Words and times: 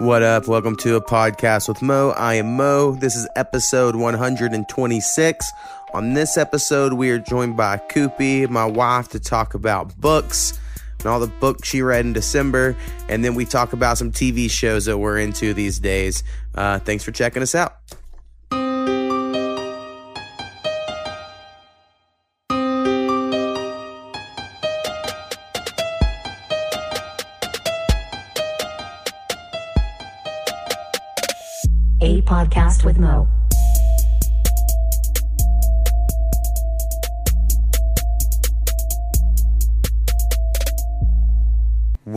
What 0.00 0.22
up? 0.22 0.46
Welcome 0.46 0.76
to 0.76 0.94
a 0.94 1.00
podcast 1.00 1.66
with 1.66 1.82
Mo. 1.82 2.10
I 2.10 2.34
am 2.34 2.56
Mo. 2.56 2.92
This 2.92 3.16
is 3.16 3.26
episode 3.34 3.96
126. 3.96 5.52
On 5.92 6.14
this 6.14 6.36
episode, 6.36 6.92
we 6.92 7.10
are 7.10 7.18
joined 7.18 7.56
by 7.56 7.78
Coopie, 7.78 8.48
my 8.48 8.64
wife, 8.64 9.08
to 9.08 9.18
talk 9.18 9.54
about 9.54 10.00
books 10.00 10.56
and 11.00 11.08
all 11.08 11.18
the 11.18 11.26
books 11.26 11.66
she 11.66 11.82
read 11.82 12.06
in 12.06 12.12
December. 12.12 12.76
And 13.08 13.24
then 13.24 13.34
we 13.34 13.44
talk 13.44 13.72
about 13.72 13.98
some 13.98 14.12
TV 14.12 14.48
shows 14.48 14.84
that 14.84 14.98
we're 14.98 15.18
into 15.18 15.52
these 15.52 15.80
days. 15.80 16.22
Uh, 16.54 16.78
thanks 16.78 17.02
for 17.02 17.10
checking 17.10 17.42
us 17.42 17.56
out. 17.56 17.74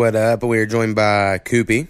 What 0.01 0.15
up? 0.15 0.41
We 0.41 0.57
are 0.57 0.65
joined 0.65 0.95
by 0.95 1.37
Coopie. 1.45 1.87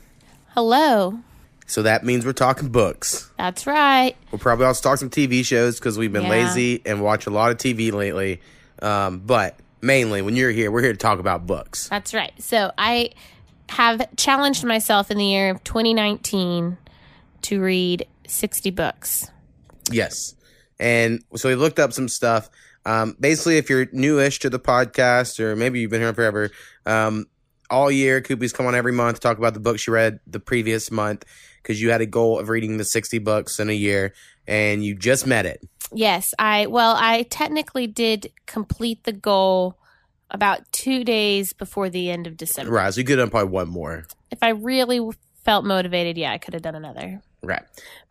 Hello. 0.49 1.19
So 1.65 1.83
that 1.83 2.03
means 2.03 2.25
we're 2.25 2.33
talking 2.33 2.67
books. 2.67 3.31
That's 3.37 3.65
right. 3.65 4.17
We'll 4.33 4.39
probably 4.39 4.65
also 4.65 4.81
talk 4.89 4.97
some 4.97 5.09
TV 5.09 5.45
shows 5.45 5.79
because 5.79 5.97
we've 5.97 6.11
been 6.11 6.23
Yeah. 6.23 6.29
lazy 6.29 6.81
and 6.85 7.01
watch 7.01 7.25
a 7.25 7.29
lot 7.29 7.51
of 7.51 7.57
TV 7.57 7.89
lately. 7.89 8.41
Um, 8.81 9.19
but 9.19 9.57
mainly, 9.79 10.21
when 10.21 10.35
you're 10.35 10.51
here, 10.51 10.71
we're 10.71 10.81
here 10.81 10.91
to 10.91 10.97
talk 10.97 11.19
about 11.19 11.47
books. 11.47 11.87
That's 11.87 12.13
right. 12.13 12.33
So 12.37 12.73
I 12.77 13.11
have 13.69 14.13
challenged 14.17 14.65
myself 14.65 15.09
in 15.09 15.17
the 15.17 15.27
year 15.27 15.49
of 15.49 15.63
2019 15.63 16.77
to 17.43 17.61
read 17.61 18.05
60 18.27 18.71
books. 18.71 19.31
Yes. 19.89 20.35
And 20.81 21.23
so 21.37 21.47
we 21.47 21.55
looked 21.55 21.79
up 21.79 21.93
some 21.93 22.09
stuff. 22.09 22.49
Um, 22.85 23.15
basically, 23.21 23.57
if 23.57 23.69
you're 23.69 23.87
newish 23.93 24.39
to 24.39 24.49
the 24.49 24.59
podcast, 24.59 25.39
or 25.39 25.55
maybe 25.55 25.79
you've 25.79 25.91
been 25.91 26.01
here 26.01 26.13
forever, 26.13 26.49
um, 26.85 27.27
all 27.71 27.89
year, 27.89 28.21
Coopie's 28.21 28.53
come 28.53 28.65
on 28.65 28.75
every 28.75 28.91
month 28.91 29.15
to 29.15 29.21
talk 29.21 29.37
about 29.37 29.53
the 29.53 29.59
books 29.59 29.87
you 29.87 29.93
read 29.93 30.19
the 30.27 30.39
previous 30.39 30.91
month 30.91 31.25
because 31.61 31.81
you 31.81 31.89
had 31.89 32.01
a 32.01 32.05
goal 32.05 32.37
of 32.39 32.49
reading 32.49 32.77
the 32.77 32.83
60 32.83 33.17
books 33.19 33.59
in 33.59 33.69
a 33.69 33.73
year 33.73 34.13
and 34.47 34.83
you 34.83 34.93
just 34.93 35.25
met 35.25 35.45
it. 35.45 35.61
Yes, 35.93 36.33
I 36.37 36.67
well, 36.67 36.95
I 36.97 37.23
technically 37.23 37.87
did 37.87 38.31
complete 38.45 39.03
the 39.03 39.11
goal 39.11 39.77
about 40.29 40.71
2 40.71 41.03
days 41.03 41.53
before 41.53 41.89
the 41.89 42.09
end 42.09 42.27
of 42.27 42.37
December. 42.37 42.71
Right. 42.71 42.93
So 42.93 42.99
you 42.99 43.05
could 43.05 43.17
have 43.17 43.27
done 43.27 43.31
probably 43.31 43.51
one 43.51 43.69
more. 43.69 44.05
If 44.29 44.39
I 44.41 44.49
really 44.49 45.01
felt 45.43 45.65
motivated, 45.65 46.17
yeah, 46.17 46.31
I 46.31 46.37
could 46.37 46.53
have 46.53 46.63
done 46.63 46.75
another. 46.75 47.21
Right. 47.43 47.63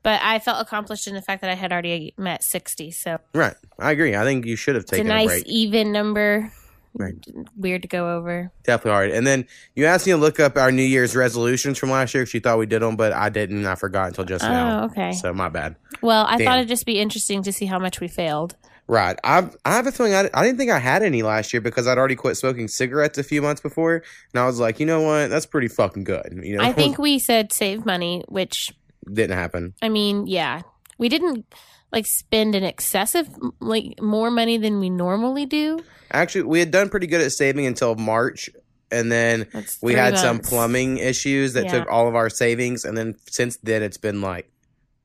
But 0.03 0.21
I 0.23 0.39
felt 0.41 0.61
accomplished 0.61 1.07
in 1.07 1.15
the 1.15 1.23
fact 1.23 1.41
that 1.43 1.51
I 1.51 1.55
had 1.55 1.73
already 1.73 2.15
met 2.19 2.43
60. 2.43 2.91
So 2.91 3.19
Right. 3.33 3.55
I 3.79 3.93
agree. 3.93 4.17
I 4.17 4.25
think 4.25 4.45
you 4.45 4.57
should 4.57 4.75
have 4.75 4.83
it's 4.83 4.93
a 4.93 4.97
taken 4.97 5.11
a, 5.11 5.25
nice 5.25 5.43
even 5.47 5.93
number. 5.93 6.53
Right. 6.95 7.15
Weird 7.57 7.83
to 7.83 7.89
go 7.89 8.17
over. 8.17 8.51
Definitely 8.65 8.91
hard. 8.91 9.11
And 9.11 9.27
then 9.27 9.47
you 9.75 9.87
asked 9.87 10.07
me 10.07 10.13
to 10.13 10.19
look 10.19 10.41
up 10.41 10.57
our 10.57 10.73
New 10.73 10.83
Year's 10.83 11.15
resolutions 11.15 11.79
from 11.79 11.91
last 11.91 12.15
year 12.15 12.23
because 12.25 12.35
you 12.35 12.41
thought 12.41 12.59
we 12.59 12.67
did 12.67 12.83
them, 12.83 12.97
but 12.97 13.13
I 13.13 13.29
didn't. 13.29 13.59
and 13.59 13.69
I 13.69 13.77
forgot 13.77 14.09
until 14.09 14.25
just 14.25 14.43
now. 14.43 14.83
Oh, 14.83 14.85
okay. 14.87 15.13
So 15.13 15.33
my 15.33 15.49
bad. 15.49 15.77
Well, 16.03 16.27
I 16.27 16.37
Damn. 16.37 16.47
thought 16.47 16.59
it'd 16.59 16.69
just 16.69 16.87
be 16.87 16.99
interesting 16.99 17.43
to 17.45 17.53
see 17.53 17.67
how 17.67 17.79
much 17.79 18.01
we 18.01 18.09
failed. 18.09 18.57
Right. 18.89 19.17
I 19.23 19.49
I 19.65 19.77
have 19.77 19.87
a 19.87 19.93
feeling 19.93 20.15
I, 20.15 20.29
I 20.35 20.45
didn't 20.45 20.59
think 20.59 20.73
I 20.73 20.81
had 20.81 21.05
any 21.05 21.23
last 21.23 21.53
year 21.53 21.61
because 21.61 21.87
I'd 21.87 21.97
already 21.97 22.17
quit 22.17 22.37
smoking 22.37 22.67
cigarettes 22.67 23.19
a 23.19 23.23
few 23.23 23.41
months 23.41 23.61
before, 23.61 24.03
and 24.35 24.41
I 24.43 24.47
was 24.47 24.59
like, 24.59 24.81
you 24.81 24.87
know 24.87 25.01
what, 25.03 25.29
that's 25.29 25.47
pretty 25.47 25.69
fucking 25.69 26.03
good. 26.03 26.41
You 26.43 26.57
know, 26.57 26.65
I 26.65 26.73
think 26.73 26.99
we 26.99 27.21
said 27.21 27.53
save 27.53 27.87
money, 27.87 28.25
which 28.27 28.73
didn't 29.07 29.37
happen. 29.39 29.75
I 29.81 29.91
mean, 29.91 30.27
yeah, 30.27 30.63
we 30.99 31.09
didn't 31.09 31.47
like 31.93 32.07
spend 32.07 32.55
an 32.55 32.65
excessive 32.65 33.29
like 33.61 34.01
more 34.01 34.31
money 34.31 34.59
than 34.59 34.79
we 34.81 34.91
normally 34.91 35.47
do. 35.47 35.81
Actually, 36.13 36.43
we 36.45 36.59
had 36.59 36.71
done 36.71 36.89
pretty 36.89 37.07
good 37.07 37.21
at 37.21 37.33
saving 37.33 37.67
until 37.67 37.95
March, 37.95 38.51
and 38.91 39.11
then 39.13 39.47
we 39.83 39.95
had 39.95 40.19
some 40.19 40.39
plumbing 40.41 40.99
issues 40.99 41.53
that 41.55 41.65
Yeah. 41.67 41.81
took 41.81 41.91
all 41.91 42.09
of 42.09 42.15
our 42.15 42.29
savings, 42.31 42.85
and 42.85 42.97
then 42.97 43.15
since 43.31 43.57
then 43.63 43.83
it's 43.83 43.99
been 43.99 44.21
like 44.21 44.51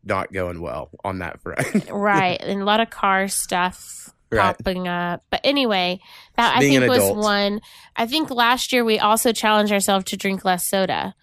not 0.03 0.31
going 0.31 0.61
well 0.61 0.89
on 1.03 1.19
that 1.19 1.41
front. 1.41 1.89
right, 1.91 2.39
and 2.41 2.61
a 2.61 2.65
lot 2.65 2.79
of 2.79 2.89
car 2.89 3.27
stuff 3.27 4.11
Right. 4.31 4.57
popping 4.57 4.87
up. 4.87 5.21
But 5.29 5.41
anyway, 5.43 5.99
that 6.35 6.57
I 6.57 6.59
think 6.59 6.87
was 6.89 6.97
adult. 6.97 7.17
one. 7.17 7.61
I 7.95 8.07
think 8.07 8.31
last 8.31 8.73
year 8.73 8.83
we 8.83 8.97
also 8.99 9.31
challenged 9.31 9.71
ourselves 9.71 10.05
to 10.05 10.17
drink 10.17 10.43
less 10.43 10.67
soda, 10.67 11.13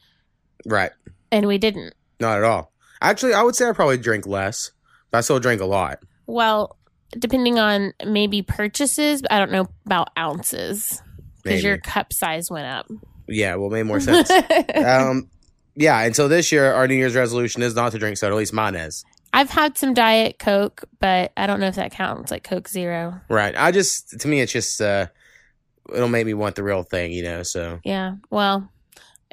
right. 0.67 0.93
and 1.33 1.47
we 1.47 1.59
didn't. 1.59 1.95
Not 2.21 2.39
at 2.39 2.45
all. 2.45 2.72
Actually, 3.01 3.34
I 3.34 3.43
would 3.43 3.56
say 3.56 3.69
I 3.69 3.72
probably 3.72 3.99
drink 3.99 4.27
less, 4.27 4.71
I 5.12 5.21
still 5.21 5.41
drink 5.41 5.61
a 5.61 5.67
lot. 5.67 6.00
Well, 6.27 6.77
depending 7.19 7.59
on 7.59 7.93
maybe 8.05 8.43
purchases, 8.43 9.23
I 9.31 9.39
don't 9.39 9.53
know 9.53 9.69
about 9.87 10.09
ounces 10.19 11.03
because 11.43 11.62
your 11.62 11.78
cup 11.78 12.12
size 12.12 12.50
went 12.50 12.67
up. 12.67 12.91
Yeah, 13.28 13.56
well, 13.56 13.71
made 13.71 13.84
more 13.84 14.01
sense. 14.01 14.31
um, 14.84 15.28
yeah, 15.75 16.01
and 16.01 16.15
so 16.15 16.28
this 16.28 16.53
year 16.53 16.72
our 16.72 16.87
New 16.87 16.95
Year's 16.95 17.15
resolution 17.15 17.62
is 17.62 17.75
not 17.75 17.93
to 17.93 17.99
drink 17.99 18.17
soda. 18.17 18.34
At 18.34 18.39
least 18.39 18.53
mine 18.53 18.75
is. 18.75 19.05
I've 19.33 19.51
had 19.51 19.78
some 19.78 19.95
Diet 19.95 20.39
Coke, 20.39 20.84
but 21.01 21.33
I 21.37 21.47
don't 21.47 21.61
know 21.61 21.69
if 21.69 21.77
that 21.77 21.93
counts 21.93 22.31
like 22.31 22.45
Coke 22.45 22.69
Zero. 22.69 23.21
Right. 23.28 23.55
I 23.56 23.71
just 23.72 24.21
to 24.21 24.28
me 24.28 24.41
it's 24.41 24.53
just 24.53 24.81
uh, 24.81 25.06
it'll 25.95 26.09
make 26.09 26.27
me 26.27 26.34
want 26.34 26.56
the 26.56 26.62
real 26.62 26.83
thing, 26.83 27.12
you 27.12 27.22
know. 27.22 27.43
So 27.43 27.81
Yeah. 27.84 28.17
Well, 28.31 28.71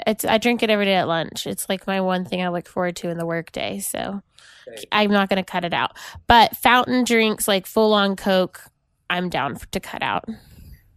it's 0.07 0.23
I 0.23 0.37
drink 0.37 0.63
it 0.63 0.69
every 0.69 0.85
day 0.85 0.95
at 0.95 1.07
lunch. 1.07 1.45
It's 1.45 1.67
like 1.67 1.85
my 1.85 1.99
one 1.99 2.23
thing 2.23 2.41
I 2.41 2.49
look 2.49 2.67
forward 2.67 2.95
to 2.97 3.09
in 3.09 3.17
the 3.17 3.25
workday. 3.25 3.79
So 3.79 4.21
I'm 4.91 5.11
not 5.11 5.29
going 5.29 5.43
to 5.43 5.49
cut 5.49 5.65
it 5.65 5.73
out. 5.73 5.97
But 6.27 6.55
fountain 6.57 7.03
drinks 7.03 7.47
like 7.47 7.65
full 7.65 7.93
on 7.93 8.15
Coke, 8.15 8.61
I'm 9.09 9.29
down 9.29 9.57
to 9.71 9.79
cut 9.79 10.01
out. 10.01 10.25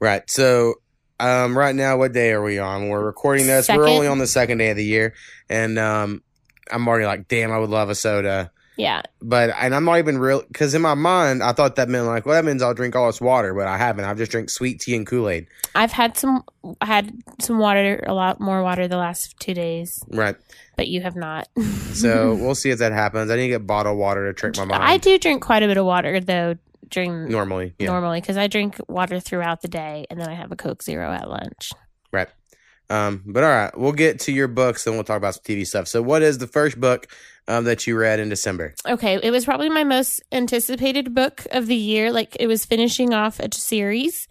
right. 0.00 0.28
So 0.30 0.74
um, 1.20 1.56
right 1.56 1.74
now, 1.74 1.98
what 1.98 2.12
day 2.12 2.32
are 2.32 2.42
we 2.42 2.58
on? 2.58 2.88
We're 2.88 3.04
recording 3.04 3.46
this. 3.46 3.68
We're 3.68 3.74
Second. 3.74 3.88
only 3.88 4.06
on 4.08 4.18
the 4.18 4.26
second 4.26 4.58
day 4.58 4.70
of 4.70 4.76
the 4.76 4.84
year, 4.84 5.14
and 5.48 5.78
um, 5.78 6.22
I'm 6.70 6.86
already 6.88 7.06
like, 7.06 7.28
damn, 7.28 7.52
I 7.52 7.58
would 7.58 7.70
love 7.70 7.90
a 7.90 7.94
soda. 7.94 8.50
Yeah. 8.76 9.02
But 9.20 9.50
and 9.58 9.74
I'm 9.74 9.84
not 9.84 9.98
even 9.98 10.18
real 10.18 10.42
because 10.48 10.74
in 10.74 10.80
my 10.82 10.94
mind 10.94 11.42
I 11.42 11.52
thought 11.52 11.76
that 11.76 11.88
meant 11.88 12.06
like, 12.06 12.24
well, 12.26 12.34
that 12.34 12.44
means 12.44 12.62
I'll 12.62 12.72
drink 12.74 12.96
all 12.96 13.06
this 13.06 13.20
water, 13.20 13.52
but 13.54 13.66
I 13.66 13.76
haven't. 13.76 14.04
I've 14.06 14.16
just 14.16 14.30
drank 14.32 14.48
sweet 14.50 14.80
tea 14.80 14.96
and 14.96 15.06
Kool 15.06 15.28
Aid. 15.28 15.46
I've 15.74 15.92
had 15.92 16.16
some 16.16 16.42
had 16.80 17.12
some 17.40 17.58
water, 17.58 18.02
a 18.06 18.14
lot 18.14 18.40
more 18.40 18.62
water 18.62 18.88
the 18.88 18.96
last 18.96 19.38
2 19.40 19.52
days, 19.54 20.02
Right. 20.08 20.36
but 20.76 20.88
you 20.88 21.02
have 21.02 21.16
not. 21.16 21.48
So 21.92 22.34
we'll 22.34 22.54
see 22.54 22.70
if 22.70 22.78
that 22.78 22.92
happens. 22.92 23.30
I 23.30 23.36
need 23.36 23.42
to 23.42 23.48
get 23.48 23.66
bottled 23.66 23.98
water 23.98 24.26
to 24.26 24.32
trick 24.32 24.56
my 24.56 24.64
mind. 24.64 24.82
I 24.82 24.96
do 24.96 25.18
drink 25.18 25.42
quite 25.42 25.62
a 25.62 25.66
bit 25.66 25.76
of 25.76 25.84
water 25.84 26.20
though 26.20 26.54
during 26.88 27.28
normally. 27.28 27.74
Yeah. 27.78 27.88
normally 27.88 28.20
because 28.22 28.38
I 28.38 28.46
drink 28.46 28.76
water 28.88 29.20
throughout 29.20 29.60
the 29.60 29.68
day 29.68 30.06
and 30.08 30.18
then 30.18 30.28
I 30.30 30.32
have 30.34 30.50
a 30.52 30.56
Coke 30.56 30.82
Zero 30.82 31.12
at 31.12 31.28
lunch. 31.28 31.72
Right. 32.10 32.28
Um, 32.88 33.22
but 33.26 33.42
all 33.44 33.50
right, 33.50 33.78
we'll 33.78 33.92
get 33.92 34.20
to 34.20 34.32
your 34.32 34.48
books 34.48 34.86
and 34.86 34.96
we'll 34.96 35.04
talk 35.04 35.16
about 35.18 35.34
some 35.34 35.42
TV 35.44 35.66
stuff. 35.66 35.86
So, 35.88 36.02
what 36.02 36.20
is 36.22 36.38
the 36.38 36.46
first 36.46 36.78
book 36.80 37.06
um, 37.48 37.64
that 37.64 37.86
you 37.86 37.96
read 37.96 38.20
in 38.20 38.28
December? 38.28 38.74
Okay, 38.86 39.18
it 39.22 39.30
was 39.30 39.44
probably 39.44 39.68
my 39.68 39.84
most 39.84 40.22
anticipated 40.30 41.14
book 41.14 41.46
of 41.50 41.66
the 41.66 41.76
year. 41.76 42.12
Like 42.12 42.36
it 42.38 42.46
was 42.46 42.64
finishing 42.64 43.12
off 43.12 43.40
a 43.40 43.48
series. 43.54 44.28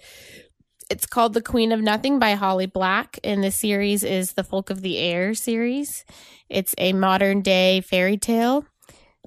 It's 0.89 1.05
called 1.05 1.33
The 1.33 1.41
Queen 1.41 1.71
of 1.71 1.79
Nothing 1.79 2.19
by 2.19 2.33
Holly 2.33 2.65
Black, 2.65 3.17
and 3.23 3.41
the 3.41 3.51
series 3.51 4.03
is 4.03 4.33
the 4.33 4.43
Folk 4.43 4.69
of 4.69 4.81
the 4.81 4.97
Air 4.97 5.33
series. 5.33 6.03
It's 6.49 6.75
a 6.77 6.91
modern 6.91 7.41
day 7.41 7.81
fairy 7.81 8.17
tale 8.17 8.65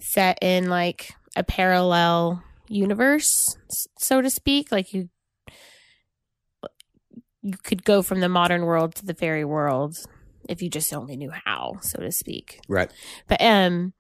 set 0.01 0.39
in 0.43 0.69
like 0.69 1.15
a 1.37 1.43
parallel 1.43 2.43
universe, 2.69 3.57
so 3.99 4.21
to 4.21 4.29
speak. 4.29 4.71
Like 4.71 4.93
you 4.93 5.09
you 7.43 7.57
could 7.63 7.85
go 7.85 8.03
from 8.03 8.21
the 8.21 8.29
modern 8.29 8.65
world 8.65 8.95
to 8.97 9.07
the 9.07 9.15
fairy 9.15 9.45
world 9.45 9.99
if 10.49 10.63
you 10.63 10.71
just 10.71 10.93
only 10.93 11.17
knew 11.17 11.31
how, 11.31 11.79
so 11.83 12.01
to 12.01 12.13
speak. 12.13 12.61
Right. 12.69 12.91
But 13.29 13.43
um 13.43 13.93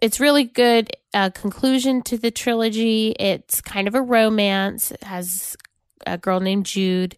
it's 0.00 0.20
really 0.20 0.44
good 0.44 0.92
uh, 1.12 1.30
conclusion 1.30 2.02
to 2.02 2.16
the 2.16 2.30
trilogy. 2.30 3.16
It's 3.18 3.60
kind 3.60 3.88
of 3.88 3.96
a 3.96 4.02
romance. 4.02 4.92
It 4.92 5.02
has 5.02 5.56
a 6.06 6.16
girl 6.16 6.38
named 6.38 6.66
Jude 6.66 7.16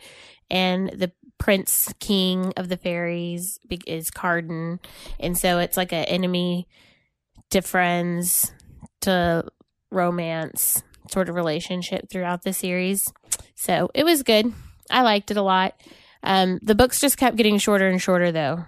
and 0.51 0.89
the 0.91 1.13
prince 1.39 1.93
king 2.01 2.53
of 2.57 2.69
the 2.69 2.77
fairies 2.77 3.59
is 3.87 4.11
Cardan. 4.11 4.79
And 5.19 5.37
so 5.37 5.59
it's 5.59 5.77
like 5.77 5.93
an 5.93 6.05
enemy 6.05 6.69
to 7.51 7.63
friends 7.63 8.53
to 9.03 9.45
romance 9.91 10.83
sort 11.11 11.29
of 11.29 11.35
relationship 11.35 12.09
throughout 12.11 12.43
the 12.43 12.53
series. 12.53 13.13
So 13.55 13.91
it 13.95 14.05
was 14.05 14.23
good. 14.23 14.53
I 14.91 15.03
liked 15.03 15.31
it 15.31 15.37
a 15.37 15.43
lot. 15.43 15.81
Um, 16.23 16.59
the 16.63 16.75
books 16.75 17.01
just 17.01 17.17
kept 17.17 17.37
getting 17.37 17.59
shorter 17.59 17.89
and 17.89 18.01
shorter 18.01 18.31
though, 18.33 18.65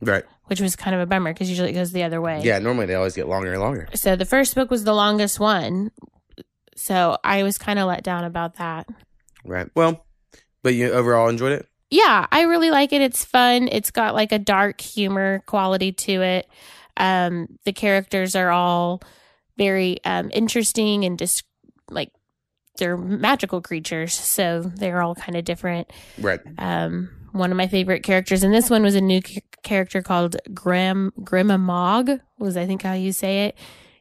Right. 0.00 0.24
which 0.46 0.60
was 0.60 0.76
kind 0.76 0.94
of 0.94 1.00
a 1.00 1.06
bummer 1.06 1.32
because 1.32 1.48
usually 1.50 1.70
it 1.70 1.74
goes 1.74 1.92
the 1.92 2.04
other 2.04 2.20
way. 2.20 2.40
Yeah, 2.42 2.58
normally 2.60 2.86
they 2.86 2.94
always 2.94 3.14
get 3.14 3.28
longer 3.28 3.52
and 3.52 3.60
longer. 3.60 3.88
So 3.94 4.14
the 4.16 4.24
first 4.24 4.54
book 4.54 4.70
was 4.70 4.84
the 4.84 4.94
longest 4.94 5.40
one. 5.40 5.90
So 6.76 7.16
I 7.24 7.42
was 7.42 7.58
kind 7.58 7.78
of 7.78 7.86
let 7.88 8.02
down 8.02 8.24
about 8.24 8.56
that. 8.56 8.88
Right. 9.44 9.68
Well, 9.74 10.04
but 10.62 10.74
you 10.74 10.90
overall 10.92 11.28
enjoyed 11.28 11.52
it? 11.52 11.66
yeah, 11.90 12.26
I 12.32 12.42
really 12.42 12.70
like 12.70 12.92
it. 12.94 13.02
It's 13.02 13.22
fun. 13.24 13.68
It's 13.70 13.90
got 13.90 14.14
like 14.14 14.32
a 14.32 14.38
dark 14.38 14.80
humor 14.80 15.42
quality 15.46 15.92
to 15.92 16.22
it. 16.22 16.48
Um, 16.96 17.48
the 17.66 17.72
characters 17.74 18.34
are 18.34 18.50
all 18.50 19.02
very 19.58 19.98
um, 20.04 20.30
interesting 20.32 21.04
and 21.04 21.18
just 21.18 21.44
like 21.90 22.10
they're 22.78 22.96
magical 22.96 23.60
creatures, 23.60 24.14
so 24.14 24.62
they're 24.62 25.02
all 25.02 25.14
kind 25.14 25.36
of 25.36 25.44
different. 25.44 25.90
Right. 26.18 26.40
Um, 26.58 27.10
one 27.32 27.50
of 27.50 27.56
my 27.56 27.66
favorite 27.66 28.02
characters 28.02 28.42
and 28.42 28.52
this 28.52 28.70
one 28.70 28.82
was 28.82 28.94
a 28.94 29.00
new 29.00 29.20
c- 29.24 29.42
character 29.62 30.02
called 30.02 30.36
Grim 30.52 31.12
Grima 31.20 31.58
Mog, 31.58 32.10
was 32.38 32.56
I 32.56 32.66
think 32.66 32.82
how 32.82 32.92
you 32.92 33.12
say 33.12 33.46
it, 33.46 33.58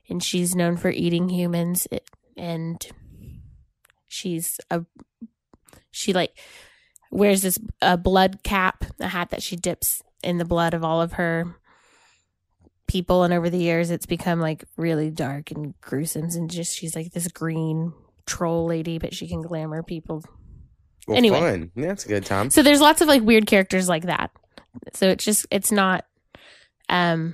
and 0.10 0.24
she's 0.24 0.56
known 0.56 0.78
for 0.78 0.90
eating 0.90 1.30
humans, 1.30 1.88
it, 1.92 2.10
and 2.38 2.86
she's 4.08 4.60
a 4.70 4.86
she 5.92 6.14
like 6.14 6.38
wears 7.10 7.42
this 7.42 7.58
a 7.82 7.98
blood 7.98 8.44
cap, 8.44 8.86
a 9.00 9.08
hat 9.08 9.30
that 9.30 9.44
she 9.44 9.56
dips 9.56 10.02
in 10.24 10.38
the 10.38 10.46
blood 10.46 10.74
of 10.74 10.84
all 10.84 11.02
of 11.02 11.14
her 11.14 11.56
people, 12.88 13.24
and 13.24 13.34
over 13.34 13.50
the 13.50 13.58
years 13.58 13.92
it's 13.92 14.06
become 14.06 14.40
like 14.40 14.66
really 14.76 15.10
dark 15.10 15.52
and 15.52 15.80
gruesome, 15.82 16.30
and 16.36 16.50
just 16.50 16.78
she's 16.78 16.96
like 16.96 17.12
this 17.12 17.28
green 17.30 17.94
troll 18.32 18.66
lady, 18.66 18.98
but 19.00 19.14
she 19.14 19.28
can 19.28 19.42
glamour 19.42 19.84
people 19.84 20.24
Well, 21.08 21.18
Anyway. 21.18 21.40
fun. 21.40 21.72
Yeah, 21.76 21.88
that's 21.88 22.06
a 22.06 22.08
good 22.08 22.26
time. 22.26 22.50
so 22.50 22.62
there's 22.64 22.82
lots 22.82 23.02
of 23.02 23.08
like 23.08 23.22
weird 23.24 23.46
characters 23.48 23.90
like 23.90 24.04
that. 24.04 24.32
So 24.94 25.10
it's 25.10 25.26
just 25.26 25.46
it's 25.52 25.72
not 25.72 26.06
um 26.90 27.34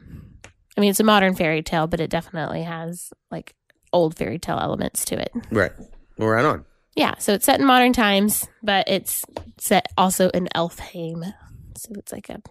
I 0.78 0.82
mean 0.82 0.90
it's 0.90 1.00
a 1.00 1.04
modern 1.04 1.36
fairy 1.36 1.62
tale, 1.64 1.88
but 1.88 2.00
it 2.00 2.10
definitely 2.10 2.64
has 2.64 3.12
like 3.32 3.54
old 3.94 4.16
fairy 4.16 4.40
tale 4.40 4.60
elements 4.60 5.06
to 5.06 5.20
it. 5.20 5.32
Right. 5.52 5.72
Well, 6.18 6.30
right 6.30 6.46
on. 6.46 6.66
Yeah, 6.96 7.16
so 7.20 7.34
it's 7.34 7.46
set 7.46 7.60
in 7.60 7.66
modern 7.66 7.94
times, 7.94 8.48
but 8.64 8.88
it's 8.90 9.24
set 9.60 9.86
also 9.98 10.30
in 10.30 10.48
Elfhame. 10.56 11.32
So 11.78 11.92
it's 11.96 12.12
like 12.12 12.30
a 12.30 12.42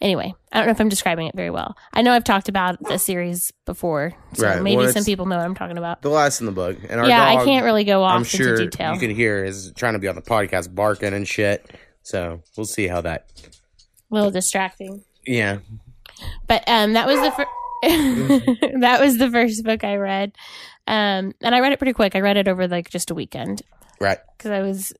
Anyway, 0.00 0.34
I 0.52 0.58
don't 0.58 0.66
know 0.66 0.72
if 0.72 0.80
I'm 0.80 0.90
describing 0.90 1.26
it 1.26 1.34
very 1.34 1.48
well. 1.50 1.74
I 1.94 2.02
know 2.02 2.12
I've 2.12 2.24
talked 2.24 2.48
about 2.50 2.78
the 2.82 2.98
series 2.98 3.50
before, 3.64 4.12
so 4.34 4.46
Right, 4.46 4.62
maybe 4.62 4.76
well, 4.76 4.92
some 4.92 5.04
people 5.04 5.24
know 5.24 5.36
what 5.36 5.44
I'm 5.46 5.54
talking 5.54 5.78
about. 5.78 6.02
The 6.02 6.10
last 6.10 6.40
in 6.40 6.46
the 6.46 6.52
book, 6.52 6.76
and 6.88 7.00
our 7.00 7.08
Yeah, 7.08 7.24
I 7.24 7.42
can't 7.44 7.64
really 7.64 7.84
go 7.84 8.02
off 8.02 8.16
I'm 8.16 8.24
sure 8.24 8.50
into 8.50 8.64
detail. 8.68 8.92
you 8.92 9.00
can 9.00 9.10
hear 9.10 9.42
is 9.42 9.72
trying 9.74 9.94
to 9.94 9.98
be 9.98 10.06
on 10.08 10.14
the 10.14 10.20
podcast 10.22 10.74
barking 10.74 11.14
and 11.14 11.26
shit. 11.26 11.70
So 12.02 12.42
we'll 12.56 12.66
see 12.66 12.88
how 12.88 13.00
that. 13.00 13.26
a 14.10 14.14
little 14.14 14.30
distracting. 14.30 15.02
Yeah. 15.26 15.58
But 16.46 16.62
um, 16.68 16.92
that 16.92 17.06
was 17.06 17.18
the 17.20 17.30
fir- 17.30 17.46
that 18.80 19.00
was 19.00 19.18
the 19.18 19.30
first 19.30 19.64
book 19.64 19.82
I 19.84 19.96
read, 19.96 20.32
um, 20.86 21.32
and 21.40 21.54
I 21.54 21.60
read 21.60 21.72
it 21.72 21.78
pretty 21.78 21.92
quick. 21.94 22.14
I 22.14 22.20
read 22.20 22.36
it 22.36 22.48
over 22.48 22.68
like 22.68 22.90
just 22.90 23.10
a 23.10 23.14
weekend 23.14 23.62
Right. 24.00 24.18
because 24.36 24.50
I 24.50 24.60
was 24.60 24.92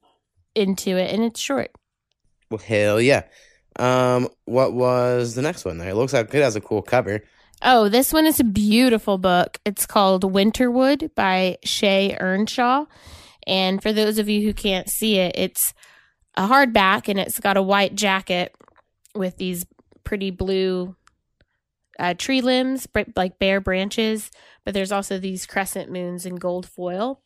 into 0.55 0.97
it, 0.97 1.13
and 1.15 1.23
it's 1.23 1.41
short. 1.41 1.71
Well, 2.51 2.59
hell 2.59 3.01
yeah. 3.01 3.25
Um, 3.79 4.29
what 4.45 4.73
was 4.73 5.35
the 5.35 5.43
next 5.43 5.65
one? 5.65 5.79
There, 5.79 5.91
it 5.91 5.95
looks 5.95 6.13
like 6.13 6.33
it 6.35 6.43
has 6.43 6.57
a 6.57 6.61
cool 6.61 6.83
cover. 6.83 7.23
Oh, 7.63 7.89
this 7.89 8.13
one 8.13 8.27
is 8.27 8.41
a 8.41 8.45
beautiful 8.45 9.19
book. 9.19 9.59
It's 9.65 9.87
called 9.87 10.25
Winterwood 10.25 11.15
by 11.15 11.59
Shea 11.65 12.17
Ernshaw, 12.21 12.87
and 13.47 13.83
for 13.83 13.93
those 13.93 14.19
of 14.19 14.29
you 14.29 14.43
who 14.43 14.53
can't 14.53 14.89
see 14.89 15.19
it, 15.19 15.33
it's 15.37 15.73
a 16.37 16.47
hardback, 16.47 17.09
and 17.09 17.19
it's 17.19 17.41
got 17.41 17.57
a 17.57 17.63
white 17.63 17.95
jacket 17.95 18.55
with 19.15 19.37
these 19.37 19.65
pretty 20.05 20.31
blue 20.31 20.95
uh, 21.99 22.15
tree 22.15 22.43
limbs, 22.43 22.87
like 23.15 23.39
bare 23.39 23.61
branches. 23.61 24.31
But 24.65 24.75
there's 24.75 24.93
also 24.93 25.19
these 25.19 25.47
crescent 25.47 25.91
moons 25.91 26.27
in 26.27 26.37
gold 26.37 26.67
foil. 26.67 27.23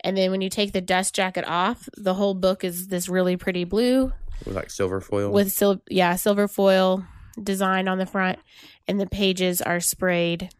And 0.00 0.16
then 0.16 0.30
when 0.30 0.42
you 0.42 0.50
take 0.50 0.72
the 0.72 0.80
dust 0.80 1.14
jacket 1.14 1.44
off, 1.46 1.88
the 1.96 2.14
whole 2.14 2.34
book 2.34 2.62
is 2.62 2.88
this 2.88 3.08
really 3.08 3.36
pretty 3.36 3.64
blue 3.64 4.12
With 4.44 4.56
like 4.56 4.70
silver 4.70 5.00
foil. 5.00 5.30
with 5.30 5.52
sil- 5.52 5.84
yeah 5.88 6.16
silver 6.16 6.48
foil 6.48 7.04
design 7.42 7.88
on 7.88 7.98
the 7.98 8.06
front, 8.06 8.38
and 8.86 9.00
the 9.00 9.06
pages 9.06 9.60
are 9.60 9.80
sprayed 9.80 10.50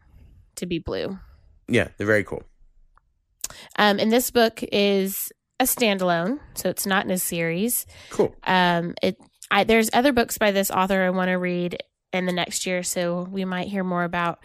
to 0.55 0.65
be 0.65 0.79
blue. 0.79 1.19
yeah, 1.67 1.89
they're 1.97 2.07
very 2.07 2.23
cool. 2.23 2.43
Um, 3.77 3.99
and 3.99 4.11
this 4.11 4.31
book 4.31 4.63
is 4.71 5.31
a 5.59 5.63
standalone, 5.65 6.39
so 6.55 6.69
it's 6.69 6.85
not 6.85 7.05
in 7.05 7.11
a 7.11 7.17
series. 7.17 7.85
Cool. 8.09 8.35
Um, 8.43 8.95
it 9.01 9.17
I, 9.51 9.63
there's 9.63 9.89
other 9.93 10.11
books 10.11 10.37
by 10.37 10.51
this 10.51 10.71
author 10.71 11.03
I 11.03 11.11
want 11.11 11.29
to 11.29 11.35
read 11.35 11.77
in 12.11 12.25
the 12.25 12.33
next 12.33 12.65
year, 12.65 12.83
so 12.83 13.27
we 13.29 13.45
might 13.45 13.67
hear 13.67 13.83
more 13.83 14.03
about 14.03 14.39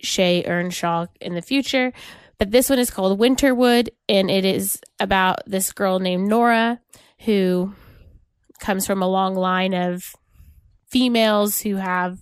Shea 0.00 0.42
Ernshaw 0.42 1.08
in 1.20 1.34
the 1.34 1.42
future. 1.42 1.92
But 2.38 2.50
this 2.50 2.70
one 2.70 2.78
is 2.78 2.90
called 2.90 3.18
Winterwood, 3.18 3.88
and 4.08 4.30
it 4.30 4.44
is 4.44 4.80
about 4.98 5.40
this 5.46 5.72
girl 5.72 5.98
named 5.98 6.28
Nora 6.28 6.80
who 7.20 7.74
comes 8.60 8.86
from 8.86 9.02
a 9.02 9.08
long 9.08 9.34
line 9.34 9.74
of 9.74 10.14
females 10.88 11.60
who 11.60 11.76
have 11.76 12.18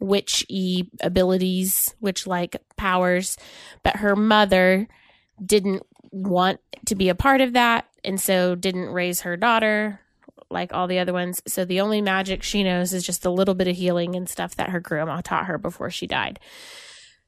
witchy 0.00 0.90
abilities, 1.00 1.94
witch 2.00 2.26
like 2.26 2.56
powers, 2.76 3.36
but 3.82 3.96
her 3.96 4.16
mother 4.16 4.88
didn't 5.44 5.84
want 6.10 6.60
to 6.86 6.94
be 6.94 7.08
a 7.08 7.14
part 7.14 7.40
of 7.40 7.52
that 7.54 7.86
and 8.04 8.20
so 8.20 8.54
didn't 8.54 8.90
raise 8.90 9.22
her 9.22 9.36
daughter 9.36 10.00
like 10.50 10.72
all 10.72 10.86
the 10.86 10.98
other 10.98 11.12
ones. 11.12 11.40
So 11.46 11.64
the 11.64 11.80
only 11.80 12.02
magic 12.02 12.42
she 12.42 12.62
knows 12.62 12.92
is 12.92 13.04
just 13.06 13.24
a 13.24 13.30
little 13.30 13.54
bit 13.54 13.68
of 13.68 13.76
healing 13.76 14.14
and 14.14 14.28
stuff 14.28 14.56
that 14.56 14.70
her 14.70 14.80
grandma 14.80 15.20
taught 15.22 15.46
her 15.46 15.56
before 15.56 15.90
she 15.90 16.06
died. 16.06 16.38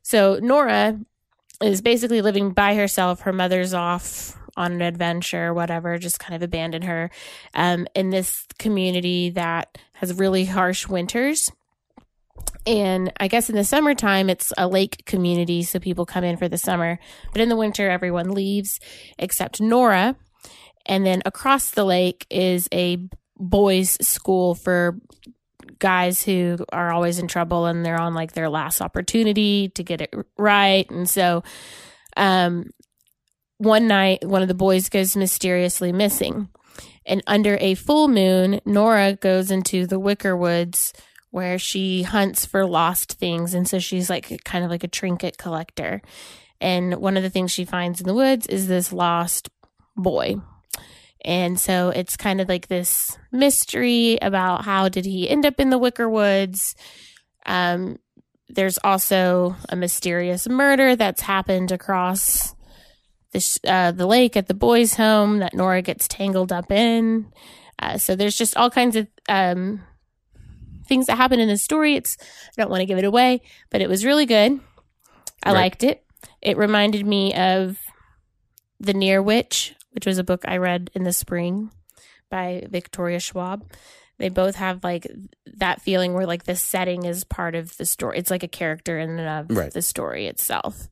So 0.03 0.39
Nora 0.43 1.01
is 1.62 1.81
basically 1.81 2.21
living 2.21 2.51
by 2.51 2.75
herself. 2.75 3.21
Her 3.23 3.33
mother's 3.33 3.73
off 3.73 4.37
on 4.56 4.73
an 4.73 4.83
adventure 4.83 5.53
whatever, 5.53 5.99
just 5.99 6.19
kind 6.19 6.35
of 6.35 6.43
abandon 6.43 6.83
her 6.83 7.11
um, 7.55 7.87
in 7.95 8.11
this 8.11 8.47
community 8.59 9.31
that 9.31 9.79
has 9.95 10.15
really 10.15 10.45
harsh 10.45 10.89
winters. 10.89 11.51
And 12.67 13.12
I 13.21 13.29
guess 13.29 13.51
in 13.51 13.56
the 13.56 13.65
summertime, 13.65 14.31
it's 14.31 14.53
a 14.56 14.67
lake 14.67 15.05
community, 15.05 15.62
so 15.62 15.79
people 15.79 16.06
come 16.06 16.25
in 16.25 16.37
for 16.37 16.49
the 16.49 16.59
summer. 16.59 16.99
But 17.33 17.43
in 17.43 17.49
the 17.49 17.56
winter, 17.56 17.91
everyone 17.91 18.31
leaves 18.31 18.81
except 19.19 19.61
Nora. 19.61 20.17
And 20.87 21.05
then 21.05 21.23
across 21.25 21.71
the 21.71 21.85
lake 21.85 22.27
is 22.31 22.69
a 22.73 22.99
boys' 23.37 23.99
school 24.06 24.55
for 24.55 24.99
guys 25.79 26.23
who 26.23 26.56
are 26.73 26.93
always 26.93 27.19
in 27.19 27.29
trouble 27.29 27.67
and 27.67 27.85
they're 27.85 28.01
on 28.01 28.15
like 28.15 28.33
their 28.33 28.49
last 28.49 28.81
opportunity 28.81 29.69
to 29.71 29.83
get 29.83 30.01
it 30.01 30.15
right. 30.39 30.89
And 30.91 31.09
so, 31.09 31.43
um, 32.17 32.71
one 33.65 33.87
night, 33.89 34.25
one 34.25 34.43
of 34.43 34.49
the 34.49 34.55
boys 34.55 34.89
goes 34.89 35.17
mysteriously 35.17 35.93
missing. 35.93 36.49
And 37.07 37.23
under 37.27 37.59
a 37.61 37.75
full 37.75 38.09
moon, 38.09 38.61
Nora 38.65 39.15
goes 39.15 39.51
into 39.51 39.87
the 39.87 39.99
Wicker 39.99 40.37
Woods 40.37 40.93
where 41.31 41.59
she 41.59 42.03
hunts 42.03 42.47
for 42.47 42.65
lost 42.65 43.15
things. 43.15 43.55
And 43.55 43.69
so 43.69 43.81
she's 43.81 44.09
like 44.09 44.45
kind 44.45 44.65
of 44.65 44.71
like 44.71 44.85
a 44.85 44.89
trinket 44.89 45.37
collector. 45.37 46.01
And 46.61 46.94
one 46.94 47.17
of 47.17 47.25
the 47.25 47.31
things 47.31 47.51
she 47.51 47.65
finds 47.65 48.01
in 48.01 48.06
the 48.06 48.15
woods 48.15 48.47
is 48.47 48.69
this 48.69 48.93
lost 48.93 49.49
boy. 49.97 50.37
And 51.25 51.59
so 51.59 51.89
it's 51.89 52.17
kind 52.17 52.41
of 52.41 52.49
like 52.49 52.69
this 52.69 53.19
mystery 53.33 54.19
about 54.23 54.65
how 54.65 54.89
did 54.89 55.06
he 55.06 55.29
end 55.29 55.44
up 55.44 55.59
in 55.59 55.71
the 55.71 55.79
Wicker 55.79 56.09
Woods. 56.09 56.77
Um, 57.47 57.99
there's 58.49 58.79
also 58.85 59.56
a 59.69 59.77
mysterious 59.77 60.49
murder 60.49 60.94
that's 60.94 61.23
happened 61.23 61.73
across 61.73 62.54
the 63.34 63.41
sh- 63.41 63.58
uh, 63.67 63.91
the 63.93 64.06
lake 64.06 64.34
at 64.38 64.46
the 64.46 64.55
boys' 64.55 64.94
home 64.94 65.41
that 65.41 65.53
Nora 65.53 65.82
gets 65.82 66.08
tangled 66.08 66.50
up 66.53 66.72
in. 66.72 67.26
Uh, 67.79 67.98
so 67.98 68.17
there's 68.17 68.36
just 68.38 68.56
all 68.56 68.70
kinds 68.70 68.96
of 68.96 69.06
um, 69.29 69.82
things 70.86 71.06
that 71.06 71.17
happen 71.17 71.38
in 71.41 71.48
the 71.48 71.58
story. 71.58 71.96
It's 71.96 72.17
I 72.56 72.62
don't 72.62 72.70
want 72.70 72.81
to 72.81 72.86
give 72.86 72.98
it 72.98 73.05
away, 73.05 73.43
but 73.70 73.82
it 73.82 73.88
was 73.91 74.05
really 74.06 74.24
good. 74.24 74.58
I 75.43 75.50
Right. 75.53 75.60
liked 75.60 75.82
it. 75.84 76.03
It 76.41 76.56
reminded 76.56 77.05
me 77.06 77.34
of 77.34 77.76
The 78.81 78.94
Near 78.94 79.20
Witch, 79.22 79.74
which 79.91 80.06
was 80.06 80.17
a 80.19 80.24
book 80.24 80.43
I 80.46 80.56
read 80.56 80.91
in 80.94 81.03
the 81.05 81.12
spring 81.12 81.70
by 82.31 82.67
Victoria 82.70 83.20
Schwab. 83.20 83.70
They 84.19 84.29
both 84.29 84.55
have 84.55 84.84
like 84.84 85.06
that 85.56 85.82
feeling 85.82 86.14
where 86.14 86.26
like 86.26 86.44
the 86.44 86.55
setting 86.55 87.05
is 87.05 87.24
part 87.24 87.55
of 87.56 87.76
the 87.76 87.84
story. 87.84 88.17
It's 88.19 88.31
like 88.31 88.43
a 88.44 88.48
character 88.48 88.98
in 88.98 89.19
and 89.19 89.50
of 89.50 89.56
Right. 89.56 89.72
the 89.72 89.82
story 89.82 90.26
itself. 90.29 90.88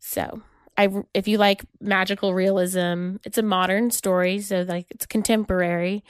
So, 0.00 0.42
I 0.80 0.88
if 1.12 1.28
you 1.28 1.36
like 1.36 1.64
magical 1.80 2.32
realism, 2.32 3.16
it's 3.24 3.36
a 3.36 3.42
modern 3.42 3.90
story, 3.90 4.40
so 4.40 4.62
like 4.62 4.86
it's 4.90 5.04
contemporary, 5.04 6.02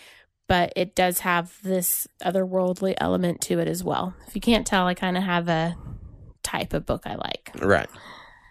but 0.47 0.73
it 0.77 0.95
does 0.95 1.21
have 1.21 1.57
this 1.65 2.07
otherworldly 2.23 2.95
element 2.99 3.41
to 3.43 3.59
it 3.59 3.67
as 3.67 3.83
well. 3.83 4.15
If 4.29 4.37
you 4.37 4.41
can't 4.41 4.67
tell, 4.67 4.87
I 4.87 4.95
kind 4.95 5.17
of 5.17 5.25
have 5.25 5.49
a 5.49 5.77
type 6.45 6.73
of 6.73 6.87
book 6.87 7.03
I 7.05 7.17
like. 7.17 7.51
Right. 7.61 7.89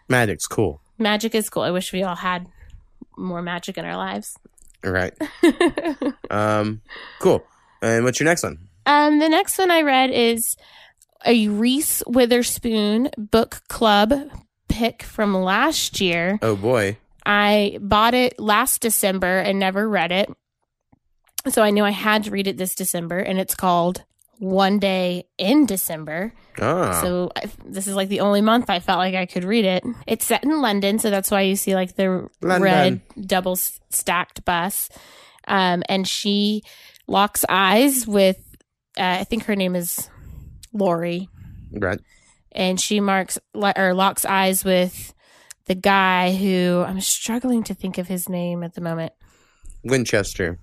Magic's 0.10 0.46
cool. 0.46 0.82
Magic 0.98 1.34
is 1.34 1.50
cool. 1.50 1.64
I 1.64 1.72
wish 1.72 1.94
we 1.94 2.04
all 2.04 2.16
had 2.18 2.48
more 3.18 3.42
magic 3.42 3.78
in 3.78 3.86
our 3.86 3.96
lives. 3.96 4.38
Right. 4.84 5.14
Um, 6.32 6.82
cool. 7.22 7.44
And 7.82 8.04
what's 8.04 8.20
your 8.20 8.26
next 8.26 8.44
one? 8.44 8.60
Um, 8.86 9.18
the 9.18 9.30
next 9.30 9.58
one 9.58 9.72
I 9.72 9.82
read 9.82 10.12
is 10.12 10.56
a 11.26 11.48
Reese 11.48 12.04
Witherspoon 12.06 13.10
book 13.18 13.64
club 13.68 14.14
pick 14.80 15.04
from 15.04 15.34
last 15.36 16.00
year. 16.02 16.40
Oh 16.42 16.56
boy. 16.56 16.98
I 17.26 17.78
bought 17.82 18.14
it 18.14 18.40
last 18.40 18.82
December 18.82 19.38
and 19.40 19.60
never 19.60 19.88
read 19.88 20.12
it. 20.12 20.30
So 21.50 21.62
I 21.62 21.70
knew 21.72 21.84
I 21.86 21.92
had 21.92 22.24
to 22.24 22.32
read 22.32 22.48
it 22.48 22.58
this 22.58 22.76
December, 22.76 23.20
and 23.20 23.40
it's 23.40 23.56
called 23.56 24.04
One 24.40 24.80
Day 24.80 25.26
in 25.38 25.66
December. 25.66 26.34
Ah, 26.62 27.00
So 27.02 27.32
I, 27.36 27.44
this 27.66 27.88
is 27.88 27.96
like 27.96 28.10
the 28.10 28.20
only 28.22 28.42
month 28.42 28.70
I 28.70 28.80
felt 28.80 28.98
like 29.00 29.16
I 29.16 29.26
could 29.26 29.44
read 29.46 29.66
it. 29.66 29.84
It's 30.08 30.26
set 30.26 30.44
in 30.44 30.62
London, 30.62 31.00
so 31.00 31.10
that's 31.10 31.32
why 31.32 31.42
you 31.42 31.56
see 31.56 31.76
like 31.76 31.96
the 31.96 32.28
London. 32.42 32.62
red 32.64 33.02
double 33.28 33.56
stacked 33.56 34.44
bus. 34.46 34.90
Um, 35.48 35.84
and 35.88 36.08
she 36.08 36.64
locks 37.08 37.46
eyes 37.50 38.06
with, 38.08 38.38
uh, 38.98 39.18
I 39.22 39.24
think 39.24 39.46
her 39.46 39.56
name 39.56 39.76
is 39.76 40.10
Laurie, 40.74 41.30
right. 41.72 42.00
And 42.52 42.80
she 42.80 43.00
marks 43.00 43.38
or 43.54 43.94
locks 43.94 44.26
eyes 44.26 44.64
with 44.64 45.14
the 45.66 45.76
guy 45.76 46.34
who 46.36 46.84
I'm 46.88 47.02
struggling 47.02 47.64
to 47.64 47.74
think 47.74 47.98
of 47.98 48.08
his 48.08 48.28
name 48.30 48.64
at 48.64 48.74
the 48.74 48.82
moment. 48.82 49.14
Winchester. 49.84 50.60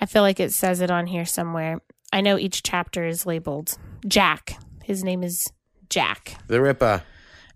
I 0.00 0.06
feel 0.06 0.22
like 0.22 0.40
it 0.40 0.52
says 0.52 0.80
it 0.80 0.90
on 0.90 1.06
here 1.06 1.24
somewhere. 1.24 1.80
I 2.12 2.20
know 2.20 2.38
each 2.38 2.62
chapter 2.62 3.06
is 3.06 3.26
labeled 3.26 3.76
Jack. 4.06 4.56
His 4.82 5.02
name 5.02 5.22
is 5.22 5.50
Jack. 5.90 6.36
The 6.48 6.60
Ripper 6.60 7.02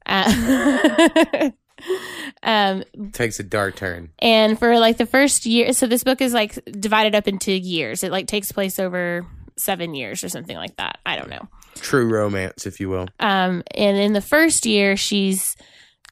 Uh, 0.06 1.50
um, 2.42 2.82
takes 3.12 3.38
a 3.38 3.42
dark 3.42 3.76
turn. 3.76 4.10
and 4.18 4.58
for 4.58 4.78
like 4.78 4.96
the 4.96 5.06
first 5.06 5.46
year, 5.46 5.72
so 5.72 5.86
this 5.86 6.02
book 6.04 6.20
is 6.20 6.32
like 6.32 6.58
divided 6.80 7.14
up 7.14 7.28
into 7.28 7.52
years. 7.52 8.02
It 8.02 8.10
like 8.10 8.26
takes 8.26 8.50
place 8.52 8.78
over 8.78 9.26
seven 9.58 9.94
years 9.94 10.24
or 10.24 10.28
something 10.28 10.56
like 10.56 10.76
that. 10.76 10.98
I 11.04 11.16
don't 11.16 11.30
know. 11.30 11.48
True 11.76 12.06
romance, 12.06 12.66
if 12.66 12.80
you 12.80 12.88
will. 12.88 13.08
Um, 13.20 13.62
and 13.74 13.96
in 13.96 14.12
the 14.12 14.20
first 14.20 14.66
year, 14.66 14.96
she's 14.96 15.56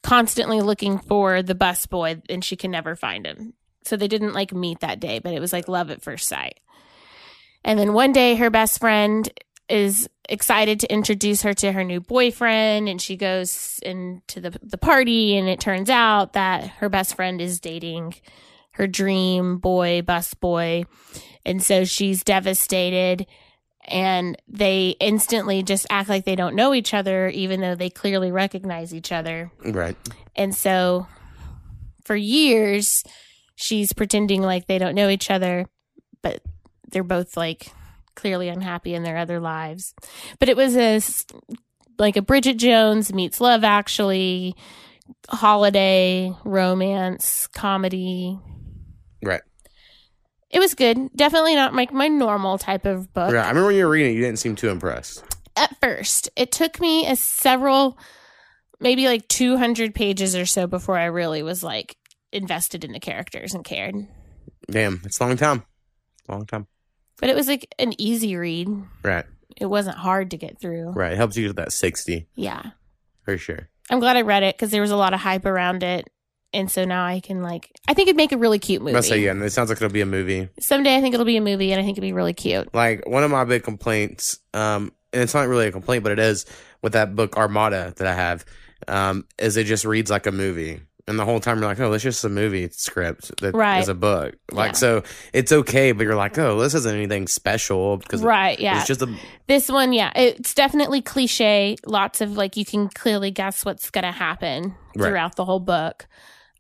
constantly 0.02 0.60
looking 0.60 0.98
for 0.98 1.42
the 1.42 1.54
bus 1.54 1.86
boy 1.86 2.22
and 2.28 2.44
she 2.44 2.56
can 2.56 2.70
never 2.70 2.94
find 2.94 3.26
him. 3.26 3.54
So 3.84 3.96
they 3.96 4.08
didn't 4.08 4.34
like 4.34 4.52
meet 4.52 4.80
that 4.80 5.00
day, 5.00 5.18
but 5.18 5.32
it 5.32 5.40
was 5.40 5.52
like 5.52 5.68
love 5.68 5.90
at 5.90 6.02
first 6.02 6.28
sight. 6.28 6.60
And 7.64 7.78
then 7.78 7.92
one 7.92 8.12
day, 8.12 8.36
her 8.36 8.50
best 8.50 8.78
friend 8.78 9.28
is 9.68 10.08
excited 10.28 10.80
to 10.80 10.92
introduce 10.92 11.42
her 11.42 11.54
to 11.54 11.72
her 11.72 11.84
new 11.84 12.00
boyfriend 12.00 12.88
and 12.88 13.00
she 13.00 13.16
goes 13.16 13.80
into 13.82 14.40
the, 14.40 14.56
the 14.62 14.78
party 14.78 15.36
and 15.36 15.48
it 15.48 15.60
turns 15.60 15.90
out 15.90 16.34
that 16.34 16.64
her 16.64 16.88
best 16.88 17.16
friend 17.16 17.40
is 17.40 17.60
dating 17.60 18.14
her 18.76 18.86
dream 18.86 19.56
boy 19.58 20.02
bus 20.02 20.34
boy. 20.34 20.84
And 21.44 21.62
so 21.62 21.84
she's 21.84 22.22
devastated 22.22 23.26
and 23.84 24.36
they 24.48 24.96
instantly 25.00 25.62
just 25.62 25.86
act 25.90 26.08
like 26.08 26.24
they 26.24 26.36
don't 26.36 26.56
know 26.56 26.74
each 26.74 26.92
other 26.92 27.28
even 27.28 27.60
though 27.60 27.74
they 27.74 27.88
clearly 27.88 28.30
recognize 28.32 28.92
each 28.92 29.12
other. 29.12 29.50
Right. 29.64 29.96
and 30.34 30.54
so 30.54 31.06
for 32.04 32.16
years 32.16 33.02
she's 33.54 33.92
pretending 33.92 34.42
like 34.42 34.66
they 34.66 34.78
don't 34.78 34.94
know 34.94 35.08
each 35.08 35.30
other 35.30 35.66
but 36.22 36.42
they're 36.90 37.04
both 37.04 37.36
like 37.36 37.68
clearly 38.14 38.48
unhappy 38.48 38.94
in 38.94 39.02
their 39.04 39.16
other 39.16 39.38
lives. 39.40 39.94
But 40.38 40.48
it 40.48 40.56
was 40.56 40.76
a 40.76 41.00
like 41.98 42.16
a 42.16 42.22
bridget 42.22 42.58
jones 42.58 43.12
meets 43.12 43.40
love 43.40 43.64
actually 43.64 44.54
holiday 45.28 46.32
romance 46.44 47.46
comedy 47.46 48.38
Right. 49.22 49.40
it 50.50 50.58
was 50.60 50.74
good 50.74 50.98
definitely 51.16 51.54
not 51.54 51.74
like 51.74 51.92
my 51.92 52.08
normal 52.08 52.58
type 52.58 52.84
of 52.86 53.12
book 53.12 53.32
Right. 53.32 53.44
I 53.44 53.48
remember 53.48 53.66
when 53.66 53.76
you 53.76 53.84
were 53.84 53.90
reading 53.92 54.12
it, 54.12 54.16
you 54.16 54.22
didn't 54.22 54.38
seem 54.38 54.54
too 54.56 54.68
impressed. 54.68 55.24
at 55.56 55.74
first. 55.80 56.28
It 56.36 56.52
took 56.52 56.80
me 56.80 57.06
a 57.08 57.16
several, 57.16 57.98
maybe 58.78 59.06
like 59.06 59.26
200 59.28 59.94
pages 59.94 60.36
or 60.36 60.44
so 60.46 60.66
before 60.66 60.98
I 60.98 61.06
really 61.06 61.42
was 61.42 61.62
like 61.62 61.96
invested 62.32 62.84
in 62.84 62.92
the 62.92 63.00
characters 63.00 63.54
and 63.54 63.64
cared. 63.64 63.94
Damn, 64.70 65.00
it's 65.04 65.18
a 65.20 65.24
long 65.26 65.36
time. 65.36 65.62
Long 66.28 66.44
time. 66.44 66.66
But 67.18 67.30
it 67.30 67.36
was 67.36 67.48
like 67.48 67.72
an 67.78 67.94
easy 67.98 68.36
read. 68.36 68.68
Right. 69.02 69.24
It 69.56 69.66
wasn't 69.66 69.96
hard 69.96 70.32
to 70.32 70.36
get 70.36 70.60
through. 70.60 70.90
Right. 70.90 71.12
It 71.12 71.16
helps 71.16 71.36
you 71.38 71.46
get 71.46 71.56
that 71.56 71.72
60 71.72 72.28
Yeah. 72.34 72.62
for 73.24 73.38
sure. 73.38 73.70
I'm 73.88 74.00
glad 74.00 74.16
I 74.18 74.22
read 74.22 74.42
it 74.42 74.56
because 74.56 74.70
there 74.70 74.82
was 74.82 74.90
a 74.90 74.96
lot 74.96 75.14
of 75.14 75.20
hype 75.20 75.46
around 75.46 75.82
it. 75.82 76.10
And 76.52 76.70
so 76.70 76.84
now 76.84 77.04
I 77.04 77.20
can 77.20 77.42
like, 77.42 77.70
I 77.88 77.94
think 77.94 78.08
it'd 78.08 78.16
make 78.16 78.32
a 78.32 78.38
really 78.38 78.58
cute 78.58 78.80
movie. 78.80 78.94
Must 78.94 79.08
say, 79.08 79.20
yeah, 79.20 79.32
and 79.32 79.42
it 79.42 79.52
sounds 79.52 79.68
like 79.68 79.76
it'll 79.76 79.92
be 79.92 80.00
a 80.00 80.06
movie. 80.06 80.48
Someday 80.60 80.96
I 80.96 81.00
think 81.00 81.14
it'll 81.14 81.26
be 81.26 81.36
a 81.36 81.42
movie 81.42 81.72
and 81.72 81.80
I 81.80 81.84
think 81.84 81.94
it'd 81.98 82.02
be 82.02 82.12
really 82.12 82.32
cute. 82.32 82.72
Like 82.74 83.06
one 83.06 83.22
of 83.22 83.30
my 83.30 83.44
big 83.44 83.62
complaints, 83.62 84.38
um, 84.54 84.92
and 85.12 85.22
it's 85.22 85.34
not 85.34 85.48
really 85.48 85.66
a 85.66 85.72
complaint, 85.72 86.02
but 86.02 86.12
it 86.12 86.18
is 86.18 86.46
with 86.82 86.92
that 86.94 87.14
book 87.14 87.36
Armada 87.36 87.92
that 87.96 88.06
I 88.06 88.14
have, 88.14 88.44
um, 88.88 89.26
is 89.38 89.56
it 89.56 89.64
just 89.64 89.84
reads 89.84 90.10
like 90.10 90.26
a 90.26 90.32
movie. 90.32 90.80
And 91.08 91.18
the 91.20 91.24
whole 91.24 91.38
time 91.38 91.58
you're 91.60 91.68
like, 91.68 91.78
oh, 91.78 91.90
that's 91.92 92.02
just 92.02 92.24
a 92.24 92.28
movie 92.28 92.68
script 92.70 93.28
that 93.40 93.48
is 93.50 93.54
Right. 93.54 93.88
a 93.88 93.94
book. 93.94 94.34
Like, 94.50 94.70
Yeah. 94.72 94.76
so 94.78 95.02
it's 95.32 95.52
okay, 95.52 95.92
but 95.92 96.02
you're 96.02 96.16
like, 96.16 96.36
oh, 96.36 96.58
this 96.58 96.74
isn't 96.74 96.92
anything 96.96 97.28
special 97.28 97.98
because 97.98 98.22
Right. 98.22 98.58
Yeah. 98.58 98.78
it's 98.78 98.88
just 98.88 99.02
a 99.02 99.16
This 99.46 99.68
one, 99.68 99.92
yeah, 99.92 100.10
it's 100.16 100.52
definitely 100.52 101.02
cliche. 101.02 101.76
Lots 101.86 102.20
of 102.20 102.32
like 102.36 102.56
you 102.56 102.64
can 102.64 102.88
clearly 102.88 103.30
guess 103.30 103.64
what's 103.64 103.88
going 103.90 104.02
to 104.04 104.10
happen 104.10 104.74
Right. 104.96 105.06
throughout 105.08 105.36
the 105.36 105.44
whole 105.44 105.60
book. 105.60 106.08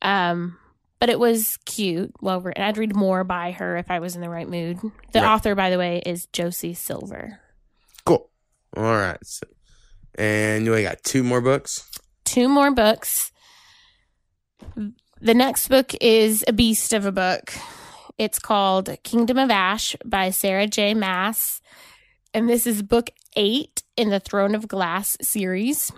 Um, 0.00 0.56
but 1.00 1.10
it 1.10 1.18
was 1.18 1.58
cute. 1.64 2.12
Well 2.20 2.40
written. 2.40 2.62
I'd 2.62 2.78
read 2.78 2.94
more 2.94 3.24
by 3.24 3.50
her 3.50 3.76
if 3.76 3.90
I 3.90 3.98
was 3.98 4.14
in 4.14 4.20
the 4.22 4.30
right 4.30 4.48
mood. 4.48 4.78
The 5.12 5.22
Right. 5.22 5.28
author, 5.28 5.56
by 5.56 5.70
the 5.70 5.78
way, 5.78 6.02
is 6.06 6.26
Josie 6.32 6.72
Silver. 6.74 7.40
cool. 8.04 8.30
All 8.76 8.84
right. 8.84 9.18
So, 9.24 9.44
and 10.14 10.64
you 10.64 10.70
only 10.70 10.84
got 10.84 11.02
two 11.02 11.24
more 11.24 11.40
books. 11.40 11.90
Two 12.24 12.48
more 12.48 12.70
books. 12.70 13.32
The 15.20 15.34
next 15.34 15.68
book 15.68 15.92
is 16.00 16.44
a 16.46 16.52
beast 16.52 16.92
of 16.92 17.06
a 17.06 17.12
book. 17.12 17.54
It's 18.18 18.38
called 18.38 18.94
Kingdom 19.02 19.38
of 19.38 19.50
Ash 19.50 19.96
by 20.04 20.30
Sarah 20.30 20.66
J. 20.66 20.94
Maas. 20.94 21.60
And 22.34 22.48
this 22.48 22.66
is 22.66 22.82
book 22.82 23.10
eight 23.36 23.82
in 23.96 24.10
the 24.10 24.20
Throne 24.20 24.54
of 24.54 24.68
Glass 24.68 25.16
series. 25.22 25.90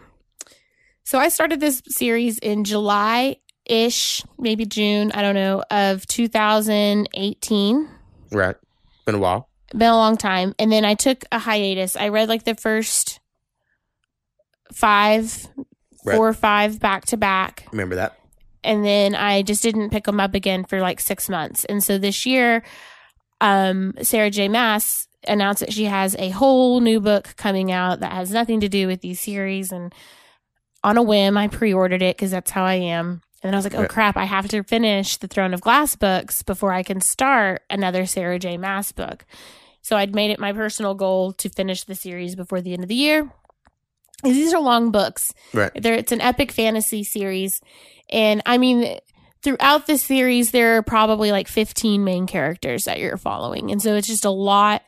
So 1.05 1.19
I 1.19 1.29
started 1.29 1.61
this 1.61 1.83
series 1.89 2.39
in 2.39 2.65
July 2.65 3.37
ish, 3.65 4.23
maybe 4.39 4.65
June, 4.67 5.11
I 5.13 5.23
don't 5.23 5.35
know, 5.35 5.63
of 5.71 6.07
2018. 6.07 7.89
Right. 8.31 8.57
Been 9.05 9.15
a 9.17 9.19
while. 9.19 9.49
Been 9.73 9.91
a 9.91 9.97
long 9.97 10.17
time. 10.17 10.55
And 10.59 10.71
then 10.73 10.85
I 10.85 10.95
took 10.95 11.25
a 11.31 11.39
hiatus. 11.39 11.97
I 11.97 12.09
read 12.09 12.29
like 12.29 12.45
the 12.45 12.55
first 12.55 13.21
five, 14.73 15.49
Right. 16.05 16.17
four 16.17 16.29
or 16.29 16.33
five 16.35 16.79
back 16.79 17.07
to 17.07 17.17
back 17.17 17.67
Remember 17.73 17.97
that. 17.97 18.18
And 18.65 18.85
then 18.85 19.15
I 19.15 19.43
just 19.43 19.63
didn't 19.63 19.91
pick 19.91 20.05
them 20.05 20.21
up 20.21 20.35
again 20.35 20.65
for 20.65 20.81
like 20.81 21.01
six 21.01 21.29
months. 21.29 21.65
And 21.65 21.83
so 21.83 21.99
this 21.99 22.27
year, 22.27 22.65
um, 23.41 23.95
Sarah 24.03 24.31
J. 24.31 24.49
Maas 24.49 25.07
announced 25.27 25.61
that 25.61 25.73
she 25.73 25.85
has 25.85 26.15
a 26.17 26.31
whole 26.31 26.81
new 26.81 27.01
book 27.01 27.35
coming 27.37 27.71
out 27.71 28.01
that 28.01 28.13
has 28.13 28.31
nothing 28.31 28.61
to 28.61 28.69
do 28.69 28.87
with 28.87 29.01
these 29.01 29.21
series. 29.21 29.73
And 29.73 29.95
on 30.83 30.97
a 30.97 31.03
whim, 31.03 31.37
I 31.37 31.49
pre-ordered 31.49 32.03
it 32.03 32.17
because 32.17 32.31
that's 32.31 32.51
how 32.51 32.65
I 32.65 32.75
am. 32.75 33.23
And 33.43 33.51
then 33.51 33.55
I 33.55 33.59
was 33.59 33.65
like, 33.65 33.75
oh 33.75 33.87
crap, 33.87 34.17
I 34.17 34.25
have 34.25 34.49
to 34.49 34.65
finish 34.65 35.17
the 35.17 35.29
Throne 35.29 35.55
of 35.55 35.61
Glass 35.61 35.95
books 35.95 36.43
before 36.43 36.73
I 36.73 36.83
can 36.83 37.01
start 37.01 37.63
another 37.71 38.05
Sarah 38.05 38.39
J. 38.39 38.57
Maas 38.57 38.91
book. 38.91 39.25
So 39.81 39.97
I'd 39.97 40.15
made 40.15 40.33
it 40.33 40.41
my 40.41 40.53
personal 40.53 40.95
goal 40.95 41.33
to 41.35 41.49
finish 41.49 41.85
the 41.85 41.95
series 41.95 42.35
before 42.35 42.61
the 42.61 42.73
end 42.73 42.83
of 42.83 42.89
the 42.89 42.97
year. 42.97 43.33
These 44.23 44.53
are 44.53 44.61
long 44.61 44.91
books. 44.91 45.33
Right. 45.53 45.71
There, 45.75 45.95
it's 45.95 46.13
an 46.13 46.21
epic 46.21 46.53
fantasy 46.53 47.05
series. 47.05 47.61
And 48.11 48.43
I 48.47 48.59
mean, 48.59 48.99
throughout 49.43 49.87
this 49.87 50.03
series, 50.03 50.51
there 50.51 50.79
are 50.79 50.83
probably 50.83 51.31
like 51.31 51.49
15 51.49 52.03
main 52.03 52.27
characters 52.27 52.85
that 52.85 52.99
you're 52.99 53.17
following. 53.17 53.71
And 53.71 53.81
so 53.81 53.95
it's 53.95 54.09
just 54.09 54.25
a 54.25 54.31
lot 54.31 54.83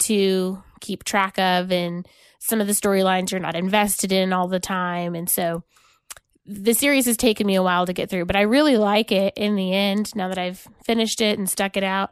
to 0.00 0.62
keep 0.80 1.04
track 1.04 1.38
of. 1.38 1.72
And 1.72 2.06
some 2.38 2.60
of 2.60 2.66
the 2.66 2.72
storylines 2.72 3.30
you're 3.30 3.40
not 3.40 3.56
invested 3.56 4.12
in 4.12 4.32
all 4.32 4.48
the 4.48 4.60
time. 4.60 5.14
And 5.14 5.28
so 5.28 5.64
the 6.46 6.72
series 6.72 7.06
has 7.06 7.16
taken 7.16 7.46
me 7.46 7.56
a 7.56 7.62
while 7.62 7.84
to 7.84 7.92
get 7.92 8.08
through, 8.08 8.24
but 8.24 8.36
I 8.36 8.42
really 8.42 8.78
like 8.78 9.12
it 9.12 9.34
in 9.36 9.54
the 9.54 9.74
end 9.74 10.14
now 10.16 10.28
that 10.28 10.38
I've 10.38 10.66
finished 10.84 11.20
it 11.20 11.38
and 11.38 11.48
stuck 11.48 11.76
it 11.76 11.84
out. 11.84 12.10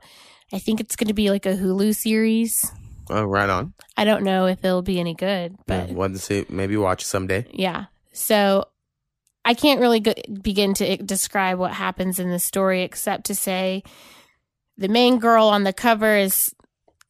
I 0.53 0.59
think 0.59 0.79
it's 0.79 0.95
going 0.95 1.09
to 1.09 1.15
be 1.15 1.31
like 1.31 1.47
a 1.47 1.55
Hulu 1.55 1.95
series. 1.95 2.71
Oh, 3.11 3.25
right 3.25 3.49
on. 3.49 3.73
I 3.97 4.05
don't 4.05 4.25
know 4.25 4.47
if 4.47 4.65
it'll 4.65 4.83
be 4.83 4.99
any 5.01 5.15
good, 5.15 5.57
but 5.67 5.89
yeah, 5.89 5.95
want 5.95 6.15
to 6.15 6.21
see? 6.21 6.45
Maybe 6.49 6.77
watch 6.77 7.03
it 7.03 7.07
someday. 7.07 7.47
yeah. 7.53 7.87
So 8.13 8.65
I 9.45 9.55
can't 9.55 9.81
really 9.81 10.01
go- 10.01 10.15
begin 10.43 10.75
to 10.75 10.97
describe 10.97 11.59
what 11.59 11.73
happens 11.73 12.19
in 12.19 12.31
the 12.31 12.39
story 12.39 12.83
except 12.83 13.27
to 13.27 13.35
say 13.35 13.83
the 14.79 14.89
main 14.89 15.19
girl 15.19 15.47
on 15.47 15.65
the 15.65 15.73
cover 15.73 16.17
is 16.17 16.55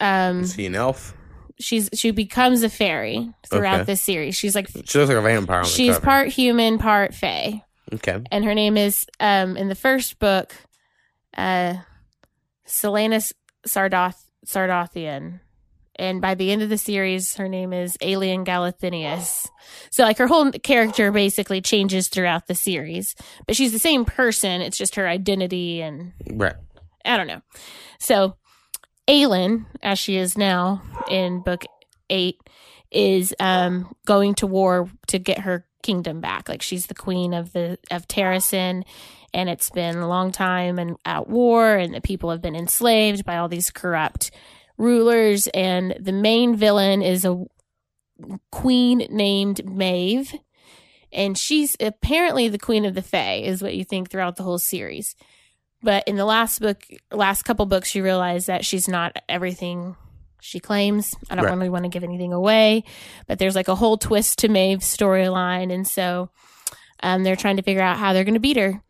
um 0.01 0.41
Is 0.41 0.59
an 0.59 0.75
elf? 0.75 1.15
she's 1.59 1.89
she 1.95 2.11
becomes 2.11 2.63
a 2.63 2.69
fairy 2.69 3.33
throughout 3.49 3.77
Okay. 3.81 3.85
this 3.93 4.03
series. 4.03 4.35
She's 4.37 4.55
like 4.55 4.69
She 4.69 4.99
looks 4.99 5.09
like 5.09 5.11
a 5.17 5.23
vampire. 5.23 5.59
On 5.59 5.63
the 5.65 5.69
she's 5.71 5.95
cover. 5.95 6.05
part 6.05 6.29
human, 6.29 6.79
part 6.79 7.15
fae. 7.15 7.63
Okay. 7.95 8.23
And 8.31 8.45
her 8.45 8.55
name 8.55 8.77
is 8.77 9.07
um 9.21 9.57
in 9.57 9.69
the 9.69 9.75
first 9.75 10.19
book 10.19 10.55
uh 11.37 11.75
Celaena 12.67 13.33
Sardoth 13.67 14.23
Sardothien. 14.47 15.41
And 15.99 16.21
by 16.21 16.35
the 16.35 16.51
end 16.51 16.63
of 16.63 16.69
the 16.69 16.79
series, 16.79 17.35
her 17.37 17.49
name 17.49 17.73
is 17.73 17.97
Aelin 17.99 18.45
Galathynius. 18.45 19.49
So, 19.91 20.03
like, 20.03 20.19
her 20.19 20.27
whole 20.27 20.51
character 20.53 21.11
basically 21.11 21.61
changes 21.61 22.09
throughout 22.09 22.47
the 22.47 22.55
series, 22.55 23.15
but 23.47 23.57
she's 23.57 23.73
the 23.73 23.79
same 23.79 24.05
person. 24.05 24.61
It's 24.61 24.79
just 24.79 24.97
her 24.97 25.09
identity 25.09 25.83
and 25.83 26.13
Right. 26.31 26.55
I 27.05 27.17
don't 27.17 27.27
know. 27.27 27.41
So, 27.99 28.37
Aelin, 29.09 29.67
as 29.83 29.99
she 29.99 30.17
is 30.17 30.37
now 30.37 30.83
in 31.09 31.41
book 31.41 31.65
eight, 32.11 32.37
is 32.91 33.35
um, 33.41 33.95
going 34.07 34.35
to 34.37 34.47
war 34.47 34.91
to 35.09 35.19
get 35.19 35.41
her 35.41 35.67
kingdom 35.83 36.21
back. 36.21 36.49
Like 36.49 36.63
she's 36.63 36.87
the 36.87 36.95
queen 36.95 37.33
of 37.33 37.53
the 37.53 37.79
of 37.91 38.09
Terrasen, 38.09 38.83
and 39.33 39.49
it's 39.49 39.71
been 39.71 39.97
a 39.97 40.09
long 40.09 40.33
time 40.33 40.79
and 40.79 40.97
at 41.05 41.29
war, 41.29 41.77
and 41.77 41.95
the 41.95 42.01
people 42.01 42.31
have 42.31 42.43
been 42.43 42.57
enslaved 42.57 43.25
by 43.25 43.37
all 43.37 43.49
these 43.49 43.71
corrupt 43.71 44.31
rulers. 44.79 45.47
And 45.49 45.97
the 46.01 46.13
main 46.13 46.57
villain 46.57 47.03
is 47.03 47.25
a 47.25 47.45
queen 48.51 49.07
named 49.11 49.65
Maeve, 49.65 50.35
and 51.13 51.37
she's 51.37 51.77
apparently 51.81 52.49
the 52.49 52.59
queen 52.59 52.85
of 52.85 52.95
the 52.95 53.03
Fae, 53.03 53.37
is 53.45 53.63
what 53.63 53.75
you 53.75 53.85
think 53.85 54.11
throughout 54.11 54.37
the 54.37 54.43
whole 54.43 54.59
series. 54.59 55.15
But 55.83 56.05
in 56.09 56.17
the 56.17 56.25
last 56.25 56.61
book, 56.61 56.83
last 57.13 57.43
couple 57.43 57.67
books, 57.67 57.95
you 57.95 58.03
realize 58.03 58.47
that 58.47 58.65
she's 58.65 58.89
not 58.89 59.17
everything 59.29 59.97
she 60.41 60.59
claims. 60.61 61.15
I 61.29 61.35
don't 61.35 61.45
Right. 61.45 61.53
really 61.55 61.69
want 61.69 61.85
to 61.85 61.91
give 61.91 62.05
anything 62.05 62.33
away, 62.33 62.85
but 63.27 63.39
there's 63.39 63.55
like 63.55 63.69
a 63.69 63.75
whole 63.75 63.99
twist 63.99 64.39
to 64.41 64.49
Maeve's 64.49 64.87
storyline, 64.87 65.73
and 65.73 65.87
so 65.87 66.31
um, 67.03 67.23
they're 67.23 67.37
trying 67.37 67.57
to 67.59 67.63
figure 67.63 67.83
out 67.83 67.99
how 67.99 68.13
they're 68.13 68.25
going 68.25 68.35
to 68.35 68.41
beat 68.41 68.57
her. 68.57 68.83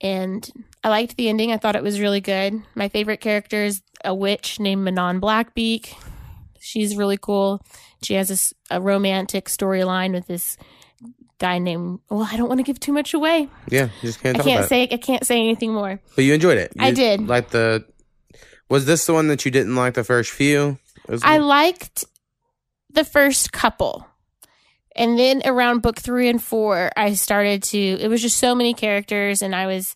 And 0.00 0.50
I 0.82 0.88
liked 0.88 1.16
the 1.16 1.28
ending. 1.28 1.52
I 1.52 1.58
thought 1.58 1.76
it 1.76 1.82
was 1.82 2.00
really 2.00 2.20
good. 2.20 2.62
My 2.74 2.88
favorite 2.88 3.20
character 3.20 3.64
is 3.64 3.82
a 4.04 4.14
witch 4.14 4.58
named 4.58 4.84
Manon 4.84 5.20
Blackbeak. 5.20 5.94
She's 6.58 6.96
really 6.96 7.18
cool. 7.18 7.62
She 8.02 8.14
has 8.14 8.28
this, 8.28 8.54
a 8.70 8.80
romantic 8.80 9.46
storyline 9.46 10.12
with 10.12 10.26
this 10.26 10.56
guy 11.38 11.58
named. 11.58 12.00
Well, 12.08 12.28
I 12.30 12.36
don't 12.36 12.48
want 12.48 12.58
to 12.58 12.64
give 12.64 12.80
too 12.80 12.92
much 12.92 13.14
away. 13.14 13.48
Yeah, 13.68 13.88
you 14.00 14.08
just 14.08 14.20
can't 14.20 14.38
I 14.38 14.42
can't 14.42 14.60
about 14.60 14.68
say. 14.68 14.88
I 14.90 14.96
can't 14.96 15.26
say 15.26 15.38
anything 15.38 15.72
more. 15.72 16.00
But 16.14 16.24
you 16.24 16.34
enjoyed 16.34 16.58
it. 16.58 16.72
I 16.78 16.92
did. 16.92 17.26
Like 17.26 17.50
the. 17.50 17.84
Was 18.68 18.86
this 18.86 19.04
the 19.04 19.12
one 19.12 19.28
that 19.28 19.44
you 19.44 19.50
didn't 19.50 19.74
like 19.74 19.94
the 19.94 20.04
first 20.04 20.30
few? 20.30 20.78
It 21.08 21.20
I 21.24 21.38
liked 21.38 22.04
the 22.92 23.04
first 23.04 23.52
couple. 23.52 24.06
And 24.96 25.18
then 25.18 25.42
around 25.44 25.82
book 25.82 25.98
three 25.98 26.28
and 26.28 26.42
four, 26.42 26.90
I 26.96 27.14
started 27.14 27.62
to, 27.64 27.78
it 27.78 28.08
was 28.08 28.20
just 28.22 28.38
so 28.38 28.54
many 28.54 28.74
characters, 28.74 29.40
and 29.40 29.54
I 29.54 29.66
was, 29.66 29.94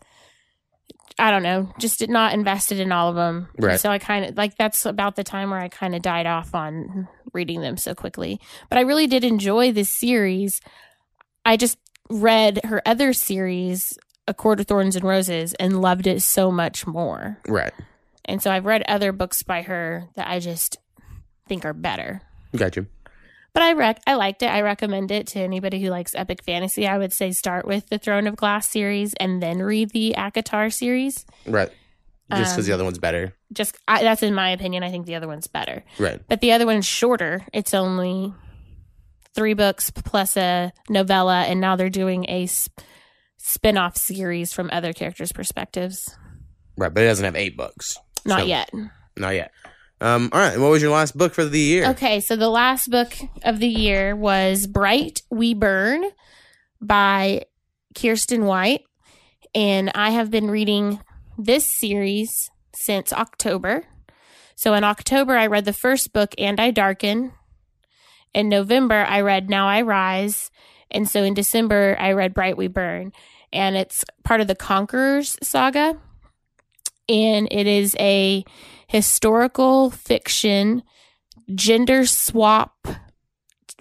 I 1.18 1.30
don't 1.30 1.42
know, 1.44 1.72
just 1.78 2.00
did 2.00 2.10
not 2.10 2.34
invested 2.34 2.80
in 2.80 2.90
all 2.90 3.08
of 3.08 3.14
them. 3.14 3.48
Right. 3.58 3.78
So 3.78 3.90
I 3.90 3.98
kind 3.98 4.24
of, 4.24 4.36
like, 4.36 4.56
that's 4.56 4.84
about 4.84 5.14
the 5.14 5.22
time 5.24 5.50
where 5.50 5.60
I 5.60 5.68
kind 5.68 5.94
of 5.94 6.02
died 6.02 6.26
off 6.26 6.54
on 6.54 7.06
reading 7.32 7.60
them 7.60 7.76
so 7.76 7.94
quickly. 7.94 8.40
But 8.68 8.78
I 8.78 8.82
really 8.82 9.06
did 9.06 9.22
enjoy 9.22 9.70
this 9.72 9.88
series. 9.88 10.60
I 11.44 11.56
just 11.56 11.78
read 12.10 12.60
her 12.64 12.82
other 12.84 13.12
series, 13.12 13.96
A 14.26 14.34
Court 14.34 14.58
of 14.58 14.66
Thorns 14.66 14.96
and 14.96 15.04
Roses, 15.04 15.54
and 15.54 15.80
loved 15.80 16.06
it 16.06 16.20
so 16.22 16.50
much 16.50 16.86
more. 16.86 17.38
right. 17.46 17.72
And 18.26 18.42
so 18.42 18.50
I've 18.50 18.64
read 18.64 18.82
other 18.88 19.12
books 19.12 19.42
by 19.42 19.60
her 19.62 20.08
that 20.16 20.28
I 20.28 20.38
just 20.40 20.78
think 21.46 21.66
are 21.66 21.74
better. 21.74 22.22
Got 22.56 22.74
you. 22.74 22.86
But 23.54 23.62
I 23.62 23.72
rec- 23.74 24.02
I 24.06 24.14
liked 24.14 24.42
it. 24.42 24.46
I 24.50 24.60
recommend 24.62 25.10
it 25.12 25.28
to 25.28 25.38
anybody 25.38 25.80
who 25.80 25.88
likes 25.88 26.14
epic 26.14 26.42
fantasy. 26.42 26.86
I 26.88 26.98
would 26.98 27.12
say 27.12 27.30
start 27.30 27.64
with 27.66 27.88
the 27.88 27.98
Throne 27.98 28.26
of 28.26 28.34
Glass 28.36 28.68
series 28.68 29.14
and 29.14 29.40
then 29.42 29.58
read 29.60 29.90
the 29.90 30.14
ACOTAR 30.18 30.72
series. 30.72 31.24
Right. 31.46 31.70
Just 32.32 32.54
because 32.54 32.66
the 32.66 32.72
Um, 32.72 32.76
other 32.78 32.84
one's 32.84 32.98
better. 32.98 33.32
Just 33.52 33.76
I, 33.86 34.02
that's 34.02 34.22
in 34.24 34.34
my 34.34 34.50
opinion. 34.50 34.82
I 34.82 34.90
think 34.90 35.06
the 35.06 35.14
other 35.14 35.28
one's 35.28 35.46
better. 35.46 35.84
Right. 35.98 36.20
But 36.28 36.40
the 36.40 36.52
other 36.52 36.66
one's 36.66 36.86
shorter. 36.86 37.42
It's 37.52 37.74
only 37.74 38.34
three 39.34 39.54
books 39.54 39.90
plus 39.90 40.36
a 40.36 40.72
novella, 40.88 41.42
and 41.42 41.60
now 41.60 41.76
they're 41.76 41.90
doing 41.90 42.24
a 42.28 42.46
sp- 42.50 42.74
spin-off 43.38 43.96
series 43.96 44.52
from 44.52 44.70
other 44.72 44.92
characters' 44.92 45.32
perspectives. 45.32 46.16
Right. 46.76 46.92
But 46.92 47.02
it 47.04 47.06
doesn't 47.06 47.24
have 47.24 47.36
eight 47.36 47.56
books. 47.56 47.98
Not 48.24 48.40
So- 48.40 48.46
yet. 48.46 48.70
Not 49.16 49.34
yet. 49.34 49.52
Um. 50.04 50.28
All 50.34 50.40
right. 50.40 50.58
What 50.58 50.70
was 50.70 50.82
your 50.82 50.92
last 50.92 51.16
book 51.16 51.32
for 51.32 51.46
the 51.46 51.58
year? 51.58 51.86
Okay, 51.92 52.20
so 52.20 52.36
the 52.36 52.50
last 52.50 52.90
book 52.90 53.14
of 53.42 53.58
the 53.58 53.68
year 53.68 54.14
was 54.14 54.66
Bright 54.66 55.22
We 55.30 55.54
Burn 55.54 56.04
by 56.78 57.46
Kiersten 57.94 58.44
White. 58.44 58.82
And 59.54 59.90
I 59.94 60.10
have 60.10 60.30
been 60.30 60.50
reading 60.50 61.00
this 61.38 61.64
series 61.64 62.50
since 62.74 63.14
October. 63.14 63.84
So 64.56 64.74
in 64.74 64.84
October, 64.84 65.38
I 65.38 65.46
read 65.46 65.64
the 65.64 65.72
first 65.72 66.12
book, 66.12 66.34
And 66.36 66.60
I 66.60 66.70
Darken. 66.70 67.32
In 68.34 68.50
November, 68.50 69.06
I 69.08 69.22
read 69.22 69.48
Now 69.48 69.68
I 69.68 69.80
Rise. 69.80 70.50
And 70.90 71.08
so 71.08 71.22
in 71.22 71.32
December, 71.32 71.96
I 71.98 72.12
read 72.12 72.34
Bright 72.34 72.58
We 72.58 72.66
Burn. 72.66 73.12
And 73.54 73.74
it's 73.74 74.04
part 74.22 74.42
of 74.42 74.48
the 74.48 74.54
Conquerors 74.54 75.38
saga. 75.42 75.96
And 77.08 77.48
it 77.50 77.66
is 77.66 77.96
a 77.98 78.44
historical 78.86 79.90
fiction 79.90 80.82
gender 81.54 82.06
swap 82.06 82.86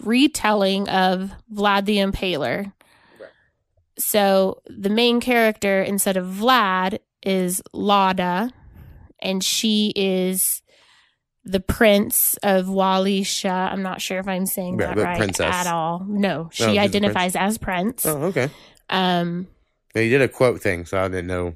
retelling 0.01 0.89
of 0.89 1.31
Vlad 1.53 1.85
the 1.85 1.97
Impaler. 1.97 2.73
So 3.97 4.61
the 4.67 4.89
main 4.89 5.21
character 5.21 5.81
instead 5.81 6.17
of 6.17 6.25
Vlad 6.25 6.99
is 7.21 7.61
Lada, 7.73 8.51
and 9.19 9.43
she 9.43 9.93
is 9.95 10.61
the 11.45 11.59
prince 11.59 12.37
of 12.41 12.65
Walisha. 12.65 13.51
I'm 13.71 13.83
not 13.83 14.01
sure 14.01 14.17
if 14.17 14.27
I'm 14.27 14.45
saying 14.45 14.77
Right, 14.77 14.95
that 14.95 15.03
right 15.03 15.17
princess. 15.17 15.53
at 15.53 15.67
all. 15.67 16.05
No, 16.07 16.49
she 16.51 16.63
she's 16.63 16.75
a 16.75 16.79
identifies 16.79 17.35
as 17.35 17.57
prince. 17.57 18.05
Oh, 18.05 18.23
okay. 18.23 18.49
Um, 18.89 19.47
Yeah, 19.93 20.01
you 20.01 20.09
did 20.09 20.21
a 20.21 20.27
quote 20.27 20.61
thing, 20.61 20.85
so 20.85 20.97
I 20.99 21.07
didn't 21.07 21.27
know. 21.27 21.53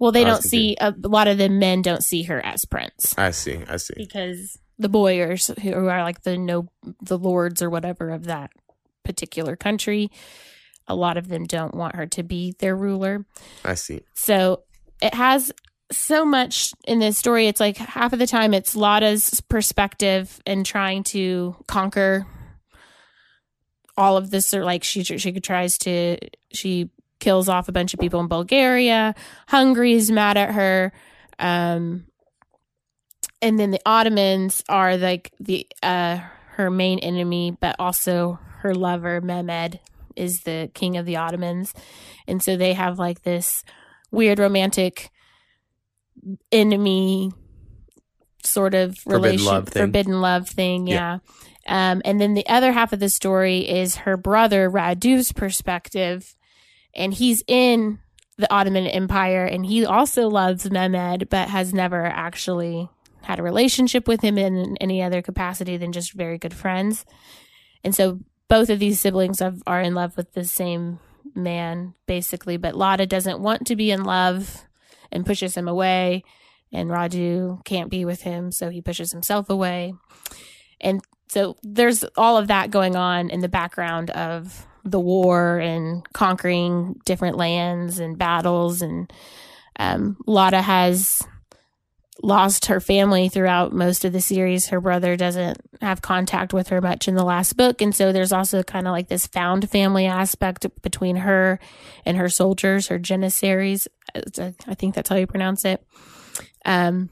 Well, 0.00 0.10
they 0.10 0.22
I 0.22 0.28
don't 0.28 0.42
see 0.42 0.76
a, 0.80 0.92
a 0.92 1.08
lot 1.08 1.28
of 1.28 1.38
the 1.38 1.48
men 1.48 1.82
don't 1.82 2.02
see 2.02 2.24
her 2.24 2.44
as 2.44 2.64
prince. 2.64 3.14
I 3.16 3.30
see. 3.30 3.62
I 3.68 3.76
see. 3.76 3.94
because 3.96 4.58
the 4.80 4.88
boyars 4.88 5.48
who 5.62 5.74
are 5.86 6.02
like 6.02 6.22
the 6.22 6.38
no 6.38 6.66
the 7.02 7.18
lords 7.18 7.62
or 7.62 7.70
whatever 7.70 8.10
of 8.10 8.24
that 8.24 8.50
particular 9.04 9.54
country 9.54 10.10
a 10.88 10.94
lot 10.94 11.16
of 11.18 11.28
them 11.28 11.44
don't 11.44 11.74
want 11.74 11.94
her 11.94 12.06
to 12.06 12.22
be 12.22 12.54
their 12.58 12.74
ruler 12.74 13.26
I 13.64 13.74
see. 13.74 14.00
so 14.14 14.62
it 15.02 15.12
has 15.14 15.52
so 15.92 16.24
much 16.24 16.72
in 16.86 16.98
this 16.98 17.18
story 17.18 17.46
it's 17.46 17.60
like 17.60 17.76
half 17.76 18.14
of 18.14 18.18
the 18.18 18.26
time 18.26 18.54
it's 18.54 18.74
Lada's 18.74 19.42
perspective 19.48 20.40
and 20.46 20.64
trying 20.64 21.04
to 21.04 21.56
conquer 21.68 22.26
all 23.98 24.16
of 24.16 24.30
this 24.30 24.54
or 24.54 24.64
like 24.64 24.82
she 24.82 25.04
she 25.04 25.32
tries 25.40 25.76
to 25.78 26.16
she 26.52 26.88
kills 27.20 27.48
off 27.48 27.68
a 27.68 27.72
bunch 27.72 27.94
of 27.94 28.00
people 28.00 28.20
in 28.20 28.26
Bulgaria 28.28 29.14
Hungary's 29.48 30.10
mad 30.10 30.36
at 30.36 30.52
her 30.52 30.92
um 31.38 32.06
and 33.42 33.58
then 33.58 33.70
the 33.70 33.80
Ottomans 33.86 34.64
are 34.68 34.96
like 34.96 35.32
the 35.38 35.66
uh 35.82 36.18
her 36.56 36.70
main 36.70 36.98
enemy 36.98 37.56
but 37.60 37.76
also 37.78 38.38
her 38.60 38.74
lover 38.74 39.20
Mehmed 39.20 39.78
is 40.16 40.40
the 40.42 40.70
king 40.74 40.96
of 40.96 41.06
the 41.06 41.16
Ottomans. 41.16 41.72
And 42.26 42.42
so 42.42 42.56
they 42.56 42.74
have 42.74 42.98
like 42.98 43.22
this 43.22 43.64
weird 44.10 44.38
romantic 44.38 45.10
enemy 46.52 47.32
sort 48.44 48.74
of 48.74 48.96
Forbidden 48.98 49.22
relation 49.22 49.46
love 49.46 49.68
forbidden 49.68 50.20
love 50.20 50.48
thing 50.48 50.86
Yeah. 50.86 51.18
yeah, 51.66 51.90
Um, 51.92 52.02
and 52.04 52.20
then 52.20 52.34
the 52.34 52.46
other 52.48 52.72
half 52.72 52.92
of 52.92 53.00
the 53.00 53.08
story 53.08 53.68
is 53.68 53.96
her 53.96 54.16
brother 54.16 54.68
Radu's 54.68 55.32
perspective 55.32 56.34
and 56.94 57.14
he's 57.14 57.42
in 57.46 57.98
the 58.36 58.52
Ottoman 58.52 58.86
Empire 58.86 59.44
and 59.44 59.66
he 59.66 59.84
also 59.84 60.28
loves 60.28 60.70
Mehmed 60.70 61.28
but 61.28 61.48
has 61.48 61.74
never 61.74 62.06
actually 62.06 62.88
had 63.22 63.38
a 63.38 63.42
relationship 63.42 64.08
with 64.08 64.22
him 64.22 64.38
in 64.38 64.76
any 64.78 65.02
other 65.02 65.20
capacity 65.22 65.76
than 65.76 65.92
just 65.92 66.12
very 66.12 66.38
good 66.38 66.54
friends. 66.54 67.04
And 67.84 67.94
so 67.94 68.20
both 68.48 68.70
of 68.70 68.78
these 68.78 68.98
siblings 68.98 69.40
have, 69.40 69.62
are 69.66 69.80
in 69.80 69.94
love 69.94 70.16
with 70.16 70.32
the 70.32 70.44
same 70.44 70.98
man 71.34 71.94
basically, 72.06 72.56
but 72.56 72.74
Lada 72.74 73.06
doesn't 73.06 73.40
want 73.40 73.66
to 73.66 73.76
be 73.76 73.90
in 73.90 74.02
love 74.04 74.64
and 75.12 75.26
pushes 75.26 75.56
him 75.56 75.68
away 75.68 76.24
and 76.72 76.90
Raju 76.90 77.64
can't 77.64 77.90
be 77.90 78.04
with 78.04 78.22
him 78.22 78.50
so 78.50 78.70
he 78.70 78.80
pushes 78.80 79.12
himself 79.12 79.50
away. 79.50 79.92
And 80.80 81.02
so 81.28 81.56
there's 81.62 82.04
all 82.16 82.36
of 82.36 82.48
that 82.48 82.70
going 82.70 82.96
on 82.96 83.30
in 83.30 83.40
the 83.40 83.48
background 83.48 84.10
of 84.10 84.66
the 84.84 85.00
war 85.00 85.58
and 85.58 86.04
conquering 86.12 87.00
different 87.04 87.36
lands 87.36 87.98
and 87.98 88.18
battles 88.18 88.82
and 88.82 89.12
um, 89.78 90.16
Lada 90.26 90.60
has 90.60 91.22
lost 92.22 92.66
her 92.66 92.80
family 92.80 93.28
throughout 93.28 93.72
most 93.72 94.04
of 94.04 94.12
the 94.12 94.20
series. 94.20 94.68
Her 94.68 94.80
brother 94.80 95.16
doesn't 95.16 95.58
have 95.80 96.02
contact 96.02 96.52
with 96.52 96.68
her 96.68 96.80
much 96.80 97.08
in 97.08 97.14
the 97.14 97.24
last 97.24 97.56
book. 97.56 97.80
And 97.80 97.94
so 97.94 98.12
there's 98.12 98.32
also 98.32 98.62
kind 98.62 98.86
of 98.86 98.92
like 98.92 99.08
this 99.08 99.26
found 99.26 99.70
family 99.70 100.06
aspect 100.06 100.66
between 100.82 101.16
her 101.16 101.58
and 102.04 102.16
her 102.16 102.28
soldiers, 102.28 102.88
her 102.88 102.98
janissaries. 102.98 103.88
I 104.14 104.74
think 104.74 104.94
that's 104.94 105.08
how 105.08 105.16
you 105.16 105.26
pronounce 105.26 105.64
it. 105.64 105.84
Um, 106.64 107.08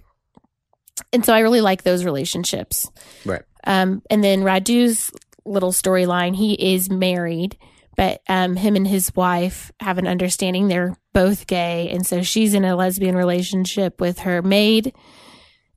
and 1.12 1.24
so 1.24 1.32
I 1.32 1.40
really 1.40 1.60
like 1.60 1.84
those 1.84 2.04
relationships. 2.04 2.90
Right. 3.24 3.42
Um, 3.64 4.02
and 4.10 4.22
then 4.22 4.44
Radu's 4.44 5.10
little 5.44 5.72
storyline, 5.72 6.36
he 6.36 6.74
is 6.74 6.90
married, 6.90 7.56
but 7.96 8.20
um, 8.28 8.56
him 8.56 8.76
and 8.76 8.86
his 8.86 9.14
wife 9.14 9.72
have 9.80 9.98
an 9.98 10.06
understanding. 10.06 10.68
They're 10.68 10.96
both 11.12 11.46
gay, 11.46 11.88
and 11.90 12.06
so 12.06 12.22
she's 12.22 12.54
in 12.54 12.64
a 12.64 12.76
lesbian 12.76 13.16
relationship 13.16 14.00
with 14.00 14.20
her 14.20 14.42
maid, 14.42 14.94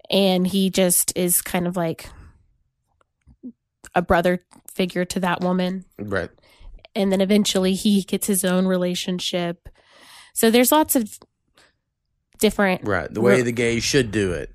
and 0.09 0.45
he 0.45 0.69
just 0.69 1.17
is 1.17 1.41
kind 1.41 1.67
of 1.67 1.75
like 1.75 2.09
a 3.95 4.01
brother 4.01 4.43
figure 4.71 5.05
to 5.05 5.19
that 5.19 5.41
woman. 5.41 5.85
Right. 5.99 6.29
And 6.95 7.11
then 7.11 7.21
eventually 7.21 7.73
he 7.73 8.03
gets 8.03 8.27
his 8.27 8.43
own 8.43 8.67
relationship. 8.67 9.69
So 10.33 10.51
there's 10.51 10.71
lots 10.71 10.95
of 10.95 11.19
different. 12.39 12.85
Right. 12.85 13.13
The 13.13 13.21
way 13.21 13.37
Re- 13.37 13.41
the 13.43 13.51
gays 13.51 13.83
should 13.83 14.11
do 14.11 14.33
it 14.33 14.53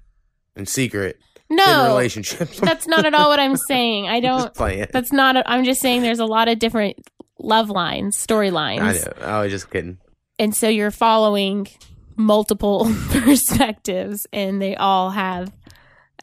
in 0.54 0.66
secret 0.66 1.18
No, 1.48 1.88
relationships. 1.88 2.58
that's 2.60 2.86
not 2.88 3.06
at 3.06 3.14
all 3.14 3.28
what 3.28 3.38
I'm 3.38 3.56
saying. 3.56 4.08
I 4.08 4.20
don't. 4.28 4.52
That's 4.92 5.12
not. 5.12 5.36
I'm 5.46 5.64
just 5.64 5.80
saying 5.80 6.02
there's 6.02 6.18
a 6.18 6.26
lot 6.26 6.48
of 6.48 6.58
different 6.58 6.96
love 7.38 7.70
lines, 7.70 8.16
storylines. 8.16 8.80
I 8.80 8.92
know. 9.20 9.26
I 9.26 9.42
was 9.42 9.52
just 9.52 9.70
kidding. 9.70 9.98
and 10.38 10.54
so 10.56 10.68
you're 10.68 10.90
following 10.90 11.68
multiple 12.16 12.90
perspectives 13.10 14.26
and 14.32 14.60
they 14.60 14.74
all 14.74 15.10
have 15.10 15.52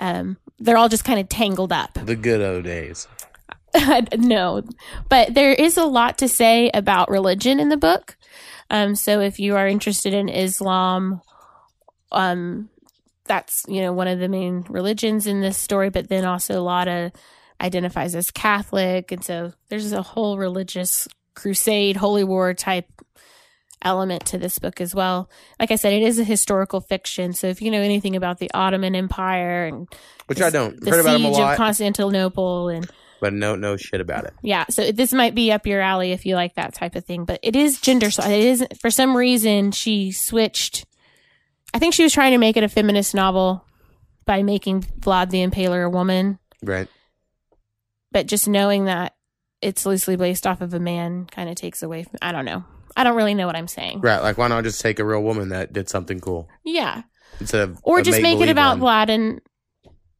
um 0.02 0.38
they're 0.60 0.76
all 0.78 0.90
just 0.90 1.06
kind 1.06 1.20
of 1.20 1.30
tangled 1.30 1.72
up 1.72 1.94
The 2.04 2.16
good 2.16 2.42
old 2.42 2.64
days. 2.64 3.08
no 4.18 4.64
but 5.10 5.34
there 5.36 5.54
is 5.54 5.78
a 5.78 5.86
lot 5.86 6.18
to 6.18 6.28
say 6.28 6.72
about 6.74 7.10
religion 7.12 7.60
in 7.60 7.70
the 7.70 7.78
book 7.78 8.18
um 8.72 8.96
so 8.96 9.20
if 9.20 9.40
you 9.40 9.56
are 9.56 9.68
interested 9.68 10.14
in 10.16 10.30
islam 10.30 11.22
um 12.12 12.70
that's 13.26 13.64
you 13.68 13.82
know 13.82 13.94
one 13.94 14.08
of 14.08 14.20
the 14.20 14.28
main 14.28 14.66
religions 14.70 15.28
in 15.28 15.42
this 15.42 15.58
story 15.58 15.90
but 15.90 16.10
then 16.10 16.26
also 16.26 16.60
a 16.60 16.62
lot 16.62 16.88
of 16.88 17.12
identifies 17.62 18.16
as 18.16 18.32
catholic 18.32 19.12
and 19.12 19.24
so 19.24 19.54
there's 19.70 19.92
a 19.94 20.02
whole 20.02 20.38
religious 20.38 21.08
crusade 21.36 21.96
holy 21.96 22.24
war 22.24 22.54
type 22.54 22.86
element 23.82 24.26
to 24.26 24.38
this 24.38 24.60
book 24.60 24.80
as 24.80 24.96
well 24.96 25.30
like 25.60 25.72
i 25.72 25.76
said 25.76 25.94
it 25.94 26.04
is 26.04 26.18
a 26.20 26.24
historical 26.24 26.80
fiction 26.80 27.34
so 27.34 27.48
if 27.48 27.62
you 27.62 27.70
know 27.70 27.82
anything 27.82 28.16
about 28.16 28.40
the 28.40 28.50
ottoman 28.54 28.96
empire 28.96 29.66
and 29.66 29.88
Which 30.28 30.42
I 30.42 30.50
don't. 30.50 30.80
the 30.80 30.90
Heard 30.92 31.02
about 31.02 31.18
siege 31.18 31.24
them 31.24 31.34
a 31.34 31.38
lot, 31.38 31.52
of 31.54 31.58
constantinople 31.58 32.70
and 32.70 32.90
but 33.20 33.32
no, 33.34 33.56
no 33.56 33.78
shit 33.78 34.00
about 34.02 34.26
it. 34.26 34.34
yeah 34.42 34.66
so 34.70 34.92
this 34.92 35.14
might 35.14 35.36
be 35.36 35.52
up 35.52 35.66
your 35.68 35.82
alley 35.82 36.12
if 36.14 36.26
you 36.26 36.36
like 36.36 36.56
that 36.56 36.74
type 36.74 36.96
of 36.96 37.04
thing 37.06 37.26
but 37.26 37.40
it 37.44 37.56
is 37.56 37.80
gender 37.82 38.10
so 38.12 38.24
it 38.24 38.40
is 38.44 38.66
for 38.80 38.90
some 38.90 39.16
reason 39.18 39.72
she 39.72 40.12
switched 40.14 40.86
i 41.74 41.80
think 41.80 41.94
she 41.94 42.04
was 42.04 42.14
trying 42.14 42.32
to 42.32 42.38
make 42.38 42.58
it 42.58 42.64
a 42.64 42.70
feminist 42.70 43.14
novel 43.16 43.66
by 44.26 44.44
making 44.44 44.82
vlad 45.00 45.30
the 45.30 45.46
impaler 45.46 45.86
a 45.86 45.90
woman 45.90 46.40
Right. 46.62 46.88
but 48.12 48.28
just 48.28 48.48
knowing 48.48 48.86
that 48.86 49.16
it's 49.62 49.86
loosely 49.86 50.16
based 50.16 50.46
off 50.48 50.62
of 50.62 50.74
a 50.74 50.80
man 50.80 51.26
kind 51.26 51.50
of 51.50 51.56
takes 51.56 51.84
away 51.84 52.04
from 52.04 52.16
i 52.22 52.32
don't 52.32 52.46
know 52.46 52.64
i 52.96 53.04
don't 53.04 53.16
really 53.16 53.34
know 53.34 53.48
what 53.48 53.56
i'm 53.56 53.68
saying 53.68 54.02
Right. 54.02 54.22
Like, 54.22 54.38
why 54.38 54.48
not 54.48 54.64
just 54.64 54.82
take 54.82 55.00
a 55.00 55.06
real 55.06 55.24
woman 55.24 55.50
that 55.50 55.74
did 55.74 55.90
something 55.90 56.20
cool 56.20 56.48
yeah 56.64 57.04
instead 57.40 57.62
of 57.70 57.80
or 57.84 58.02
just 58.02 58.22
make 58.22 58.40
it 58.40 58.50
about 58.50 58.80
one. 58.80 59.08
vlad 59.08 59.10
and 59.10 59.42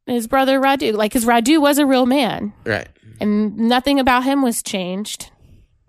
his 0.06 0.26
brother 0.26 0.60
radu 0.60 0.92
like 0.94 1.12
because 1.12 1.24
radu 1.24 1.60
was 1.60 1.78
a 1.78 1.86
real 1.86 2.04
man 2.06 2.52
Right. 2.66 2.88
and 3.20 3.56
nothing 3.56 4.00
about 4.00 4.24
him 4.24 4.42
was 4.42 4.62
changed 4.62 5.30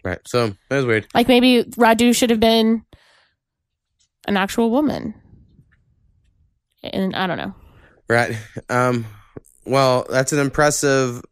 Right. 0.03 0.19
So 0.27 0.53
that 0.69 0.75
was 0.75 0.85
weird. 0.85 1.07
Like 1.15 1.27
maybe 1.27 1.63
Radu 1.63 2.15
should 2.15 2.29
have 2.29 2.39
been 2.39 2.85
an 4.27 4.37
actual 4.37 4.69
woman. 4.69 5.15
And 6.93 7.15
I 7.15 7.27
don't 7.27 7.37
know. 7.37 7.53
Right. 8.07 8.37
Um. 8.69 9.05
Well, 9.65 10.05
that's 10.09 10.31
an 10.31 10.39
impressive 10.39 11.23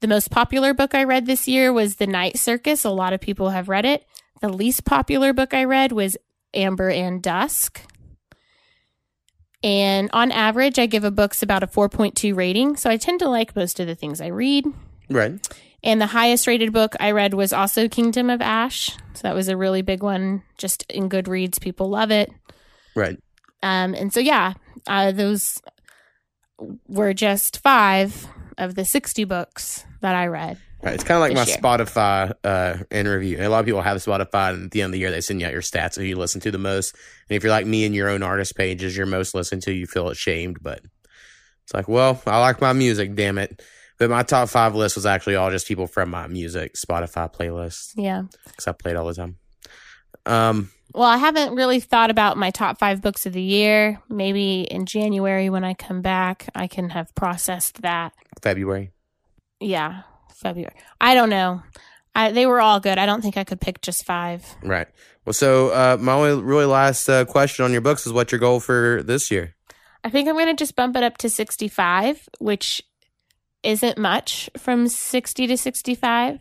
The 0.07 0.15
most 0.15 0.31
popular 0.31 0.73
book 0.73 0.95
I 0.95 1.03
read 1.03 1.27
this 1.27 1.49
year 1.49 1.73
was 1.73 1.97
The 1.97 2.07
Night 2.07 2.39
Circus. 2.39 2.85
A 2.85 2.91
lot 2.91 3.13
of 3.13 3.21
people 3.21 3.51
have 3.51 3.69
read 3.69 3.85
it. 3.85 4.07
The 4.41 4.49
least 4.49 4.85
popular 4.85 5.33
book 5.33 5.53
I 5.53 5.65
read 5.65 5.91
was 5.91 6.17
Amber 6.55 6.91
and 6.91 7.21
Dusk. 7.21 7.83
And 9.65 10.09
on 10.13 10.31
average, 10.31 10.79
I 10.79 10.87
give 10.87 11.03
a 11.03 11.11
book's 11.11 11.43
about 11.43 11.65
a 11.65 11.67
4.2 11.67 12.37
rating. 12.37 12.77
So 12.77 12.89
I 12.89 12.99
tend 12.99 13.19
to 13.19 13.29
like 13.29 13.57
most 13.57 13.81
of 13.81 13.89
the 13.89 13.97
things 13.97 14.21
I 14.21 14.29
read. 14.29 14.67
Right. 15.11 15.45
And 15.83 16.01
the 16.01 16.07
highest 16.07 16.47
rated 16.47 16.73
book 16.73 16.95
I 17.01 17.11
read 17.11 17.35
was 17.35 17.53
also 17.53 17.89
Kingdom 17.89 18.31
of 18.31 18.41
Ash. 18.41 18.97
So 19.15 19.23
that 19.25 19.35
was 19.35 19.49
a 19.49 19.57
really 19.57 19.83
big 19.83 20.05
one. 20.05 20.45
Just 20.57 20.85
in 20.89 21.09
Goodreads, 21.09 21.61
people 21.61 21.89
love 21.89 22.13
it. 22.13 22.31
Right. 22.95 23.19
Um, 23.61 23.93
and 23.95 24.15
so, 24.15 24.21
yeah, 24.21 24.53
uh, 24.87 25.11
those 25.11 25.61
were 26.87 27.13
just 27.13 27.59
five 27.59 28.29
of 28.59 28.75
the 28.75 28.85
60 28.85 29.25
books 29.25 29.85
that 30.01 30.15
I 30.15 30.27
read. 30.27 30.59
Right. 30.83 30.95
It's 30.95 31.05
kind 31.05 31.17
of 31.17 31.21
like 31.23 31.35
my 31.35 31.45
year. 31.45 31.57
Spotify 31.57 32.33
uh, 32.45 33.09
review. 33.11 33.39
A 33.41 33.49
lot 33.49 33.61
of 33.61 33.67
people 33.67 33.81
have 33.83 33.97
Spotify, 33.99 34.53
and 34.55 34.65
at 34.67 34.71
the 34.71 34.83
end 34.83 34.91
of 34.91 34.93
the 34.93 34.99
year, 34.99 35.11
they 35.11 35.21
send 35.21 35.41
you 35.41 35.47
out 35.47 35.53
your 35.53 35.63
stats 35.63 35.97
of 35.97 36.03
who 36.03 36.05
you 36.05 36.17
listen 36.17 36.41
to 36.43 36.51
the 36.51 36.59
most. 36.59 36.95
And 37.29 37.37
if 37.37 37.43
you're 37.43 37.51
like 37.51 37.67
me 37.67 37.87
and 37.87 37.95
your 37.95 38.09
own 38.09 38.23
artist 38.23 38.55
pages, 38.57 38.97
you're 38.97 39.07
most 39.07 39.35
listened 39.35 39.63
to, 39.63 39.73
you 39.73 39.87
feel 39.87 40.09
ashamed. 40.09 40.59
But 40.63 40.81
it's 41.65 41.75
like, 41.75 41.89
well, 41.89 42.21
I 42.27 42.41
like 42.41 42.61
my 42.61 42.73
music, 42.73 43.15
damn 43.15 43.39
it. 43.39 43.63
But 43.99 44.11
my 44.11 44.23
top 44.23 44.51
five 44.51 44.75
list 44.75 44.95
was 44.97 45.07
actually 45.07 45.37
all 45.37 45.51
just 45.51 45.67
people 45.67 45.87
from 45.87 46.11
my 46.11 46.27
music 46.27 46.75
Spotify 46.75 47.33
playlist 47.35 47.93
Yeah. 47.97 48.25
because 48.45 48.69
I 48.69 48.73
played 48.73 48.97
all 48.97 49.07
the 49.07 49.15
time. 49.15 49.37
Um, 50.27 50.71
Well, 50.97 51.05
I 51.05 51.19
haven't 51.19 51.55
really 51.55 51.79
thought 51.79 52.11
about 52.11 52.39
my 52.39 52.51
top 52.51 52.79
five 52.79 53.03
books 53.03 53.27
of 53.27 53.35
the 53.35 53.43
year. 53.43 54.01
Maybe 54.09 54.63
in 54.63 54.87
January 54.87 55.51
when 55.51 55.63
I 55.63 55.75
come 55.75 56.01
back, 56.01 56.49
I 56.55 56.69
can 56.69 56.89
have 56.89 57.15
processed 57.15 57.83
that. 57.83 58.15
February. 58.41 58.93
Yeah, 59.61 60.05
February. 60.33 60.75
I 60.99 61.15
don't 61.15 61.29
know. 61.29 61.63
I, 62.15 62.33
they 62.33 62.47
were 62.47 62.63
all 62.63 62.81
good. 62.81 62.97
I 62.97 63.05
don't 63.05 63.21
think 63.21 63.37
I 63.37 63.45
could 63.45 63.61
pick 63.61 63.83
just 63.83 64.07
five. 64.07 64.43
Right. 64.63 64.89
Well, 65.27 65.35
so 65.35 65.69
uh, 65.69 65.99
my 66.01 66.13
only 66.13 66.43
really 66.43 66.65
last 66.65 67.07
uh, 67.11 67.27
question 67.27 67.67
on 67.67 67.73
your 67.73 67.83
books 67.83 68.07
is 68.07 68.15
what's 68.15 68.33
your 68.33 68.39
goal 68.39 68.59
for 68.59 69.03
this 69.03 69.31
year? 69.31 69.55
I 70.03 70.09
think 70.09 70.31
I'm 70.31 70.35
going 70.35 70.47
to 70.47 70.55
just 70.55 70.77
bump 70.77 70.97
it 70.97 71.03
up 71.03 71.19
to 71.19 71.29
65, 71.29 72.27
which 72.39 72.83
isn't 73.63 73.99
much 73.99 74.49
from 74.57 74.89
60 74.89 75.47
to 75.47 75.59
65. 75.59 76.39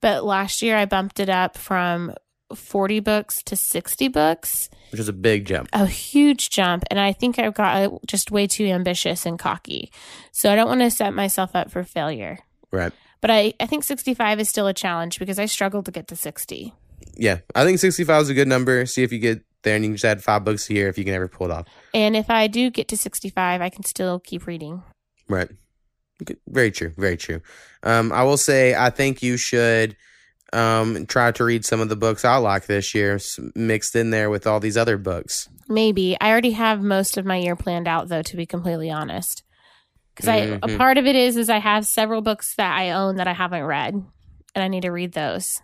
But 0.00 0.22
last 0.22 0.62
year 0.62 0.76
I 0.76 0.84
bumped 0.84 1.18
it 1.18 1.28
up 1.28 1.58
from 1.58 2.14
40 2.54 3.00
books 3.00 3.42
to 3.44 3.56
60 3.56 4.08
books. 4.08 4.70
Which 4.90 5.00
is 5.00 5.08
a 5.08 5.12
big 5.12 5.44
jump. 5.44 5.68
A 5.72 5.86
huge 5.86 6.50
jump. 6.50 6.84
And 6.90 6.98
I 6.98 7.12
think 7.12 7.38
I've 7.38 7.54
got 7.54 7.76
uh, 7.76 7.98
just 8.06 8.30
way 8.30 8.46
too 8.46 8.66
ambitious 8.66 9.26
and 9.26 9.38
cocky. 9.38 9.92
So 10.32 10.50
I 10.50 10.56
don't 10.56 10.68
want 10.68 10.80
to 10.80 10.90
set 10.90 11.14
myself 11.14 11.50
up 11.54 11.70
for 11.70 11.84
failure. 11.84 12.38
Right. 12.70 12.92
But 13.20 13.30
I, 13.30 13.54
I 13.60 13.66
think 13.66 13.84
65 13.84 14.40
is 14.40 14.48
still 14.48 14.66
a 14.66 14.74
challenge 14.74 15.18
because 15.18 15.38
I 15.38 15.46
struggled 15.46 15.86
to 15.86 15.90
get 15.90 16.08
to 16.08 16.16
60. 16.16 16.72
Yeah. 17.16 17.38
I 17.54 17.64
think 17.64 17.78
65 17.78 18.22
is 18.22 18.28
a 18.30 18.34
good 18.34 18.48
number. 18.48 18.84
See 18.86 19.02
if 19.02 19.12
you 19.12 19.18
get 19.18 19.42
there 19.62 19.74
and 19.74 19.84
you 19.84 19.90
can 19.90 19.96
just 19.96 20.04
add 20.04 20.22
five 20.22 20.44
books 20.44 20.70
a 20.70 20.74
year 20.74 20.88
if 20.88 20.96
you 20.96 21.04
can 21.04 21.14
ever 21.14 21.28
pull 21.28 21.46
it 21.46 21.52
off. 21.52 21.66
And 21.92 22.16
if 22.16 22.30
I 22.30 22.46
do 22.46 22.70
get 22.70 22.88
to 22.88 22.96
65, 22.96 23.60
I 23.60 23.68
can 23.68 23.84
still 23.84 24.20
keep 24.20 24.46
reading. 24.46 24.82
Right. 25.28 25.48
Very 26.48 26.70
true. 26.70 26.92
Very 26.96 27.16
true. 27.16 27.40
Um, 27.82 28.12
I 28.12 28.22
will 28.24 28.36
say 28.36 28.74
I 28.74 28.90
think 28.90 29.22
you 29.22 29.36
should 29.36 29.96
um, 30.52 31.06
try 31.06 31.30
to 31.32 31.44
read 31.44 31.64
some 31.64 31.80
of 31.80 31.88
the 31.88 31.96
books 31.96 32.24
I 32.24 32.36
like 32.36 32.66
this 32.66 32.94
year 32.94 33.18
mixed 33.54 33.94
in 33.96 34.10
there 34.10 34.30
with 34.30 34.46
all 34.46 34.60
these 34.60 34.76
other 34.76 34.96
books. 34.96 35.48
Maybe. 35.68 36.16
I 36.20 36.30
already 36.30 36.52
have 36.52 36.80
most 36.82 37.16
of 37.18 37.26
my 37.26 37.36
year 37.36 37.56
planned 37.56 37.86
out 37.88 38.08
though 38.08 38.22
to 38.22 38.36
be 38.36 38.46
completely 38.46 38.90
honest. 38.90 39.42
Cuz 40.16 40.26
I 40.28 40.36
a 40.36 40.58
Mhm. 40.60 40.76
part 40.78 40.96
of 40.98 41.06
it 41.06 41.14
is 41.14 41.36
is 41.36 41.50
I 41.50 41.58
have 41.58 41.86
several 41.86 42.22
books 42.22 42.54
that 42.56 42.76
I 42.76 42.90
own 42.90 43.16
that 43.16 43.28
I 43.28 43.34
haven't 43.34 43.64
read 43.64 43.94
and 43.94 44.64
I 44.64 44.68
need 44.68 44.82
to 44.82 44.90
read 44.90 45.12
those. 45.12 45.60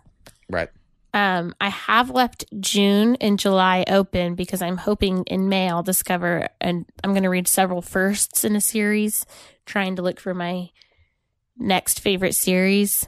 Right. 0.49 0.69
Um, 1.13 1.55
I 1.61 1.69
have 1.69 2.09
left 2.09 2.43
June 2.59 3.15
and 3.21 3.39
July 3.39 3.85
open 3.87 4.35
because 4.35 4.61
I'm 4.61 4.75
hoping 4.77 5.23
in 5.27 5.47
May 5.49 5.69
I'll 5.69 5.81
discover 5.81 6.49
and 6.59 6.85
I'm 7.03 7.11
going 7.11 7.23
to 7.23 7.29
read 7.29 7.47
several 7.47 7.81
firsts 7.81 8.43
in 8.43 8.53
a 8.55 8.61
series, 8.61 9.25
trying 9.65 9.95
to 9.95 10.01
look 10.01 10.19
for 10.19 10.33
my 10.33 10.69
next 11.57 12.01
favorite 12.01 12.35
series. 12.35 13.07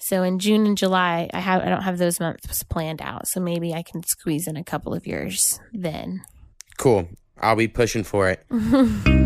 So 0.00 0.22
in 0.22 0.38
June 0.38 0.66
and 0.66 0.76
July, 0.76 1.28
I 1.32 1.40
have 1.40 1.62
I 1.62 1.68
don't 1.68 1.82
have 1.82 1.98
those 1.98 2.18
months 2.20 2.62
planned 2.64 3.02
out. 3.02 3.28
So 3.28 3.40
maybe 3.40 3.74
I 3.74 3.82
can 3.82 4.02
squeeze 4.02 4.46
in 4.46 4.56
a 4.56 4.64
couple 4.64 4.94
of 4.94 5.06
yours 5.06 5.60
then. 5.72 6.22
Cool. 6.78 7.08
I'll 7.38 7.56
be 7.56 7.68
pushing 7.68 8.04
for 8.04 8.28
it. 8.30 8.44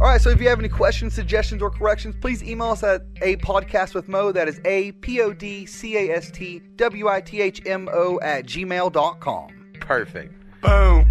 All 0.00 0.10
right, 0.10 0.20
so 0.20 0.28
if 0.28 0.38
you 0.38 0.50
have 0.50 0.58
any 0.58 0.68
questions, 0.68 1.14
suggestions, 1.14 1.62
or 1.62 1.70
corrections, 1.70 2.14
please 2.20 2.42
email 2.42 2.72
us 2.72 2.82
at 2.82 3.02
a 3.22 3.36
podcast 3.36 3.94
with 3.94 4.06
Mo. 4.06 4.32
That 4.32 4.48
is 4.48 4.60
a 4.66 4.92
p 4.92 5.22
o 5.22 5.32
d 5.32 5.64
c 5.64 5.96
a 5.96 6.14
s 6.14 6.30
t 6.30 6.60
w 6.76 7.08
i 7.08 7.22
t 7.22 7.40
h 7.40 7.62
m 7.64 7.88
o 7.90 8.20
at 8.20 8.44
gmail.com. 8.44 9.48
Perfect. 9.80 10.34
Boom. 10.60 11.08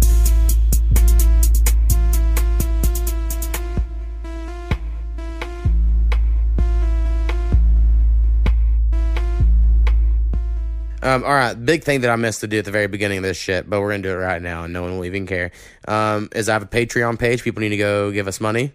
Um, 11.04 11.22
all 11.22 11.34
right, 11.34 11.52
big 11.54 11.84
thing 11.84 12.00
that 12.00 12.10
I 12.10 12.16
missed 12.16 12.40
to 12.40 12.46
do 12.46 12.58
at 12.58 12.64
the 12.64 12.70
very 12.70 12.86
beginning 12.86 13.18
of 13.18 13.24
this 13.24 13.36
shit, 13.36 13.68
but 13.68 13.80
we're 13.80 13.90
gonna 13.90 14.02
do 14.02 14.10
it 14.10 14.14
right 14.14 14.40
now, 14.40 14.64
and 14.64 14.72
no 14.72 14.82
one 14.82 14.96
will 14.96 15.04
even 15.04 15.26
care. 15.26 15.50
Um, 15.86 16.30
is 16.34 16.48
I 16.48 16.54
have 16.54 16.62
a 16.62 16.66
Patreon 16.66 17.18
page. 17.18 17.42
People 17.42 17.60
need 17.60 17.68
to 17.70 17.76
go 17.76 18.10
give 18.10 18.26
us 18.26 18.40
money 18.40 18.72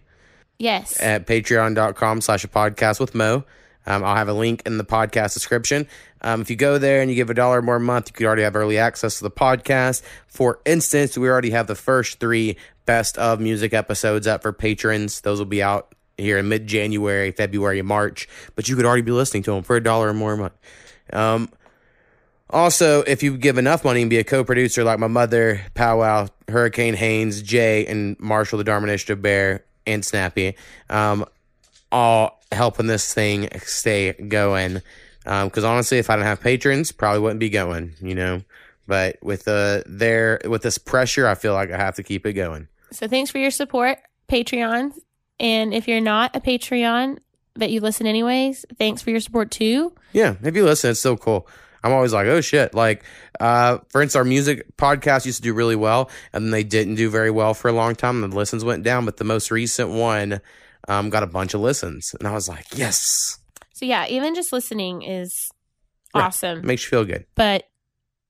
Yes. 0.60 1.02
at 1.02 1.26
patreon.com 1.26 2.22
slash 2.22 2.44
a 2.44 2.48
podcast 2.48 3.00
with 3.00 3.16
Mo. 3.16 3.46
Um, 3.88 4.04
I'll 4.04 4.16
have 4.16 4.28
a 4.28 4.34
link 4.34 4.62
in 4.68 4.78
the 4.78 4.84
podcast 4.86 5.34
description. 5.34 5.88
Um, 6.22 6.42
if 6.42 6.52
you 6.52 6.56
go 6.56 6.78
there 6.78 7.02
and 7.02 7.10
you 7.10 7.16
give 7.16 7.32
a 7.32 7.34
dollar 7.34 7.64
more 7.64 7.78
a 7.78 7.80
month, 7.80 8.10
you 8.10 8.14
could 8.14 8.28
already 8.28 8.44
have 8.44 8.56
early 8.56 8.78
access 8.78 9.18
to 9.18 9.24
the 9.24 9.32
podcast. 9.32 10.04
For 10.28 10.60
instance, 10.66 11.18
we 11.18 11.28
already 11.28 11.50
have 11.52 11.66
the 11.66 11.76
first 11.76 12.20
three 12.20 12.58
best 12.86 13.18
of 13.18 13.40
music 13.40 13.74
episodes 13.74 14.28
up 14.28 14.44
for 14.44 14.54
patrons. 14.54 15.22
Those 15.22 15.40
will 15.40 15.46
be 15.46 15.64
out 15.64 15.96
here 16.18 16.38
in 16.38 16.48
mid 16.50 16.68
January, 16.68 17.32
February, 17.32 17.82
March, 17.82 18.28
but 18.56 18.68
you 18.70 18.76
could 18.76 18.86
already 18.86 19.02
be 19.02 19.12
listening 19.14 19.42
to 19.44 19.52
them 19.52 19.64
for 19.64 19.78
a 19.78 19.82
dollar 19.84 20.10
or 20.10 20.14
more 20.14 20.34
a 20.34 20.38
month. 20.38 20.54
Um, 21.12 21.50
also, 22.50 23.02
if 23.04 23.22
you 23.22 23.38
give 23.38 23.58
enough 23.58 23.84
money 23.84 24.02
and 24.02 24.10
be 24.10 24.18
a 24.18 24.24
co-producer 24.24 24.84
like 24.84 25.00
my 25.00 25.08
mother, 25.08 25.62
Powwow, 25.74 26.28
Hurricane 26.48 26.96
Haynes, 26.96 27.42
Jay, 27.42 27.86
and 27.86 28.20
Marshall 28.20 28.58
the 28.58 28.64
Dharma 28.64 28.88
Initiative 28.88 29.22
Bear, 29.22 29.66
and 29.86 30.04
Snappy, 30.04 30.56
um, 30.90 31.26
all 31.92 32.42
helping 32.52 32.88
this 32.88 33.14
thing 33.14 33.50
stay 33.64 34.14
going. 34.14 34.82
Because 35.24 35.64
honestly, 35.64 36.00
if 36.00 36.10
I 36.10 36.16
didn't 36.16 36.28
have 36.28 36.42
patrons, 36.42 36.92
probably 36.92 37.20
wouldn't 37.20 37.40
be 37.40 37.50
going. 37.50 37.94
You 38.02 38.16
know, 38.16 38.42
but 38.88 39.18
with 39.22 39.44
the 39.46 39.84
there 39.86 40.42
with 40.46 40.64
this 40.64 40.78
pressure, 40.78 41.28
I 41.28 41.36
feel 41.36 41.54
like 41.54 41.72
I 41.72 41.78
have 41.78 41.96
to 41.96 42.04
keep 42.04 42.26
it 42.26 42.34
going. 42.34 42.68
So 42.92 43.08
thanks 43.08 43.30
for 43.30 43.38
your 43.38 43.52
support, 43.52 44.00
Patreon. 44.28 44.94
And 45.40 45.74
if 45.74 45.88
you're 45.88 46.02
not 46.02 46.36
a 46.36 46.40
Patreon, 46.40 47.20
but 47.54 47.70
you 47.70 47.80
listen 47.82 48.08
anyways, 48.08 48.66
thanks 48.78 49.02
for 49.02 49.12
your 49.12 49.20
support 49.20 49.52
too. 49.52 49.94
Yeah, 50.14 50.36
if 50.42 50.56
you 50.56 50.66
listen, 50.66 50.92
it's 50.92 51.00
so 51.00 51.16
cool. 51.16 51.48
I'm 51.84 51.92
always 51.92 52.14
like, 52.14 52.28
oh 52.28 52.42
shit. 52.42 52.74
Like, 52.74 53.04
uh, 53.40 53.80
for 53.90 54.02
instance, 54.02 54.16
our 54.18 54.26
music 54.26 54.76
podcast 54.78 55.26
used 55.26 55.38
to 55.38 55.44
do 55.44 55.54
really 55.54 55.76
well, 55.76 56.10
and 56.34 56.44
then 56.46 56.52
they 56.52 56.64
didn't 56.64 56.96
do 56.96 57.10
very 57.10 57.32
well 57.32 57.54
for 57.54 57.70
a 57.70 57.74
long 57.74 57.96
time. 57.96 58.22
The 58.22 58.28
listens 58.28 58.64
went 58.66 58.84
down, 58.84 59.06
but 59.06 59.18
the 59.18 59.24
most 59.24 59.50
recent 59.52 59.90
one 59.90 60.42
um, 60.88 61.10
got 61.10 61.24
a 61.24 61.28
bunch 61.28 61.54
of 61.54 61.62
listens, 61.62 62.14
and 62.20 62.28
I 62.28 62.32
was 62.32 62.50
like, 62.50 62.66
yes, 62.76 63.38
So 63.74 63.86
yeah, 63.86 64.08
even 64.08 64.36
just 64.36 64.52
listening 64.52 65.02
is 65.04 65.50
Right. 66.16 66.24
awesome. 66.26 66.66
makes 66.66 66.84
you 66.84 66.90
feel 66.90 67.06
good. 67.06 67.26
But 67.36 67.66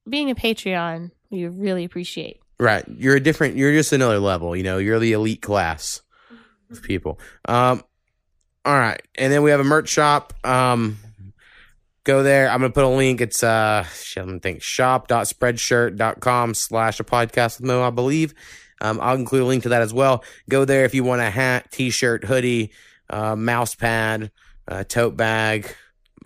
being 0.08 0.30
a 0.30 0.36
Patreon, 0.36 1.12
we 1.30 1.48
really 1.48 1.86
appreciate. 1.86 2.40
Right. 2.60 2.84
You're 2.98 3.16
a 3.16 3.20
different. 3.22 3.56
You're 3.56 3.72
just 3.72 3.94
another 3.94 4.20
level. 4.20 4.54
You 4.56 4.64
know, 4.64 4.80
you're 4.80 5.00
the 5.00 5.14
elite 5.14 5.42
class 5.42 6.02
of 6.70 6.84
people. 6.84 7.20
Um. 7.46 7.84
All 8.66 8.78
right, 8.78 9.02
and 9.16 9.32
then 9.32 9.42
we 9.42 9.52
have 9.52 9.62
a 9.62 9.64
merch 9.64 9.88
shop. 9.88 10.34
Um. 10.46 10.98
Go 12.04 12.24
there. 12.24 12.50
I'm 12.50 12.62
gonna 12.62 12.72
put 12.72 12.86
a 12.86 12.88
link. 12.88 13.22
It's 13.22 13.44
uh, 13.44 13.86
let 14.16 14.28
me 14.28 14.40
think. 14.40 14.62
Shop.spreadshirt.com 14.62 16.54
slash 16.54 17.00
a 17.00 17.04
podcast 17.04 17.60
with 17.60 17.68
Mo, 17.68 17.84
I 17.84 17.90
believe. 17.90 18.34
Um, 18.82 19.00
I'll 19.02 19.16
include 19.16 19.42
a 19.44 19.46
link 19.46 19.64
to 19.64 19.70
that 19.70 19.82
as 19.82 19.94
well. 19.94 20.24
Go 20.50 20.66
there 20.66 20.86
if 20.86 20.94
you 20.94 21.04
want 21.04 21.22
a 21.22 21.30
hat, 21.30 21.72
t-shirt, 21.72 22.24
hoodie, 22.24 22.72
uh, 23.10 23.36
mouse 23.36 23.76
pad, 23.76 24.32
uh, 24.68 24.86
tote 24.86 25.18
bag, 25.18 25.76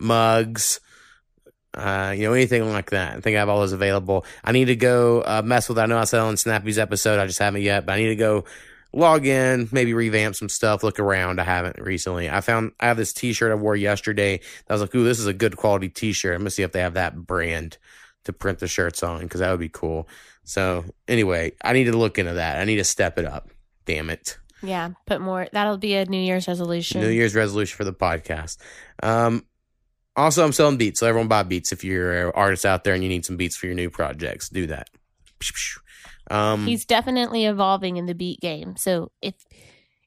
mugs, 0.00 0.78
uh, 1.74 2.14
you 2.16 2.22
know, 2.22 2.32
anything 2.32 2.70
like 2.70 2.90
that. 2.90 3.16
I 3.16 3.20
think 3.20 3.36
I 3.36 3.40
have 3.40 3.48
all 3.48 3.58
those 3.58 3.72
available. 3.72 4.24
I 4.44 4.52
need 4.52 4.66
to 4.66 4.76
go 4.76 5.22
uh, 5.22 5.42
mess 5.44 5.68
with. 5.68 5.76
That. 5.76 5.84
I 5.84 5.86
know 5.86 5.98
I 5.98 6.04
said 6.04 6.20
on 6.20 6.36
Snappy's 6.36 6.78
episode, 6.78 7.18
I 7.18 7.26
just 7.26 7.40
haven't 7.40 7.62
yet, 7.62 7.84
but 7.84 7.94
I 7.94 7.96
need 7.98 8.08
to 8.08 8.16
go 8.16 8.44
log 8.94 9.26
in, 9.26 9.68
maybe 9.72 9.92
revamp 9.92 10.36
some 10.36 10.48
stuff, 10.48 10.82
look 10.82 10.98
around. 10.98 11.40
I 11.40 11.44
haven't 11.44 11.78
recently. 11.78 12.30
I 12.30 12.40
found 12.40 12.72
I 12.80 12.86
have 12.86 12.96
this 12.96 13.12
T-shirt 13.12 13.52
I 13.52 13.56
wore 13.56 13.76
yesterday. 13.76 14.40
I 14.68 14.72
was 14.72 14.80
like, 14.80 14.94
"Ooh, 14.94 15.04
this 15.04 15.18
is 15.18 15.26
a 15.26 15.34
good 15.34 15.56
quality 15.56 15.88
T-shirt." 15.88 16.34
I'm 16.34 16.40
gonna 16.40 16.50
see 16.50 16.62
if 16.62 16.72
they 16.72 16.80
have 16.80 16.94
that 16.94 17.26
brand 17.26 17.78
to 18.24 18.32
print 18.32 18.58
the 18.58 18.68
shirts 18.68 19.02
on 19.02 19.22
because 19.22 19.40
that 19.40 19.50
would 19.50 19.60
be 19.60 19.68
cool. 19.68 20.08
So 20.44 20.84
anyway, 21.08 21.52
I 21.62 21.72
need 21.72 21.84
to 21.84 21.96
look 21.96 22.18
into 22.18 22.34
that. 22.34 22.58
I 22.58 22.64
need 22.64 22.76
to 22.76 22.84
step 22.84 23.18
it 23.18 23.24
up. 23.24 23.50
Damn 23.84 24.10
it. 24.10 24.38
Yeah, 24.62 24.90
put 25.06 25.20
more. 25.20 25.48
That'll 25.52 25.76
be 25.76 25.94
a 25.94 26.06
New 26.06 26.20
Year's 26.20 26.48
resolution. 26.48 27.02
New 27.02 27.10
Year's 27.10 27.34
resolution 27.34 27.76
for 27.76 27.84
the 27.84 27.92
podcast. 27.92 28.56
Um, 29.02 29.44
also, 30.16 30.44
I'm 30.44 30.52
selling 30.52 30.78
beats, 30.78 31.00
so 31.00 31.06
everyone 31.06 31.28
buy 31.28 31.42
beats. 31.42 31.72
If 31.72 31.84
you're 31.84 32.28
an 32.28 32.32
artist 32.34 32.64
out 32.64 32.84
there 32.84 32.94
and 32.94 33.02
you 33.02 33.08
need 33.08 33.26
some 33.26 33.36
beats 33.36 33.56
for 33.56 33.66
your 33.66 33.74
new 33.74 33.90
projects, 33.90 34.48
do 34.48 34.66
that. 34.68 34.88
Um, 36.30 36.66
He's 36.66 36.84
definitely 36.84 37.44
evolving 37.44 37.96
in 37.96 38.06
the 38.06 38.14
beat 38.14 38.40
game. 38.40 38.76
So 38.76 39.12
if 39.20 39.34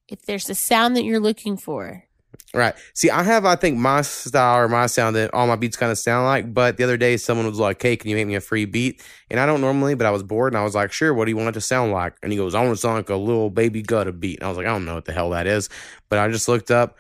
if 0.07 0.21
there's 0.25 0.49
a 0.49 0.55
sound 0.55 0.95
that 0.95 1.03
you're 1.03 1.19
looking 1.19 1.57
for, 1.57 2.05
right. 2.53 2.75
See, 2.93 3.09
I 3.09 3.23
have, 3.23 3.45
I 3.45 3.55
think, 3.55 3.77
my 3.77 4.01
style 4.01 4.57
or 4.59 4.67
my 4.67 4.87
sound 4.87 5.15
that 5.15 5.33
all 5.33 5.47
my 5.47 5.55
beats 5.55 5.77
kind 5.77 5.91
of 5.91 5.97
sound 5.97 6.25
like. 6.25 6.53
But 6.53 6.77
the 6.77 6.83
other 6.83 6.97
day, 6.97 7.17
someone 7.17 7.45
was 7.45 7.59
like, 7.59 7.81
"Hey, 7.81 7.97
can 7.97 8.09
you 8.09 8.15
make 8.15 8.27
me 8.27 8.35
a 8.35 8.41
free 8.41 8.65
beat?" 8.65 9.03
And 9.29 9.39
I 9.39 9.45
don't 9.45 9.61
normally, 9.61 9.95
but 9.95 10.07
I 10.07 10.11
was 10.11 10.23
bored 10.23 10.53
and 10.53 10.59
I 10.59 10.63
was 10.63 10.75
like, 10.75 10.91
"Sure. 10.91 11.13
What 11.13 11.25
do 11.25 11.31
you 11.31 11.37
want 11.37 11.49
it 11.49 11.53
to 11.53 11.61
sound 11.61 11.91
like?" 11.91 12.15
And 12.23 12.31
he 12.31 12.37
goes, 12.37 12.55
"I 12.55 12.59
want 12.59 12.71
it 12.71 12.75
to 12.75 12.81
sound 12.81 12.95
like 12.95 13.09
a 13.09 13.15
little 13.15 13.49
baby 13.49 13.81
gutta 13.81 14.13
beat." 14.13 14.39
And 14.39 14.45
I 14.45 14.49
was 14.49 14.57
like, 14.57 14.65
"I 14.65 14.69
don't 14.69 14.85
know 14.85 14.95
what 14.95 15.05
the 15.05 15.13
hell 15.13 15.29
that 15.31 15.45
is," 15.45 15.69
but 16.09 16.19
I 16.19 16.29
just 16.29 16.47
looked 16.47 16.71
up 16.71 16.97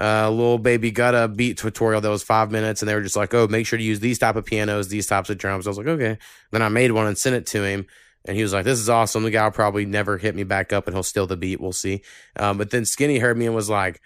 a 0.00 0.30
little 0.30 0.58
baby 0.58 0.90
gutta 0.90 1.28
beat 1.28 1.58
tutorial 1.58 2.00
that 2.00 2.08
was 2.08 2.22
five 2.22 2.50
minutes 2.50 2.80
and 2.80 2.88
they 2.88 2.94
were 2.94 3.02
just 3.02 3.16
like 3.16 3.34
oh 3.34 3.46
make 3.48 3.66
sure 3.66 3.78
to 3.78 3.84
use 3.84 4.00
these 4.00 4.18
type 4.18 4.36
of 4.36 4.46
pianos 4.46 4.88
these 4.88 5.06
types 5.06 5.28
of 5.28 5.36
drums. 5.38 5.66
I 5.66 5.70
was 5.70 5.78
like 5.78 5.86
okay. 5.86 6.18
Then 6.50 6.62
i 6.62 6.68
made 6.68 6.92
one 6.92 7.06
and 7.06 7.18
sent 7.18 7.36
it 7.36 7.46
to 7.46 7.62
him 7.62 7.86
and 8.24 8.36
he 8.36 8.42
was 8.42 8.52
like 8.52 8.64
this 8.64 8.78
is 8.78 8.88
awesome. 8.88 9.22
The 9.22 9.30
guy 9.30 9.44
will 9.44 9.50
probably 9.50 9.84
never 9.84 10.16
hit 10.16 10.34
me 10.34 10.44
back 10.44 10.72
up 10.72 10.86
and 10.86 10.94
he'll 10.94 11.02
steal 11.02 11.26
the 11.26 11.36
beat. 11.36 11.60
We'll 11.60 11.72
see. 11.72 12.02
Um, 12.36 12.56
but 12.56 12.70
then 12.70 12.84
skinny 12.84 13.18
heard 13.18 13.36
me 13.36 13.46
and 13.46 13.54
was 13.54 13.68
like 13.68 14.00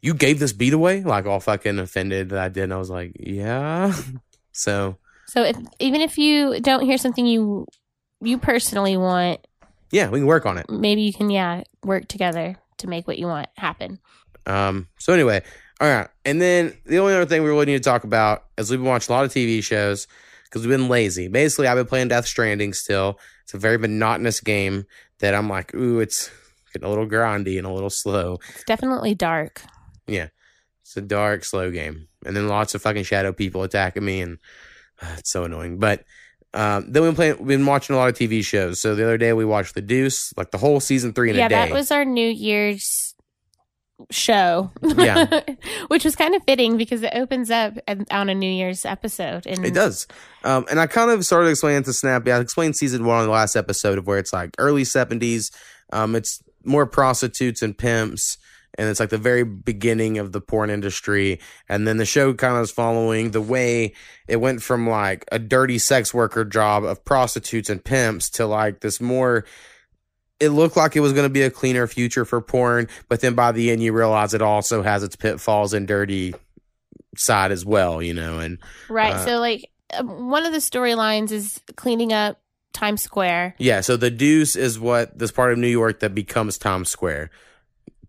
you 0.00 0.14
gave 0.14 0.38
this 0.38 0.52
beat 0.52 0.72
away? 0.72 1.02
Like 1.02 1.26
all 1.26 1.40
fucking 1.40 1.78
offended 1.78 2.30
that 2.30 2.38
i 2.38 2.48
did 2.48 2.64
and 2.64 2.74
i 2.74 2.78
was 2.78 2.90
like 2.90 3.12
yeah. 3.18 3.94
So 4.52 4.96
so 5.26 5.42
if 5.42 5.56
even 5.80 6.00
if 6.00 6.16
you 6.16 6.60
don't 6.60 6.84
hear 6.84 6.96
something 6.96 7.26
you 7.26 7.66
you 8.22 8.38
personally 8.38 8.96
want, 8.96 9.46
yeah 9.90 10.08
we 10.08 10.20
can 10.20 10.26
work 10.26 10.46
on 10.46 10.56
it. 10.56 10.70
maybe 10.70 11.02
you 11.02 11.12
can 11.12 11.28
yeah 11.28 11.62
work 11.84 12.08
together 12.08 12.56
to 12.78 12.86
make 12.86 13.06
what 13.06 13.18
you 13.18 13.26
want 13.26 13.48
happen. 13.56 13.98
Um, 14.46 14.88
so 14.98 15.12
anyway, 15.12 15.42
all 15.80 15.88
right. 15.88 16.08
And 16.24 16.40
then 16.40 16.76
the 16.86 16.98
only 16.98 17.14
other 17.14 17.26
thing 17.26 17.42
we 17.42 17.50
really 17.50 17.66
need 17.66 17.78
to 17.78 17.88
talk 17.88 18.04
about 18.04 18.44
is 18.56 18.70
we've 18.70 18.80
been 18.80 18.88
watching 18.88 19.12
a 19.12 19.16
lot 19.16 19.24
of 19.24 19.32
TV 19.32 19.62
shows 19.62 20.06
because 20.44 20.62
we've 20.62 20.76
been 20.76 20.88
lazy. 20.88 21.28
Basically, 21.28 21.66
I've 21.66 21.76
been 21.76 21.86
playing 21.86 22.08
Death 22.08 22.26
Stranding 22.26 22.72
still. 22.72 23.18
It's 23.42 23.54
a 23.54 23.58
very 23.58 23.78
monotonous 23.78 24.40
game 24.40 24.86
that 25.18 25.34
I'm 25.34 25.48
like, 25.48 25.74
ooh, 25.74 26.00
it's 26.00 26.30
getting 26.72 26.86
a 26.86 26.88
little 26.88 27.06
grindy 27.06 27.58
and 27.58 27.66
a 27.66 27.72
little 27.72 27.90
slow. 27.90 28.38
It's 28.50 28.64
definitely 28.64 29.14
dark. 29.14 29.62
Yeah. 30.06 30.28
It's 30.82 30.96
a 30.96 31.00
dark, 31.00 31.44
slow 31.44 31.70
game. 31.70 32.08
And 32.24 32.36
then 32.36 32.48
lots 32.48 32.74
of 32.74 32.82
fucking 32.82 33.04
shadow 33.04 33.32
people 33.32 33.62
attacking 33.62 34.04
me 34.04 34.20
and 34.20 34.38
uh, 35.02 35.14
it's 35.18 35.30
so 35.30 35.44
annoying. 35.44 35.78
But 35.78 36.04
um, 36.54 36.90
then 36.90 37.02
we've 37.02 37.10
been 37.10 37.16
playing, 37.16 37.36
we've 37.38 37.58
been 37.58 37.66
watching 37.66 37.94
a 37.94 37.98
lot 37.98 38.08
of 38.08 38.14
TV 38.14 38.42
shows. 38.42 38.80
So 38.80 38.94
the 38.94 39.04
other 39.04 39.18
day 39.18 39.32
we 39.34 39.44
watched 39.44 39.74
The 39.74 39.82
Deuce, 39.82 40.32
like 40.38 40.52
the 40.52 40.58
whole 40.58 40.80
season 40.80 41.12
three 41.12 41.30
in 41.30 41.36
yeah, 41.36 41.46
a 41.46 41.48
day. 41.48 41.54
Yeah, 41.54 41.66
that 41.66 41.74
was 41.74 41.90
our 41.90 42.04
New 42.04 42.28
Year's 42.28 43.05
show. 44.10 44.70
Yeah. 44.82 45.40
which 45.88 46.04
was 46.04 46.16
kind 46.16 46.34
of 46.34 46.42
fitting 46.44 46.76
because 46.76 47.02
it 47.02 47.12
opens 47.14 47.50
up 47.50 47.74
on 48.10 48.28
a 48.28 48.34
New 48.34 48.50
Year's 48.50 48.84
episode. 48.84 49.46
And 49.46 49.64
It 49.64 49.74
does. 49.74 50.06
Um, 50.44 50.66
and 50.70 50.78
I 50.78 50.86
kind 50.86 51.10
of 51.10 51.24
started 51.24 51.50
explaining 51.50 51.84
to 51.84 51.92
Snappy. 51.92 52.32
I 52.32 52.40
explained 52.40 52.76
season 52.76 53.04
one 53.04 53.18
on 53.18 53.26
the 53.26 53.32
last 53.32 53.56
episode 53.56 53.98
of 53.98 54.06
where 54.06 54.18
it's 54.18 54.32
like 54.32 54.54
early 54.58 54.82
70s. 54.82 55.52
Um, 55.92 56.14
it's 56.14 56.42
more 56.64 56.86
prostitutes 56.86 57.62
and 57.62 57.76
pimps. 57.76 58.38
And 58.78 58.88
it's 58.88 59.00
like 59.00 59.08
the 59.08 59.18
very 59.18 59.42
beginning 59.42 60.18
of 60.18 60.32
the 60.32 60.40
porn 60.40 60.68
industry. 60.68 61.40
And 61.68 61.88
then 61.88 61.96
the 61.96 62.04
show 62.04 62.34
kind 62.34 62.56
of 62.56 62.64
is 62.64 62.70
following 62.70 63.30
the 63.30 63.40
way 63.40 63.94
it 64.28 64.36
went 64.36 64.62
from 64.62 64.86
like 64.86 65.24
a 65.32 65.38
dirty 65.38 65.78
sex 65.78 66.12
worker 66.12 66.44
job 66.44 66.84
of 66.84 67.04
prostitutes 67.04 67.70
and 67.70 67.82
pimps 67.82 68.28
to 68.30 68.46
like 68.46 68.80
this 68.80 69.00
more 69.00 69.46
it 70.40 70.50
looked 70.50 70.76
like 70.76 70.96
it 70.96 71.00
was 71.00 71.12
going 71.12 71.24
to 71.24 71.32
be 71.32 71.42
a 71.42 71.50
cleaner 71.50 71.86
future 71.86 72.24
for 72.24 72.40
porn, 72.40 72.88
but 73.08 73.20
then 73.20 73.34
by 73.34 73.52
the 73.52 73.70
end 73.70 73.82
you 73.82 73.92
realize 73.92 74.34
it 74.34 74.42
also 74.42 74.82
has 74.82 75.02
its 75.02 75.16
pitfalls 75.16 75.72
and 75.72 75.88
dirty 75.88 76.34
side 77.16 77.52
as 77.52 77.64
well, 77.64 78.02
you 78.02 78.14
know, 78.14 78.38
and 78.38 78.58
Right. 78.88 79.14
Uh, 79.14 79.24
so 79.24 79.38
like 79.38 79.70
um, 79.94 80.30
one 80.30 80.44
of 80.44 80.52
the 80.52 80.58
storylines 80.58 81.30
is 81.30 81.60
cleaning 81.76 82.12
up 82.12 82.40
Times 82.72 83.02
Square. 83.02 83.54
yeah, 83.58 83.80
so 83.80 83.96
the 83.96 84.10
Deuce 84.10 84.54
is 84.54 84.78
what 84.78 85.18
this 85.18 85.32
part 85.32 85.52
of 85.52 85.58
New 85.58 85.68
York 85.68 86.00
that 86.00 86.14
becomes 86.14 86.58
Times 86.58 86.90
Square 86.90 87.30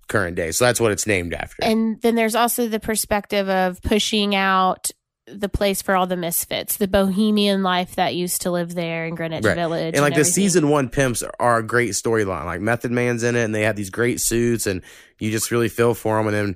current 0.08 0.36
day. 0.36 0.52
So 0.52 0.66
that's 0.66 0.80
what 0.80 0.92
it's 0.92 1.08
named 1.08 1.34
after. 1.34 1.64
And 1.64 2.02
then 2.02 2.16
there's 2.16 2.36
also 2.36 2.68
the 2.68 2.80
perspective 2.80 3.50
of 3.50 3.82
pushing 3.82 4.36
out 4.36 4.92
the 5.28 5.50
place 5.50 5.82
for 5.82 5.96
all 5.96 6.08
the 6.08 6.16
misfits, 6.18 6.78
the 6.78 6.88
bohemian 6.88 7.62
life 7.62 7.96
that 7.96 8.16
used 8.16 8.44
to 8.44 8.52
live 8.52 8.74
there 8.76 9.06
in 9.06 9.16
Greenwich 9.16 9.44
Right. 9.44 9.56
Village. 9.56 9.94
and 9.96 10.02
like 10.02 10.16
the 10.16 10.24
season 10.24 10.70
one 10.70 10.88
pimps 10.90 11.24
are 11.40 11.58
a 11.58 11.64
great 11.64 11.92
storyline. 11.92 12.46
Like 12.46 12.62
Method 12.62 12.92
Man's 12.92 13.24
in 13.24 13.36
it, 13.36 13.44
and 13.44 13.54
they 13.54 13.64
have 13.64 13.76
these 13.76 13.90
great 13.90 14.22
suits, 14.22 14.66
and 14.68 14.82
you 15.20 15.30
just 15.32 15.52
really 15.52 15.70
feel 15.70 15.94
for 15.94 16.18
them. 16.18 16.28
And 16.28 16.36
then, 16.36 16.56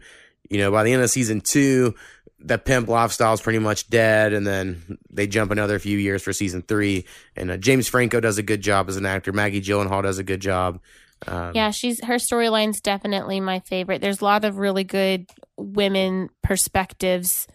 you 0.49 0.57
know, 0.57 0.71
by 0.71 0.83
the 0.83 0.93
end 0.93 1.03
of 1.03 1.09
season 1.09 1.41
two, 1.41 1.95
the 2.39 2.57
pimp 2.57 2.87
lifestyle 2.87 3.33
is 3.33 3.41
pretty 3.41 3.59
much 3.59 3.89
dead, 3.89 4.33
and 4.33 4.47
then 4.47 4.97
they 5.11 5.27
jump 5.27 5.51
another 5.51 5.77
few 5.77 5.97
years 5.97 6.23
for 6.23 6.31
season 6.33 6.61
three. 6.61 7.05
And 7.35 7.51
uh, 7.51 7.57
James 7.57 7.87
Franco 7.87 8.19
does 8.19 8.37
a 8.37 8.43
good 8.43 8.61
job 8.61 8.89
as 8.89 8.95
an 8.95 9.05
actor. 9.05 9.31
Maggie 9.33 9.61
Gyllenhaal 9.61 10.01
does 10.03 10.17
a 10.17 10.23
good 10.23 10.39
job. 10.41 10.79
Um, 11.27 11.51
Yeah, 11.53 11.69
she's 11.71 12.03
her 12.03 12.15
storyline's 12.15 12.81
definitely 12.81 13.39
my 13.41 13.59
favorite. 13.59 14.01
There's 14.01 14.21
a 14.21 14.25
lot 14.25 14.43
of 14.45 14.57
really 14.57 14.83
good 14.83 15.27
women 15.57 16.29
perspectives. 16.41 17.47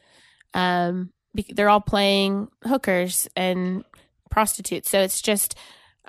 Um, 0.57 1.13
they're 1.51 1.69
all 1.69 1.81
playing 1.81 2.49
hookers 2.65 3.29
and 3.37 3.85
prostitutes, 4.31 4.91
so 4.91 5.01
it's 5.01 5.21
just 5.21 5.55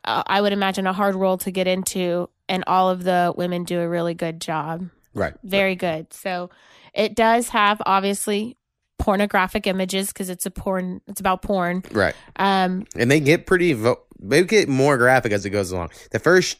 uh, 0.05 0.23
I 0.25 0.41
would 0.41 0.53
imagine 0.53 0.87
a 0.87 0.93
hard 0.93 1.15
role 1.15 1.37
to 1.39 1.51
get 1.51 1.67
into, 1.67 2.29
and 2.47 2.63
all 2.67 2.89
of 2.89 3.03
the 3.03 3.33
women 3.35 3.63
do 3.63 3.79
a 3.79 3.87
really 3.87 4.13
good 4.13 4.39
job. 4.39 4.89
right. 5.13 5.33
Very 5.43 5.75
good. 5.75 6.13
So 6.13 6.49
it 6.93 7.15
does 7.15 7.49
have 7.49 7.81
obviously 7.85 8.57
pornographic 8.99 9.67
images 9.67 10.07
because 10.07 10.29
it's 10.29 10.45
a 10.45 10.51
porn. 10.51 11.01
It's 11.07 11.19
about 11.19 11.41
porn. 11.41 11.83
Right. 11.91 12.15
Um, 12.37 12.85
and 12.95 13.11
they 13.11 13.19
get 13.19 13.45
pretty 13.45 13.73
vo- 13.73 14.01
they 14.19 14.43
get 14.43 14.69
more 14.69 14.97
graphic 14.97 15.31
as 15.31 15.45
it 15.45 15.51
goes 15.51 15.71
along 15.71 15.91
the 16.11 16.19
first 16.19 16.57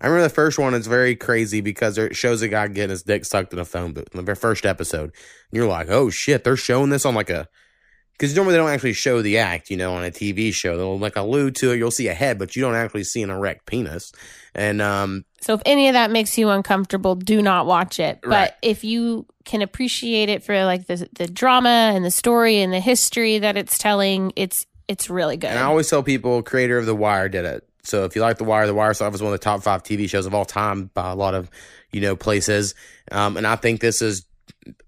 i 0.00 0.06
remember 0.06 0.22
the 0.22 0.34
first 0.34 0.58
one 0.58 0.74
is 0.74 0.86
very 0.86 1.16
crazy 1.16 1.60
because 1.60 1.98
it 1.98 2.14
shows 2.16 2.42
a 2.42 2.48
guy 2.48 2.66
getting 2.68 2.90
his 2.90 3.02
dick 3.02 3.24
sucked 3.24 3.52
in 3.52 3.58
a 3.58 3.64
phone 3.64 3.92
booth 3.92 4.08
in 4.12 4.16
the 4.16 4.22
very 4.22 4.36
first 4.36 4.66
episode 4.66 5.04
and 5.04 5.12
you're 5.52 5.68
like 5.68 5.88
oh 5.88 6.10
shit 6.10 6.44
they're 6.44 6.56
showing 6.56 6.90
this 6.90 7.04
on 7.04 7.14
like 7.14 7.30
a 7.30 7.48
because 8.12 8.34
normally 8.34 8.52
they 8.52 8.58
don't 8.58 8.70
actually 8.70 8.92
show 8.94 9.20
the 9.20 9.38
act 9.38 9.70
you 9.70 9.76
know 9.76 9.94
on 9.94 10.04
a 10.04 10.10
tv 10.10 10.52
show 10.52 10.76
they'll 10.76 10.98
like 10.98 11.16
allude 11.16 11.54
to 11.54 11.70
it 11.72 11.76
you'll 11.76 11.90
see 11.90 12.08
a 12.08 12.14
head 12.14 12.38
but 12.38 12.56
you 12.56 12.62
don't 12.62 12.74
actually 12.74 13.04
see 13.04 13.22
an 13.22 13.30
erect 13.30 13.66
penis 13.66 14.12
and 14.54 14.80
um 14.80 15.24
So 15.42 15.52
if 15.54 15.60
any 15.66 15.88
of 15.88 15.92
that 15.92 16.10
makes 16.10 16.38
you 16.38 16.48
uncomfortable, 16.48 17.14
do 17.14 17.42
not 17.42 17.66
watch 17.66 18.00
it. 18.00 18.18
Right. 18.24 18.48
But 18.48 18.56
if 18.62 18.82
you 18.84 19.26
can 19.44 19.60
appreciate 19.60 20.30
it 20.30 20.42
for 20.42 20.64
like 20.64 20.86
the 20.86 21.06
the 21.12 21.26
drama 21.28 21.92
and 21.94 22.02
the 22.04 22.10
story 22.10 22.60
and 22.62 22.72
the 22.72 22.80
history 22.80 23.38
that 23.38 23.58
it's 23.58 23.76
telling, 23.76 24.32
it's 24.34 24.64
it's 24.88 25.10
really 25.10 25.36
good. 25.36 25.50
And 25.50 25.58
I 25.58 25.64
always 25.64 25.90
tell 25.90 26.02
people, 26.02 26.42
creator 26.42 26.78
of 26.78 26.86
The 26.86 26.96
Wire 26.96 27.28
did 27.28 27.44
it. 27.44 27.68
So 27.86 28.04
if 28.04 28.16
you 28.16 28.22
like 28.22 28.38
The 28.38 28.44
Wire, 28.44 28.66
The 28.66 28.74
Wire 28.74 28.90
is 28.90 29.00
one 29.00 29.12
of 29.12 29.30
the 29.30 29.38
top 29.38 29.62
five 29.62 29.82
TV 29.82 30.08
shows 30.08 30.26
of 30.26 30.34
all 30.34 30.44
time 30.44 30.90
by 30.92 31.10
a 31.10 31.14
lot 31.14 31.34
of, 31.34 31.50
you 31.92 32.00
know, 32.00 32.16
places. 32.16 32.74
Um, 33.10 33.36
and 33.36 33.46
I 33.46 33.56
think 33.56 33.80
this 33.80 34.02
is 34.02 34.26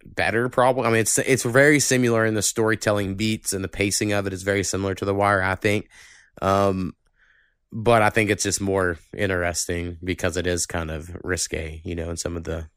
better, 0.05 0.49
probably. 0.49 0.85
I 0.85 0.91
mean, 0.91 1.01
it's 1.01 1.19
it's 1.19 1.45
very 1.45 1.81
similar 1.81 2.27
in 2.27 2.35
the 2.35 2.43
storytelling 2.43 3.15
beats 3.15 3.53
and 3.53 3.63
the 3.63 3.69
pacing 3.69 4.13
of 4.13 4.27
it 4.27 4.33
is 4.33 4.43
very 4.43 4.65
similar 4.65 4.95
to 4.97 5.05
The 5.05 5.15
Wire. 5.15 5.43
I 5.43 5.55
think. 5.55 5.89
Um, 6.43 6.95
but 7.71 8.03
I 8.03 8.11
think 8.11 8.31
it's 8.31 8.45
just 8.45 8.61
more 8.61 8.99
interesting 9.17 9.99
because 10.03 10.37
it 10.37 10.47
is 10.47 10.67
kind 10.67 10.91
of 10.91 11.15
risque, 11.23 11.81
you 11.85 11.95
know, 11.95 12.11
in 12.11 12.17
some 12.17 12.37
of 12.37 12.45
the 12.45 12.69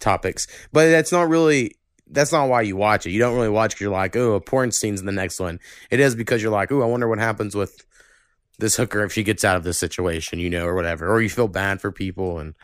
topics. 0.00 0.46
But 0.72 0.90
that's 0.90 1.12
not 1.12 1.28
really 1.28 1.76
that's 2.10 2.32
not 2.32 2.48
why 2.48 2.62
you 2.62 2.76
watch 2.76 3.06
it. 3.06 3.10
You 3.10 3.18
don't 3.18 3.34
really 3.34 3.48
watch 3.48 3.72
because 3.72 3.82
you're 3.82 3.90
like, 3.90 4.16
oh, 4.16 4.34
a 4.34 4.40
porn 4.40 4.72
scene's 4.72 5.00
in 5.00 5.06
the 5.06 5.12
next 5.12 5.40
one. 5.40 5.60
It 5.90 6.00
is 6.00 6.14
because 6.14 6.42
you're 6.42 6.52
like, 6.52 6.72
oh, 6.72 6.82
I 6.82 6.86
wonder 6.86 7.08
what 7.08 7.18
happens 7.18 7.54
with 7.54 7.84
this 8.58 8.76
hooker 8.76 9.02
if 9.04 9.12
she 9.12 9.22
gets 9.22 9.44
out 9.44 9.56
of 9.56 9.64
this 9.64 9.78
situation, 9.78 10.38
you 10.38 10.50
know, 10.50 10.66
or 10.66 10.74
whatever. 10.74 11.08
Or 11.08 11.20
you 11.20 11.30
feel 11.30 11.48
bad 11.48 11.80
for 11.80 11.92
people, 11.92 12.38
and 12.38 12.54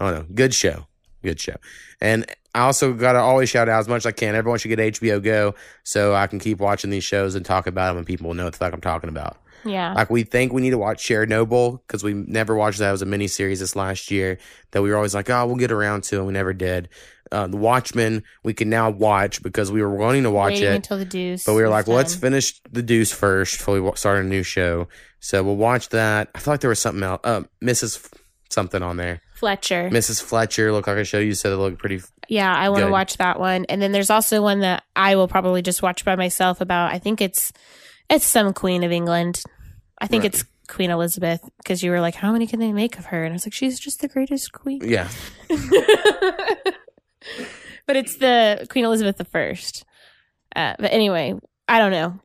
I 0.00 0.10
don't 0.10 0.14
know. 0.18 0.34
Good 0.34 0.54
show, 0.54 0.86
good 1.22 1.40
show. 1.40 1.56
And 2.00 2.26
I 2.54 2.60
also 2.60 2.92
got 2.92 3.12
to 3.12 3.20
always 3.20 3.48
shout 3.48 3.68
out 3.68 3.80
as 3.80 3.88
much 3.88 3.98
as 3.98 4.06
I 4.06 4.12
can. 4.12 4.34
Everyone 4.34 4.58
should 4.58 4.68
get 4.68 4.78
HBO 4.78 5.22
Go 5.22 5.54
so 5.82 6.14
I 6.14 6.26
can 6.26 6.38
keep 6.38 6.58
watching 6.58 6.90
these 6.90 7.04
shows 7.04 7.34
and 7.34 7.44
talk 7.44 7.66
about 7.66 7.90
them, 7.90 7.98
and 7.98 8.06
people 8.06 8.28
will 8.28 8.34
know 8.34 8.44
what 8.44 8.52
the 8.52 8.58
fuck 8.58 8.72
I'm 8.72 8.80
talking 8.80 9.08
about. 9.08 9.38
yeah. 9.64 9.94
Like 9.94 10.10
we 10.10 10.24
think 10.24 10.52
we 10.52 10.60
need 10.62 10.70
to 10.70 10.78
watch 10.78 11.02
Chernobyl 11.06 11.80
because 11.86 12.02
we 12.04 12.14
never 12.14 12.54
watched 12.54 12.78
that. 12.78 12.88
It 12.88 12.92
was 12.92 13.02
a 13.02 13.06
mini 13.06 13.28
series 13.28 13.60
this 13.60 13.74
last 13.76 14.10
year 14.10 14.38
that 14.72 14.82
we 14.82 14.90
were 14.90 14.96
always 14.96 15.14
like, 15.14 15.30
oh, 15.30 15.46
we'll 15.46 15.56
get 15.56 15.72
around 15.72 16.04
to, 16.04 16.18
and 16.18 16.26
we 16.26 16.32
never 16.32 16.52
did. 16.52 16.88
Uh, 17.32 17.46
the 17.46 17.56
Watchmen 17.56 18.22
we 18.42 18.52
can 18.54 18.68
now 18.70 18.90
watch 18.90 19.42
because 19.42 19.72
we 19.72 19.80
were 19.82 19.94
wanting 19.94 20.22
to 20.24 20.30
watch 20.30 20.52
Waiting 20.54 20.68
it, 20.68 20.74
until 20.76 20.98
the 20.98 21.04
deuce. 21.04 21.44
but 21.44 21.54
we 21.54 21.62
were 21.62 21.68
like, 21.68 21.86
well, 21.86 21.96
let's 21.96 22.14
finish 22.14 22.60
the 22.70 22.82
Deuce 22.82 23.12
first 23.12 23.58
before 23.58 23.80
we 23.80 23.96
start 23.96 24.18
a 24.18 24.24
new 24.28 24.42
show. 24.42 24.88
So 25.20 25.42
we'll 25.42 25.56
watch 25.56 25.88
that. 25.90 26.28
I 26.34 26.38
feel 26.38 26.52
like 26.54 26.60
there 26.60 26.68
was 26.70 26.78
something 26.80 27.02
else. 27.02 27.20
Uh, 27.24 27.42
Mrs. 27.62 27.96
F- 27.96 28.20
something 28.50 28.82
on 28.82 28.96
there. 28.98 29.20
Fletcher. 29.36 29.88
Mrs. 29.90 30.22
Fletcher 30.22 30.70
looked 30.70 30.86
like 30.86 30.98
a 30.98 31.04
show 31.04 31.18
you 31.18 31.34
said 31.34 31.52
it 31.52 31.56
looked 31.56 31.78
pretty. 31.78 32.00
Yeah, 32.28 32.54
I 32.54 32.68
want 32.68 32.84
to 32.84 32.90
watch 32.90 33.16
that 33.16 33.40
one. 33.40 33.64
And 33.68 33.80
then 33.82 33.90
there's 33.92 34.10
also 34.10 34.42
one 34.42 34.60
that 34.60 34.84
I 34.94 35.16
will 35.16 35.28
probably 35.28 35.62
just 35.62 35.82
watch 35.82 36.04
by 36.04 36.14
myself 36.16 36.60
about. 36.60 36.92
I 36.92 36.98
think 36.98 37.20
it's 37.20 37.52
it's 38.10 38.24
some 38.26 38.52
Queen 38.52 38.84
of 38.84 38.92
England. 38.92 39.42
I 39.98 40.06
think 40.06 40.22
Right. 40.24 40.34
it's 40.34 40.44
Queen 40.68 40.90
Elizabeth 40.90 41.40
because 41.58 41.82
you 41.82 41.90
were 41.90 42.00
like, 42.00 42.14
how 42.14 42.32
many 42.32 42.46
can 42.46 42.60
they 42.60 42.72
make 42.72 42.98
of 42.98 43.06
her? 43.06 43.24
And 43.24 43.32
I 43.32 43.34
was 43.34 43.46
like, 43.46 43.52
she's 43.54 43.78
just 43.80 44.00
the 44.00 44.08
greatest 44.08 44.52
queen. 44.52 44.80
Yeah, 44.84 45.08
but 47.86 47.96
it's 47.96 48.16
the 48.16 48.66
Queen 48.70 48.84
Elizabeth 48.84 49.16
the 49.16 49.24
First. 49.24 49.84
Uh, 50.54 50.74
but 50.78 50.92
anyway, 50.92 51.34
I 51.68 51.78
don't 51.78 51.92
know. 51.92 52.20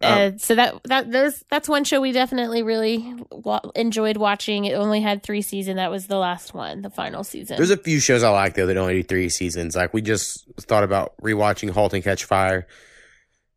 Uh, 0.00 0.32
so 0.36 0.54
that 0.54 0.82
that 0.84 1.10
those 1.10 1.44
that's 1.48 1.68
one 1.68 1.84
show 1.84 2.00
we 2.00 2.12
definitely 2.12 2.62
really 2.62 3.14
wa- 3.30 3.60
enjoyed 3.74 4.16
watching. 4.16 4.66
It 4.66 4.74
only 4.74 5.00
had 5.00 5.22
three 5.22 5.40
seasons. 5.40 5.76
That 5.76 5.90
was 5.90 6.06
the 6.08 6.18
last 6.18 6.52
one, 6.52 6.82
the 6.82 6.90
final 6.90 7.24
season. 7.24 7.56
there's 7.56 7.70
a 7.70 7.76
few 7.76 8.00
shows 8.00 8.22
I 8.22 8.28
like 8.30 8.54
though 8.54 8.66
that 8.66 8.76
only 8.76 8.94
do 8.94 9.02
three 9.02 9.28
seasons. 9.28 9.74
Like 9.74 9.94
we 9.94 10.02
just 10.02 10.46
thought 10.60 10.84
about 10.84 11.14
rewatching 11.22 11.70
*Halt 11.70 11.94
and 11.94 12.04
Catch 12.04 12.24
Fire*. 12.24 12.66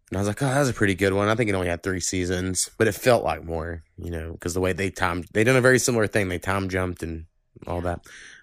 And 0.09 0.17
I 0.17 0.21
was 0.21 0.27
like, 0.29 0.41
oh, 0.41 0.47
that 0.47 0.59
was 0.59 0.69
a 0.69 0.73
pretty 0.73 0.95
good 0.95 1.11
one. 1.11 1.27
I 1.27 1.35
think 1.35 1.49
it 1.49 1.53
only 1.53 1.67
had 1.67 1.83
three 1.83 1.99
seasons, 1.99 2.69
but 2.77 2.87
it 2.87 2.93
felt 2.93 3.25
like 3.25 3.43
more, 3.43 3.83
you 3.97 4.09
know, 4.09 4.31
because 4.31 4.53
the 4.53 4.61
way 4.61 4.71
they 4.71 4.89
timed, 4.89 5.27
they 5.33 5.43
done 5.43 5.57
a 5.57 5.61
very 5.61 5.79
similar 5.79 6.07
thing. 6.07 6.29
They 6.29 6.39
time 6.39 6.69
jumped 6.69 7.03
and 7.03 7.25
all 7.65 7.81
that. 7.81 7.99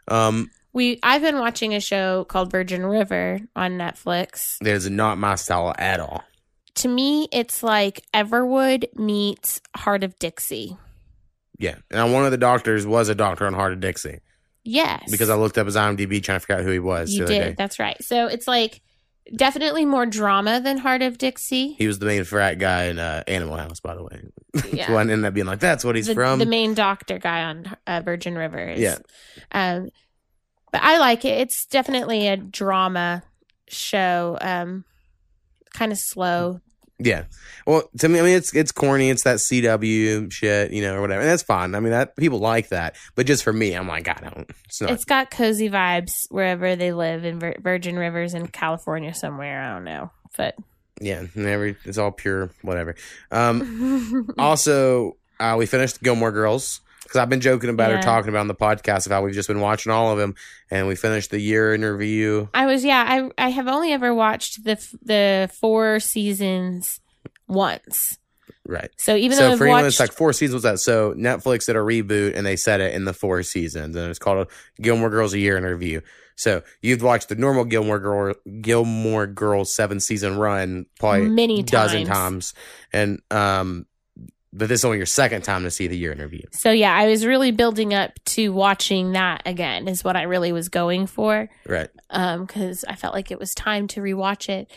Um, 0.07 0.51
We 0.75 0.99
I've 1.03 1.23
been 1.23 1.39
watching 1.39 1.75
a 1.75 1.81
show 1.81 2.25
called 2.25 2.51
Virgin 2.51 2.85
River 2.85 3.41
on 3.57 3.79
Netflix. 3.79 4.59
there's 4.61 4.91
not 4.91 5.17
my 5.17 5.37
style 5.37 5.75
at 5.79 6.01
all. 6.01 6.23
To 6.77 6.89
me, 6.89 7.29
it's 7.33 7.63
like 7.63 8.05
Everwood 8.13 8.95
meets 8.97 9.61
Hart 9.77 10.03
of 10.05 10.19
Dixie. 10.19 10.77
Yeah. 11.59 11.77
And 11.93 12.13
one 12.13 12.25
of 12.25 12.33
the 12.33 12.37
doctors 12.37 12.85
was 12.85 13.09
a 13.09 13.15
doctor 13.15 13.47
on 13.47 13.55
Hart 13.55 13.73
of 13.73 13.81
Dixie 13.81 14.19
Yes, 14.65 15.11
because 15.11 15.29
I 15.29 15.37
looked 15.37 15.59
up 15.59 15.67
his 15.67 15.77
IMDb 15.77 16.23
trying 16.23 16.37
to 16.37 16.41
figure 16.41 16.57
out 16.57 16.65
who 16.65 16.71
he 16.71 16.79
was. 16.79 17.13
you 17.13 17.27
did. 17.27 17.29
day. 17.29 17.55
That's 17.57 17.79
right. 17.79 18.03
So 18.03 18.27
it's 18.27 18.49
like 18.49 18.81
definitely 19.37 19.85
more 19.85 20.07
drama 20.07 20.61
than 20.61 20.79
Hart 20.79 21.03
of 21.03 21.19
Dixie. 21.19 21.75
He 21.75 21.87
was 21.87 21.99
the 21.99 22.07
main 22.07 22.25
frat 22.25 22.59
guy 22.59 22.85
in 22.85 22.99
uh, 22.99 23.25
Animal 23.29 23.59
House, 23.59 23.81
by 23.81 23.95
the 23.95 24.03
way. 24.03 24.23
Yeah. 24.73 24.93
One 24.93 25.11
ended 25.11 25.27
up 25.27 25.35
being 25.35 25.47
like, 25.47 25.61
that's 25.61 25.85
what 25.85 25.97
he's 25.97 26.07
the, 26.07 26.15
from. 26.15 26.39
the 26.39 26.47
main 26.47 26.75
doctor 26.75 27.19
guy 27.19 27.45
on 27.45 27.77
uh, 27.87 28.01
Virgin 28.05 28.37
River. 28.37 28.69
Is, 28.69 28.81
Yeah. 28.81 28.99
Um, 29.53 29.89
but 30.75 30.83
I 30.83 30.99
like 30.99 31.25
it. 31.25 31.39
It's 31.41 31.67
definitely 31.67 32.27
a 32.27 32.37
drama 32.37 33.23
show. 33.69 34.37
Um, 34.41 34.85
kind 35.73 35.93
of 35.93 35.99
slow. 35.99 36.61
Yeah. 36.99 37.27
Well, 37.65 37.89
to 38.01 38.09
me, 38.09 38.19
I 38.19 38.23
mean, 38.23 38.37
it's 38.37 38.53
it's 38.57 38.73
corny. 38.73 39.09
It's 39.09 39.23
that 39.23 39.37
CW 39.37 40.33
shit, 40.33 40.73
you 40.73 40.83
know, 40.83 40.97
or 40.97 41.01
whatever. 41.01 41.21
And 41.21 41.31
that's 41.31 41.45
fine. 41.45 41.77
I 41.77 41.81
mean, 41.81 41.93
that 41.93 42.17
people 42.17 42.41
like 42.41 42.71
that. 42.71 42.97
But 43.15 43.27
just 43.27 43.45
for 43.45 43.53
me, 43.53 43.75
I'm 43.75 43.87
like, 43.87 44.09
I 44.09 44.15
don't. 44.15 44.51
It's 44.65 44.81
not. 44.81 44.91
It's 44.91 45.05
got 45.05 45.31
cozy 45.31 45.71
vibes 45.71 46.13
wherever 46.31 46.75
they 46.75 46.93
live 46.93 47.25
in 47.25 47.39
Vir- 47.39 47.59
Virgin 47.61 47.97
Rivers 47.97 48.35
in 48.35 48.49
California 48.49 49.15
somewhere. 49.15 49.63
I 49.63 49.75
don't 49.75 49.85
know, 49.85 50.11
but 50.37 50.57
yeah. 51.01 51.21
and 51.37 51.47
Every, 51.47 51.77
it's 51.85 51.99
all 51.99 52.11
pure 52.11 52.51
whatever. 52.63 52.97
Um. 53.31 54.27
also, 54.39 55.19
uh, 55.39 55.55
we 55.57 55.67
finished 55.67 56.03
Gilmore 56.03 56.33
Girls 56.33 56.81
because 57.05 57.21
I've 57.21 57.29
been 57.29 57.41
joking 57.41 57.71
about 57.71 57.91
Yeah. 57.93 58.01
or 58.01 58.03
talking 58.03 58.29
about 58.31 58.41
on 58.41 58.49
the 58.49 58.55
podcast 58.55 59.07
of 59.07 59.13
how 59.13 59.23
we've 59.23 59.33
just 59.35 59.49
been 59.49 59.61
watching 59.61 59.93
all 59.93 60.11
of 60.11 60.19
them, 60.19 60.35
and 60.71 60.89
we 60.89 60.97
finished 60.97 61.31
the 61.31 61.39
year 61.41 61.73
in 61.73 61.85
review. 61.85 62.49
I 62.53 62.67
was 62.67 62.85
yeah. 62.85 63.05
I 63.07 63.31
I 63.47 63.51
have 63.51 63.69
only 63.69 63.93
ever 63.93 64.13
watched 64.13 64.65
the 64.65 64.77
the 65.03 65.49
four 65.61 66.01
seasons 66.01 67.01
once. 67.47 68.19
Right. 68.67 68.91
So 68.97 69.15
even 69.17 69.37
though 69.37 69.49
so 69.49 69.53
I've 69.53 69.59
for 69.59 69.65
anyone 69.65 69.83
watched, 69.85 69.99
that's 69.99 70.11
like 70.11 70.17
four 70.17 70.33
seasons 70.33 70.55
was 70.55 70.63
that 70.63 70.81
so 70.81 71.13
Netflix 71.15 71.67
did 71.67 71.77
a 71.77 71.81
reboot 71.81 72.35
and 72.35 72.47
they 72.47 72.57
set 72.57 72.81
it 72.81 72.95
in 72.95 73.05
the 73.05 73.13
four 73.13 73.43
seasons 73.43 73.95
and 73.95 74.09
it's 74.09 74.19
called 74.19 74.49
Gilmore 74.81 75.11
Girls 75.11 75.35
a 75.35 75.39
year 75.39 75.59
in 75.59 75.65
review. 75.65 76.01
So 76.37 76.63
you've 76.81 77.03
watched 77.03 77.29
the 77.29 77.35
normal 77.37 77.65
Gilmore 77.67 77.99
Girl 78.01 78.35
Gilmore 78.63 79.27
Girls 79.27 79.75
seven 79.75 80.01
season 80.01 80.39
run 80.39 80.87
probably 80.99 81.29
Many 81.29 81.63
dozen 81.63 82.07
times. 82.07 82.53
times, 82.53 82.55
and 82.93 83.21
um 83.31 83.87
but 84.57 84.69
this 84.69 84.81
is 84.81 84.85
only 84.85 84.97
your 84.99 85.07
second 85.07 85.43
time 85.43 85.65
to 85.65 85.71
see 85.71 85.87
the 85.89 85.97
year 85.99 86.13
interview. 86.13 86.43
So 86.53 86.71
yeah, 86.71 86.95
I 86.95 87.09
was 87.09 87.27
really 87.27 87.51
building 87.51 87.93
up 87.93 88.13
to 88.27 88.51
watching 88.53 89.13
that 89.13 89.43
again. 89.45 89.89
Is 89.89 90.05
what 90.05 90.17
I 90.17 90.23
really 90.23 90.53
was 90.53 90.69
going 90.69 91.07
for. 91.07 91.49
Right. 91.67 91.89
um 92.11 92.47
because 92.47 92.85
I 92.89 92.95
felt 92.95 93.15
like 93.15 93.31
it 93.31 93.39
was 93.39 93.55
time 93.55 93.89
to 93.89 94.01
rewatch 94.01 94.49
it. 94.49 94.71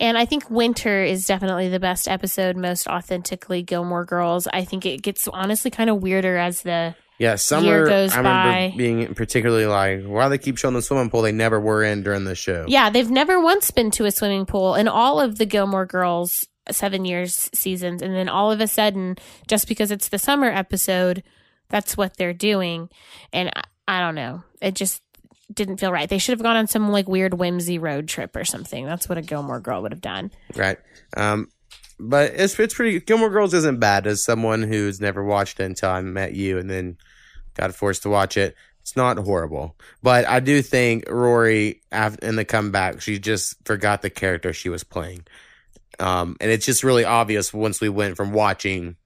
And 0.00 0.16
I 0.16 0.24
think 0.24 0.48
Winter 0.50 1.04
is 1.04 1.26
definitely 1.26 1.68
the 1.68 1.78
best 1.78 2.08
episode, 2.08 2.56
most 2.56 2.86
authentically 2.86 3.62
Gilmore 3.62 4.06
Girls. 4.06 4.48
I 4.50 4.64
think 4.64 4.86
it 4.86 5.02
gets 5.02 5.28
honestly 5.28 5.70
kind 5.70 5.90
of 5.90 6.00
weirder 6.02 6.38
as 6.38 6.62
the 6.62 6.94
Yeah, 7.18 7.34
summer. 7.34 7.84
goes 7.86 8.14
I 8.14 8.16
remember 8.16 8.50
by. 8.70 8.74
being 8.78 9.14
particularly 9.14 9.66
like, 9.66 10.04
why 10.04 10.24
do 10.24 10.30
they 10.30 10.38
keep 10.38 10.56
showing 10.56 10.72
the 10.74 10.80
swimming 10.80 11.10
pool 11.10 11.20
they 11.20 11.32
never 11.32 11.60
were 11.60 11.84
in 11.84 12.02
during 12.02 12.24
the 12.24 12.34
show? 12.34 12.64
yeah 12.66 12.88
they've 12.88 13.10
never 13.10 13.38
once 13.42 13.70
been 13.72 13.90
to 13.90 14.06
a 14.06 14.10
swimming 14.10 14.46
pool 14.46 14.72
and 14.74 14.88
all 14.88 15.20
of 15.20 15.36
the 15.36 15.44
Gilmore 15.44 15.84
Girls 15.84 16.46
seven 16.70 17.04
years 17.04 17.50
seasons, 17.54 18.02
and 18.02 18.14
then 18.14 18.28
all 18.28 18.52
of 18.52 18.60
a 18.60 18.68
sudden, 18.68 19.16
just 19.48 19.68
because 19.68 19.90
it's 19.90 20.08
the 20.08 20.18
summer 20.18 20.48
episode, 20.48 21.22
that's 21.68 21.96
what 21.96 22.16
they're 22.16 22.32
doing, 22.32 22.88
and 23.32 23.50
I, 23.54 23.62
I 23.88 24.00
don't 24.00 24.14
know, 24.14 24.42
it 24.60 24.74
just 24.74 25.02
didn't 25.52 25.78
feel 25.78 25.92
right. 25.92 26.08
They 26.08 26.18
should 26.18 26.32
have 26.32 26.42
gone 26.42 26.56
on 26.56 26.66
some 26.66 26.90
like 26.90 27.08
weird 27.08 27.34
whimsy 27.34 27.78
road 27.78 28.08
trip 28.08 28.36
or 28.36 28.44
something. 28.44 28.86
That's 28.86 29.08
what 29.08 29.18
a 29.18 29.22
Gilmore 29.22 29.60
Girl 29.60 29.82
would 29.82 29.92
have 29.92 30.00
done. 30.00 30.30
Right. 30.54 30.78
Um, 31.16 31.48
but 31.98 32.32
it's 32.34 32.58
it's 32.58 32.74
pretty. 32.74 33.00
Gilmore 33.00 33.30
Girls 33.30 33.54
isn't 33.54 33.80
bad 33.80 34.06
as 34.06 34.24
someone 34.24 34.62
who's 34.62 35.00
never 35.00 35.24
watched 35.24 35.60
it 35.60 35.64
until 35.64 35.90
I 35.90 36.00
met 36.00 36.34
you 36.34 36.58
and 36.58 36.70
then 36.70 36.96
got 37.54 37.74
forced 37.74 38.02
to 38.02 38.08
watch 38.08 38.36
it. 38.36 38.54
It's 38.80 38.96
not 38.96 39.18
horrible, 39.18 39.76
but 40.02 40.26
I 40.26 40.40
do 40.40 40.62
think 40.62 41.04
Rory 41.08 41.82
in 42.22 42.36
the 42.36 42.46
comeback 42.46 43.02
she 43.02 43.18
just 43.18 43.56
forgot 43.66 44.00
the 44.00 44.08
character 44.08 44.54
she 44.54 44.70
was 44.70 44.84
playing, 44.84 45.26
um, 46.00 46.36
and 46.40 46.50
it's 46.50 46.66
just 46.66 46.82
really 46.82 47.04
obvious 47.04 47.52
once 47.54 47.80
we 47.80 47.88
went 47.88 48.16
from 48.16 48.32
watching 48.32 48.96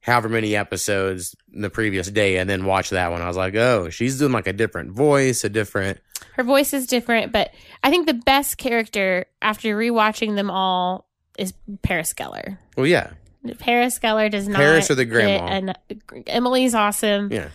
however 0.00 0.28
many 0.28 0.56
episodes 0.56 1.36
the 1.52 1.70
previous 1.70 2.10
day 2.10 2.38
and 2.38 2.50
then 2.50 2.64
watch 2.64 2.90
that 2.90 3.12
one. 3.12 3.22
I 3.22 3.28
was 3.28 3.36
like, 3.36 3.54
oh, 3.54 3.88
she's 3.90 4.18
doing 4.18 4.32
like 4.32 4.48
a 4.48 4.52
different 4.52 4.90
voice, 4.90 5.44
a 5.44 5.48
different. 5.48 6.00
her 6.34 6.42
voice 6.42 6.72
is 6.72 6.86
different, 6.88 7.30
but 7.30 7.52
I 7.84 7.90
think 7.90 8.06
the 8.08 8.14
best 8.14 8.58
character 8.58 9.26
after 9.40 9.76
rewatching 9.76 10.34
them 10.34 10.50
all 10.50 11.06
is 11.38 11.54
Paris 11.82 12.12
Geller. 12.14 12.58
Well, 12.76 12.86
yeah, 12.86 13.10
Paris 13.58 13.98
Geller 14.00 14.28
does 14.30 14.48
not. 14.48 14.56
Paris 14.56 14.90
or 14.90 14.96
the 14.96 15.04
grandma? 15.04 15.46
get 15.60 15.76
an- 16.10 16.24
Emily's 16.26 16.74
awesome. 16.74 17.32
yeah. 17.32 17.48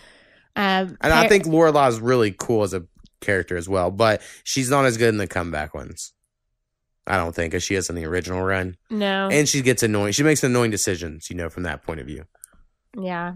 Um, 0.56 0.98
And 1.02 1.14
I 1.14 1.22
Par- 1.22 1.30
think 1.30 1.46
Lorelai 1.46 1.90
is 1.90 2.00
really 2.00 2.34
cool 2.38 2.64
as 2.64 2.74
a 2.74 2.84
character 3.22 3.58
as 3.58 3.68
well, 3.70 3.92
but 3.92 4.22
she's 4.44 4.70
not 4.70 4.86
as 4.86 4.98
good 4.98 5.10
in 5.10 5.18
the 5.18 5.28
comeback 5.28 5.74
ones. 5.74 6.14
I 7.08 7.18
don't 7.18 7.34
think 7.34 7.54
as 7.54 7.64
she 7.64 7.76
is 7.76 7.90
in 7.90 7.96
the 7.96 8.06
original 8.06 8.42
run, 8.44 8.78
no, 8.90 9.30
and 9.32 9.48
she 9.48 9.62
gets 9.62 9.82
annoying. 9.84 10.12
She 10.14 10.24
makes 10.24 10.44
annoying 10.44 10.72
decisions, 10.72 11.30
you 11.30 11.36
know, 11.36 11.50
from 11.50 11.64
that 11.64 11.84
point 11.84 12.00
of 12.02 12.06
view. 12.08 12.26
yeah, 13.00 13.34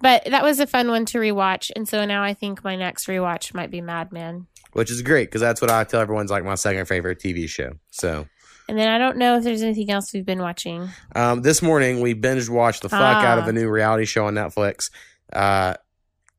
but 0.00 0.24
that 0.26 0.42
was 0.42 0.60
a 0.60 0.66
fun 0.66 0.88
one 0.88 1.04
to 1.06 1.18
rewatch, 1.18 1.70
and 1.74 1.88
so 1.88 2.04
now 2.04 2.22
I 2.22 2.34
think 2.34 2.62
my 2.64 2.76
next 2.76 3.06
rewatch 3.06 3.52
might 3.54 3.70
be 3.70 3.80
Mad 3.80 4.12
Men. 4.12 4.46
Which 4.72 4.90
is 4.90 5.02
great 5.02 5.28
because 5.28 5.40
that's 5.40 5.60
what 5.60 5.70
I 5.70 5.82
tell 5.84 6.00
everyone's 6.00 6.30
like 6.30 6.44
my 6.44 6.54
second 6.54 6.86
favorite 6.86 7.18
TV 7.18 7.48
show. 7.48 7.72
So 7.90 8.26
And 8.68 8.78
then 8.78 8.86
I 8.88 8.98
don't 8.98 9.16
know 9.16 9.36
if 9.36 9.42
there's 9.42 9.62
anything 9.62 9.90
else 9.90 10.12
we've 10.14 10.24
been 10.24 10.38
watching. 10.40 10.88
um, 11.16 11.42
this 11.42 11.60
morning 11.60 12.00
we 12.00 12.12
binge 12.12 12.48
watched 12.48 12.82
the 12.82 12.88
fuck 12.88 13.00
out 13.24 13.38
of 13.38 13.44
Ah. 13.46 13.48
a 13.48 13.52
new 13.52 13.68
reality 13.68 14.04
show 14.04 14.26
on 14.26 14.34
Netflix. 14.34 14.90
Uh, 15.32 15.74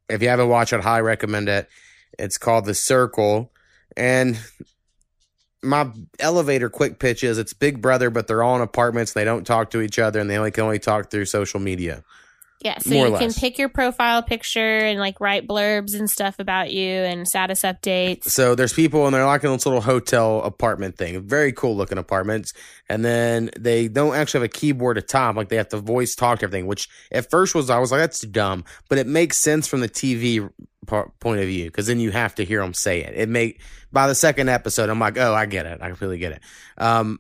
if 0.08 0.22
you 0.22 0.30
haven't 0.30 0.48
watched 0.48 0.72
it, 0.72 0.78
I 0.80 0.82
highly 0.84 1.02
recommend 1.02 1.50
it. 1.50 1.68
It's 2.18 2.38
called 2.38 2.64
The 2.64 2.74
Circle, 2.74 3.52
and 3.98 4.40
my 5.64 5.92
elevator 6.20 6.70
quick 6.70 7.00
pitch 7.00 7.24
is 7.24 7.38
it's 7.38 7.54
Big 7.54 7.82
Brother, 7.82 8.10
but 8.10 8.28
they're 8.28 8.44
all 8.44 8.56
in 8.56 8.62
apartments. 8.62 9.16
And 9.16 9.22
they 9.22 9.26
don't 9.26 9.46
talk 9.46 9.72
to 9.72 9.82
each 9.82 10.00
other, 10.00 10.20
and 10.20 10.30
they 10.30 10.38
only 10.38 10.52
can 10.52 10.64
only 10.64 10.80
talk 10.80 11.12
through 11.12 11.26
social 11.26 11.60
media. 11.60 12.04
Yeah, 12.64 12.78
so 12.78 12.92
More 12.92 13.08
you 13.08 13.18
can 13.18 13.34
pick 13.34 13.58
your 13.58 13.70
profile 13.70 14.22
picture 14.22 14.78
and 14.78 15.00
like 15.00 15.20
write 15.20 15.48
blurbs 15.48 15.98
and 15.98 16.08
stuff 16.08 16.38
about 16.38 16.72
you 16.72 16.90
and 16.90 17.28
status 17.28 17.64
updates. 17.64 18.26
So 18.26 18.54
there's 18.54 18.72
people, 18.72 19.08
and 19.08 19.16
they're 19.16 19.26
like 19.26 19.44
in 19.44 19.52
this 19.52 19.66
little 19.66 19.82
hotel 19.82 20.44
apartment 20.44 20.96
thing, 20.96 21.20
very 21.22 21.54
cool 21.54 21.76
looking 21.76 21.98
apartments. 21.98 22.54
And 22.88 23.04
then 23.04 23.50
they 23.60 23.88
don't 23.88 24.14
actually 24.14 24.42
have 24.42 24.50
a 24.50 24.54
keyboard 24.54 25.00
at 25.00 25.08
top, 25.08 25.36
like 25.36 25.50
they 25.50 25.56
have 25.56 25.70
to 25.70 25.78
voice 25.78 26.14
talk 26.14 26.44
everything. 26.44 26.68
Which 26.68 26.88
at 27.12 27.32
first 27.32 27.56
was 27.56 27.72
I 27.72 27.80
was 27.80 27.92
like 27.92 28.02
that's 28.02 28.20
dumb, 28.20 28.64
but 28.90 29.00
it 29.00 29.08
makes 29.08 29.38
sense 29.38 29.68
from 29.68 29.80
the 29.80 29.90
TV 29.90 30.48
par- 30.88 31.12
point 31.20 31.42
of 31.42 31.48
view 31.48 31.66
because 31.66 31.88
then 31.88 32.00
you 32.00 32.12
have 32.12 32.36
to 32.36 32.46
hear 32.46 32.62
them 32.62 32.74
say 32.74 33.02
it. 33.02 33.14
It 33.16 33.30
make 33.30 33.62
by 33.92 34.08
the 34.08 34.16
second 34.16 34.50
episode, 34.50 34.90
I'm 34.90 35.00
like, 35.00 35.18
oh, 35.18 35.34
I 35.34 35.46
get 35.46 35.66
it, 35.66 35.82
I 35.82 35.90
completely 35.90 36.18
get 36.18 36.34
it. 36.34 36.42
Um, 36.78 37.20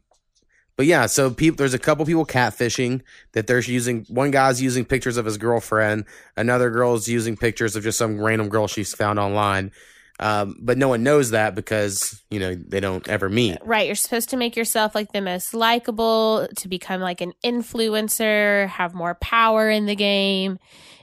but 0.77 0.85
yeah, 0.85 1.05
so 1.05 1.29
people, 1.29 1.57
there's 1.57 1.73
a 1.73 1.79
couple 1.79 2.05
people 2.05 2.25
catfishing 2.25 3.01
that 3.33 3.45
they're 3.45 3.59
using. 3.59 4.05
One 4.09 4.31
guy's 4.31 4.61
using 4.61 4.85
pictures 4.85 5.17
of 5.17 5.25
his 5.25 5.37
girlfriend. 5.37 6.05
Another 6.35 6.71
girl's 6.71 7.07
using 7.07 7.37
pictures 7.37 7.75
of 7.75 7.83
just 7.83 7.97
some 7.97 8.19
random 8.19 8.49
girl 8.49 8.67
she's 8.67 8.93
found 8.93 9.19
online. 9.19 9.71
Um, 10.19 10.55
but 10.59 10.77
no 10.77 10.87
one 10.87 11.01
knows 11.03 11.31
that 11.31 11.55
because 11.55 12.23
you 12.29 12.39
know 12.39 12.55
they 12.55 12.79
don't 12.79 13.07
ever 13.07 13.27
meet. 13.27 13.57
Right, 13.63 13.87
you're 13.87 13.95
supposed 13.95 14.29
to 14.29 14.37
make 14.37 14.55
yourself 14.55 14.93
like 14.93 15.11
the 15.11 15.21
most 15.21 15.53
likable, 15.53 16.47
to 16.57 16.67
become 16.67 17.01
like 17.01 17.21
an 17.21 17.33
influencer, 17.43 18.67
have 18.69 18.93
more 18.93 19.15
power 19.15 19.69
in 19.69 19.87
the 19.87 19.95
game. 19.95 20.59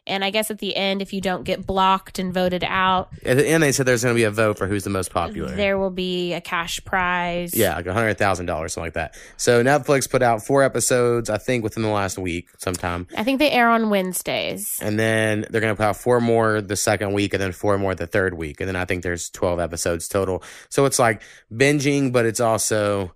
And 0.09 0.25
I 0.25 0.31
guess 0.31 0.51
at 0.51 0.59
the 0.59 0.75
end, 0.75 1.03
if 1.03 1.13
you 1.13 1.21
don't 1.21 1.45
get 1.45 1.67
blocked 1.67 2.19
and 2.19 2.33
voted 2.33 2.65
out, 2.65 3.11
At 3.25 3.37
the 3.37 3.47
end, 3.47 3.63
they 3.63 3.73
said 3.73 3.87
there's 3.87 4.03
going 4.03 4.15
to 4.15 4.19
be 4.19 4.25
a 4.25 4.31
vote 4.31 4.59
for 4.59 4.67
who's 4.67 4.85
the 4.85 4.91
most 4.91 5.11
popular. 5.13 5.51
there 5.55 5.79
will 5.79 5.91
be 5.91 6.33
a 6.33 6.41
cash 6.41 6.83
prize. 6.85 7.55
yeah, 7.55 7.77
like 7.77 7.87
a 7.87 7.93
hundred 7.93 8.19
thousand 8.19 8.47
dollars, 8.47 8.73
something 8.73 8.87
like 8.87 8.95
that. 8.95 9.15
So 9.37 9.63
Netflix 9.63 10.11
put 10.11 10.23
out 10.23 10.43
four 10.45 10.63
episodes, 10.63 11.31
I 11.31 11.39
think, 11.39 11.63
within 11.65 11.83
the 11.83 11.89
last 11.91 12.19
week, 12.19 12.49
sometime, 12.59 13.07
I 13.17 13.25
think 13.25 13.39
they 13.39 13.51
air 13.51 13.69
on 13.69 13.91
Wednesdays. 13.91 14.79
and 14.81 14.99
then 14.99 15.45
they're 15.51 15.61
going 15.61 15.73
to 15.75 15.77
put 15.77 15.85
out 15.87 15.97
four 15.97 16.21
more 16.21 16.61
the 16.61 16.77
second 16.77 17.13
week, 17.13 17.35
and 17.35 17.43
then 17.43 17.53
four 17.53 17.77
more 17.79 17.95
the 17.95 18.07
third 18.07 18.35
week, 18.35 18.61
and 18.61 18.69
then 18.69 18.77
I 18.77 18.85
think 18.85 19.03
there's 19.03 19.29
twelve 19.31 19.61
episodes 19.61 20.09
total. 20.09 20.43
So 20.69 20.85
it's 20.87 20.99
like 20.99 21.23
binging, 21.53 22.13
but 22.13 22.27
it's 22.27 22.41
also, 22.41 23.13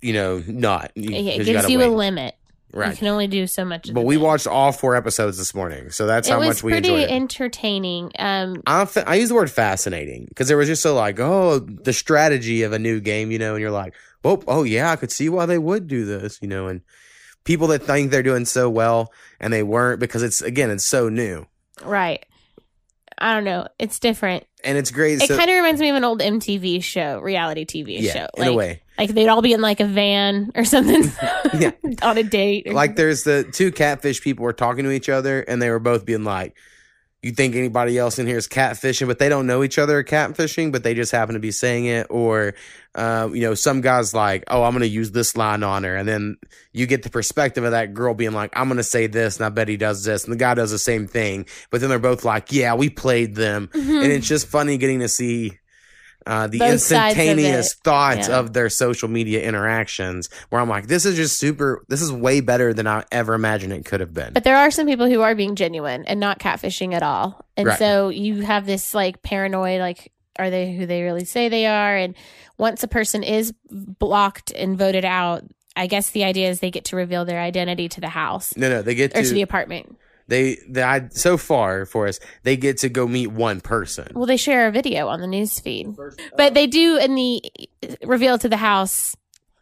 you 0.00 0.12
know, 0.12 0.42
not. 0.46 0.92
You, 0.94 1.10
Yeah, 1.10 1.32
It 1.32 1.44
gives 1.44 1.52
gotta 1.62 1.72
you 1.72 1.80
a 1.82 1.90
wait. 1.90 2.34
Limit. 2.72 2.94
You 2.94 2.98
can 2.98 3.08
only 3.08 3.26
do 3.26 3.46
so 3.46 3.64
much. 3.64 3.92
But 3.92 4.04
we 4.04 4.16
thing. 4.16 4.24
watched 4.24 4.46
all 4.46 4.72
four 4.72 4.94
episodes 4.96 5.38
this 5.38 5.54
morning, 5.54 5.90
so 5.90 6.06
that's 6.06 6.28
It 6.28 6.32
how 6.32 6.40
much 6.40 6.62
we 6.62 6.76
enjoyed 6.76 7.00
it. 7.00 7.10
entertaining. 7.10 8.12
Um, 8.18 8.62
I, 8.66 8.84
fa- 8.84 9.08
I 9.08 9.16
use 9.16 9.28
the 9.30 9.34
word 9.34 9.50
fascinating 9.50 10.26
because 10.28 10.48
there 10.48 10.56
was 10.56 10.68
just 10.68 10.82
so 10.82 10.94
like, 10.94 11.18
oh, 11.20 11.58
the 11.58 11.92
strategy 11.92 12.62
of 12.62 12.72
a 12.72 12.78
new 12.78 13.00
game, 13.00 13.30
you 13.30 13.38
know, 13.38 13.54
and 13.54 13.60
you're 13.62 13.70
like, 13.70 13.94
oh, 14.24 14.42
oh 14.46 14.62
yeah, 14.62 14.90
I 14.90 14.96
could 14.96 15.10
see 15.12 15.28
why 15.28 15.46
they 15.46 15.58
would 15.58 15.86
do 15.86 16.04
this, 16.04 16.38
you 16.42 16.48
know, 16.48 16.66
and 16.68 16.82
people 17.44 17.68
that 17.68 17.82
think 17.82 18.10
they're 18.10 18.22
doing 18.22 18.44
so 18.44 18.68
well 18.68 19.12
and 19.40 19.52
they 19.52 19.62
weren't 19.62 20.00
because 20.00 20.22
it's 20.22 20.42
again, 20.42 20.70
it's 20.70 20.84
so 20.84 21.08
new 21.08 21.46
right. 21.84 22.24
I 23.20 23.34
don't 23.34 23.44
know. 23.44 23.66
It's 23.78 23.98
different. 23.98 24.44
and 24.62 24.78
it's 24.78 24.90
great. 24.90 25.20
It 25.22 25.26
so, 25.28 25.36
kind 25.36 25.50
of 25.50 25.56
reminds 25.56 25.80
me 25.80 25.88
of 25.90 25.96
an 25.96 26.04
old 26.04 26.20
MTV 26.20 26.82
show, 26.84 27.18
reality 27.20 27.64
TV 27.64 28.00
yeah, 28.00 28.12
show. 28.12 28.26
in 28.36 28.42
like, 28.44 28.50
a 28.50 28.54
way. 28.54 28.82
Like 28.98 29.10
they'd 29.10 29.28
all 29.28 29.42
be 29.42 29.52
in 29.52 29.60
like 29.60 29.80
a 29.80 29.86
van 29.86 30.50
or 30.54 30.64
something 30.64 31.04
Yeah. 31.58 31.70
on 32.02 32.18
a 32.18 32.22
date. 32.22 32.72
Like 32.72 32.96
there's 32.96 33.22
the 33.24 33.44
two 33.44 33.70
catfish 33.72 34.20
people 34.20 34.44
were 34.44 34.52
talking 34.52 34.84
to 34.84 34.90
each 34.90 35.08
other 35.08 35.40
and 35.40 35.62
they 35.62 35.70
were 35.70 35.78
both 35.78 36.04
being 36.04 36.24
like, 36.24 36.56
you 37.20 37.32
think 37.32 37.56
anybody 37.56 37.98
else 37.98 38.20
in 38.20 38.28
here 38.28 38.36
is 38.36 38.46
catfishing, 38.46 39.08
but 39.08 39.18
they 39.18 39.28
don't 39.28 39.48
know 39.48 39.64
each 39.64 39.76
other 39.76 39.98
are 39.98 40.04
catfishing, 40.04 40.70
but 40.70 40.84
they 40.84 40.94
just 40.94 41.10
happen 41.10 41.34
to 41.34 41.40
be 41.40 41.50
saying 41.50 41.86
it. 41.86 42.06
Or, 42.10 42.54
uh, 42.94 43.28
you 43.32 43.40
know, 43.40 43.54
some 43.54 43.80
guy's 43.80 44.14
like, 44.14 44.44
oh, 44.46 44.62
I'm 44.62 44.70
going 44.70 44.82
to 44.82 44.88
use 44.88 45.10
this 45.10 45.36
line 45.36 45.64
on 45.64 45.82
her. 45.82 45.96
And 45.96 46.08
then 46.08 46.36
you 46.72 46.86
get 46.86 47.02
the 47.02 47.10
perspective 47.10 47.64
of 47.64 47.72
that 47.72 47.92
girl 47.92 48.14
being 48.14 48.34
like, 48.34 48.52
I'm 48.54 48.68
going 48.68 48.76
to 48.76 48.84
say 48.84 49.08
this. 49.08 49.38
And 49.38 49.46
I 49.46 49.48
bet 49.48 49.66
he 49.66 49.76
does 49.76 50.04
this. 50.04 50.22
And 50.24 50.32
the 50.32 50.36
guy 50.36 50.54
does 50.54 50.70
the 50.70 50.78
same 50.78 51.08
thing. 51.08 51.46
But 51.70 51.80
then 51.80 51.90
they're 51.90 51.98
both 51.98 52.24
like, 52.24 52.52
yeah, 52.52 52.74
we 52.74 52.88
played 52.88 53.34
them. 53.34 53.68
Mhm. 53.74 54.04
And 54.04 54.12
it's 54.12 54.28
just 54.28 54.46
funny 54.46 54.78
getting 54.78 55.00
to 55.00 55.08
see. 55.08 55.58
Uh, 56.28 56.46
the 56.46 56.58
Both 56.58 56.80
sides 56.82 57.14
of 57.14 57.18
instantaneous 57.18 57.74
thoughts 57.82 58.28
Yeah. 58.28 58.38
of 58.38 58.52
their 58.52 58.68
social 58.68 59.08
media 59.08 59.42
interactions 59.42 60.28
where 60.50 60.60
I'm 60.60 60.68
like, 60.68 60.86
this 60.86 61.06
is 61.06 61.16
just 61.16 61.38
super, 61.38 61.82
this 61.88 62.02
is 62.02 62.12
way 62.12 62.40
better 62.42 62.74
than 62.74 62.86
I 62.86 63.04
ever 63.10 63.32
imagined 63.32 63.72
it 63.72 63.86
could 63.86 64.00
have 64.00 64.12
been. 64.12 64.34
But 64.34 64.44
there 64.44 64.56
are 64.58 64.70
some 64.70 64.86
people 64.86 65.08
who 65.08 65.22
are 65.22 65.34
being 65.34 65.54
genuine 65.54 66.04
and 66.04 66.20
not 66.20 66.38
catfishing 66.38 66.92
at 66.92 67.02
all. 67.02 67.44
And 67.56 67.68
Right. 67.68 67.78
so 67.78 68.10
you 68.10 68.42
have 68.42 68.66
this 68.66 68.92
like 68.94 69.22
paranoid, 69.22 69.80
like, 69.80 70.12
are 70.38 70.50
they 70.50 70.72
who 70.76 70.84
they 70.84 71.02
really 71.02 71.24
say 71.24 71.48
they 71.48 71.64
are? 71.66 71.96
And 71.96 72.14
once 72.58 72.82
a 72.82 72.88
person 72.88 73.22
is 73.22 73.54
blocked 73.70 74.50
and 74.52 74.76
voted 74.78 75.06
out, 75.06 75.44
I 75.76 75.86
guess 75.86 76.10
the 76.10 76.24
idea 76.24 76.50
is 76.50 76.60
they 76.60 76.70
get 76.70 76.84
to 76.86 76.96
reveal 76.96 77.24
their 77.24 77.40
identity 77.40 77.88
to 77.88 78.00
the 78.00 78.08
house 78.08 78.54
no, 78.56 78.68
no, 78.68 78.82
they 78.82 78.94
get 78.94 79.16
or 79.16 79.22
to 79.22 79.28
the 79.32 79.42
apartment. 79.42 79.96
They, 80.28 80.58
they, 80.68 80.82
I, 80.82 81.08
so 81.10 81.36
far 81.36 81.84
for 81.86 82.06
us, 82.06 82.20
they 82.44 82.56
get 82.56 82.78
to 82.78 82.88
go 82.88 83.08
meet 83.08 83.28
one 83.28 83.60
person. 83.60 84.08
Well, 84.14 84.26
they 84.26 84.36
share 84.36 84.68
a 84.68 84.70
video 84.70 85.08
on 85.08 85.20
the 85.20 85.26
news 85.26 85.58
feed, 85.58 85.88
but 86.36 86.54
they 86.54 86.66
do 86.66 86.96
in 86.98 87.14
the 87.14 87.42
reveal 88.04 88.38
to 88.38 88.48
the 88.48 88.56
house 88.58 89.16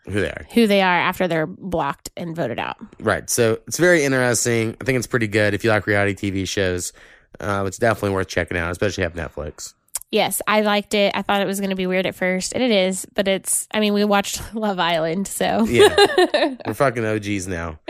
Who 0.07 0.21
they 0.21 0.31
are. 0.31 0.47
who 0.53 0.67
they 0.67 0.83
are 0.83 0.99
after 0.99 1.27
they're 1.29 1.47
blocked 1.47 2.11
and 2.17 2.35
voted 2.37 2.59
out. 2.59 2.77
Right. 3.01 3.29
So 3.31 3.59
it's 3.67 3.79
very 3.79 4.05
interesting. 4.05 4.77
I 4.81 4.85
think 4.85 4.99
it's 4.99 5.07
pretty 5.07 5.29
good 5.29 5.55
if 5.55 5.65
you 5.65 5.71
like 5.71 5.87
reality 5.87 6.15
TV 6.31 6.47
shows. 6.49 6.93
Uh, 7.41 7.65
it's 7.67 7.79
definitely 7.79 8.11
worth 8.11 8.29
checking 8.29 8.57
out, 8.57 8.71
especially 8.71 9.05
if 9.05 9.15
you 9.15 9.21
have 9.21 9.31
Netflix. 9.33 9.75
Yes, 10.13 10.41
I 10.47 10.61
liked 10.61 10.95
it. 10.95 11.13
I 11.17 11.23
thought 11.23 11.43
it 11.43 11.47
was 11.47 11.59
going 11.59 11.71
to 11.71 11.77
be 11.77 11.89
weird 11.89 12.07
at 12.07 12.15
first, 12.15 12.53
and 12.55 12.63
it 12.63 12.71
is, 12.71 13.07
but 13.15 13.27
it's, 13.27 13.67
I 13.75 13.81
mean, 13.81 13.93
we 13.93 14.05
watched 14.05 14.41
Love 14.55 14.79
Island, 14.79 15.27
so. 15.27 15.65
Yeah. 15.65 15.95
We're 16.67 16.75
fucking 16.75 17.05
OGs 17.05 17.49
now. 17.49 17.81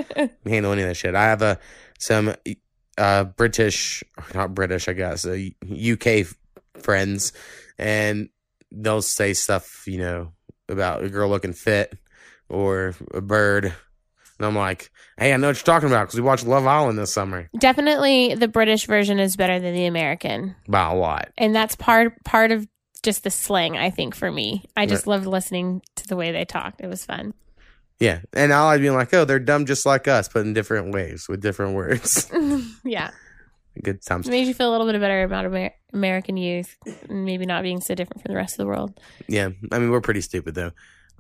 We 0.43 0.51
handle 0.51 0.73
any 0.73 0.83
of 0.83 0.89
that 0.89 0.95
shit. 0.97 1.15
I 1.15 1.25
have 1.25 1.43
a 1.43 1.59
some 1.99 2.35
uh 2.99 3.25
British, 3.25 4.03
not 4.35 4.55
British, 4.55 4.89
I 4.89 4.93
guess, 4.93 5.27
uh, 5.27 5.39
UK 5.65 6.27
friends, 6.83 7.33
and 7.79 8.29
they'll 8.71 9.03
say 9.03 9.33
stuff, 9.33 9.85
you 9.87 9.99
know, 9.99 10.33
about 10.69 11.05
a 11.05 11.09
girl 11.09 11.29
looking 11.29 11.53
fit 11.53 11.97
or 12.49 12.95
a 13.13 13.21
bird, 13.21 13.75
and 14.39 14.47
I'm 14.47 14.55
like, 14.55 14.91
hey, 15.19 15.33
I 15.33 15.37
know 15.37 15.49
what 15.49 15.57
you're 15.57 15.65
talking 15.65 15.89
about 15.89 16.07
because 16.07 16.21
we 16.21 16.27
watched 16.27 16.47
Love 16.47 16.67
Island 16.67 16.99
this 16.99 17.13
summer. 17.13 17.49
Definitely 17.59 18.35
the 18.35 18.49
British 18.49 18.87
version 18.87 19.19
is 19.19 19.37
better 19.37 19.59
than 19.59 19.75
the 19.75 19.87
American. 19.87 20.55
By 20.69 20.91
a 20.91 20.95
lot. 20.95 21.31
And 21.39 21.55
that's 21.55 21.77
part 21.77 22.23
part 22.25 22.53
of 22.53 22.67
just 23.03 23.25
the 23.25 23.31
slang, 23.31 23.77
I 23.77 23.91
think, 23.91 24.15
for 24.15 24.31
me. 24.31 24.65
I 24.77 24.87
just 24.87 25.07
loved 25.07 25.27
listening 25.27 25.81
to 25.97 26.09
the 26.09 26.17
way 26.17 26.33
they 26.33 26.45
talked. 26.45 26.81
It 26.81 26.89
was 26.89 27.05
fun. 27.05 27.35
Yeah, 27.99 28.21
and 28.35 28.53
I 28.53 28.65
like 28.65 28.81
being 28.81 28.95
like, 28.95 29.13
oh, 29.15 29.25
they're 29.25 29.39
dumb 29.39 29.65
just 29.65 29.87
like 29.87 30.07
us, 30.07 30.29
but 30.29 30.41
in 30.41 30.53
different 30.53 30.93
ways 30.93 31.29
with 31.29 31.41
different 31.41 31.75
words. 31.75 32.31
yeah. 32.85 33.11
Good 33.83 34.03
times. 34.03 34.27
It 34.27 34.31
made 34.31 34.47
you 34.47 34.55
feel 34.55 34.71
a 34.71 34.73
little 34.73 34.87
bit 34.91 34.99
better 35.01 35.23
about 35.23 35.47
Amer- 35.47 35.75
American 35.93 36.37
youth 36.37 36.77
maybe 37.09 37.47
not 37.47 37.63
being 37.63 37.81
so 37.81 37.95
different 37.95 38.23
from 38.23 38.31
the 38.33 38.37
rest 38.37 38.55
of 38.55 38.59
the 38.59 38.67
world. 38.67 38.99
Yeah, 39.29 39.51
I 39.71 39.79
mean 39.79 39.91
we're 39.91 40.01
pretty 40.01 40.23
stupid 40.23 40.55
though. 40.55 40.73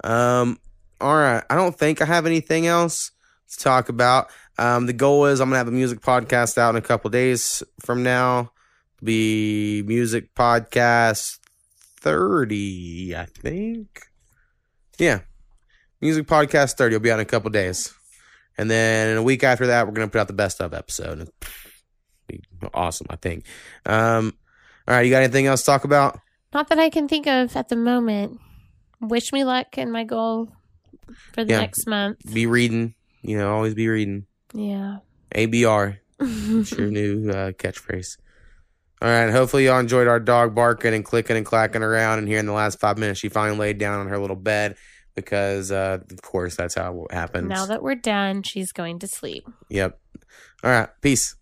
Um, 0.04 0.58
all 1.00 1.14
right, 1.14 1.44
I 1.50 1.54
don't 1.54 1.76
think 1.76 2.00
I 2.00 2.06
have 2.06 2.26
anything 2.26 2.66
else 2.66 3.10
to 3.52 3.58
talk 3.58 3.88
about. 3.88 4.30
Um, 4.58 4.86
the 4.86 4.92
goal 4.94 5.26
is 5.26 5.40
I'm 5.40 5.48
gonna 5.48 5.58
have 5.58 5.68
a 5.68 5.72
music 5.72 6.00
podcast 6.00 6.56
out 6.56 6.70
in 6.70 6.76
a 6.76 6.82
couple 6.82 7.10
days 7.10 7.62
from 7.80 8.02
now. 8.02 8.52
Be 9.02 9.82
music 9.86 10.34
podcast 10.34 11.38
thirty, 12.00 13.14
I 13.14 13.26
think. 13.26 14.00
Yeah, 14.98 15.20
music 16.00 16.26
podcast 16.26 16.76
thirty 16.76 16.94
will 16.94 17.00
be 17.00 17.10
out 17.10 17.18
in 17.18 17.22
a 17.22 17.28
couple 17.28 17.50
days, 17.50 17.92
and 18.58 18.70
then 18.70 19.08
in 19.08 19.16
a 19.16 19.22
week 19.22 19.44
after 19.44 19.66
that, 19.68 19.86
we're 19.86 19.92
gonna 19.92 20.08
put 20.08 20.20
out 20.20 20.26
the 20.26 20.32
best 20.32 20.60
of 20.60 20.74
episode. 20.74 21.28
Be 22.28 22.40
awesome, 22.74 23.06
I 23.10 23.16
think. 23.16 23.44
Um, 23.84 24.34
all 24.88 24.94
right, 24.94 25.02
you 25.02 25.10
got 25.10 25.22
anything 25.22 25.46
else 25.46 25.60
to 25.62 25.66
talk 25.66 25.84
about? 25.84 26.18
Not 26.52 26.68
that 26.68 26.78
I 26.78 26.90
can 26.90 27.08
think 27.08 27.26
of 27.26 27.54
at 27.56 27.68
the 27.68 27.76
moment. 27.76 28.40
Wish 29.00 29.32
me 29.32 29.44
luck 29.44 29.76
in 29.78 29.90
my 29.90 30.04
goal 30.04 30.48
for 31.34 31.44
the 31.44 31.52
Yeah. 31.52 31.60
next 31.60 31.86
month. 31.86 32.18
Be 32.32 32.46
reading, 32.46 32.94
you 33.22 33.36
know, 33.38 33.52
always 33.54 33.74
be 33.74 33.88
reading. 33.88 34.26
Yeah. 34.54 34.98
ABR. 35.34 35.98
It's 36.18 36.72
your 36.78 36.90
new 36.90 37.28
uh, 37.30 37.52
catchphrase. 37.52 38.16
All 39.02 39.08
right. 39.08 39.30
Hopefully, 39.30 39.66
y'all 39.66 39.78
enjoyed 39.78 40.08
our 40.08 40.18
dog 40.18 40.54
barking 40.54 40.94
and 40.94 41.04
clicking 41.04 41.36
and 41.36 41.44
clacking 41.44 41.82
around. 41.82 42.20
And 42.20 42.26
here 42.28 42.38
in 42.38 42.46
the 42.46 42.52
last 42.52 42.80
five 42.80 42.96
minutes, 42.96 43.20
she 43.20 43.28
finally 43.28 43.58
laid 43.58 43.78
down 43.78 44.00
on 44.00 44.08
her 44.08 44.18
little 44.18 44.34
bed 44.36 44.76
because, 45.16 45.72
uh, 45.72 45.98
of 46.08 46.22
course, 46.22 46.54
that's 46.54 46.76
how 46.76 47.06
it 47.10 47.14
happens. 47.14 47.48
now 47.48 47.66
that 47.66 47.82
we're 47.82 47.96
done, 47.96 48.44
she's 48.44 48.70
going 48.70 49.00
to 49.00 49.08
sleep. 49.08 49.48
yep. 49.68 49.98
All 50.62 50.70
right. 50.70 50.88
Peace. 51.00 51.34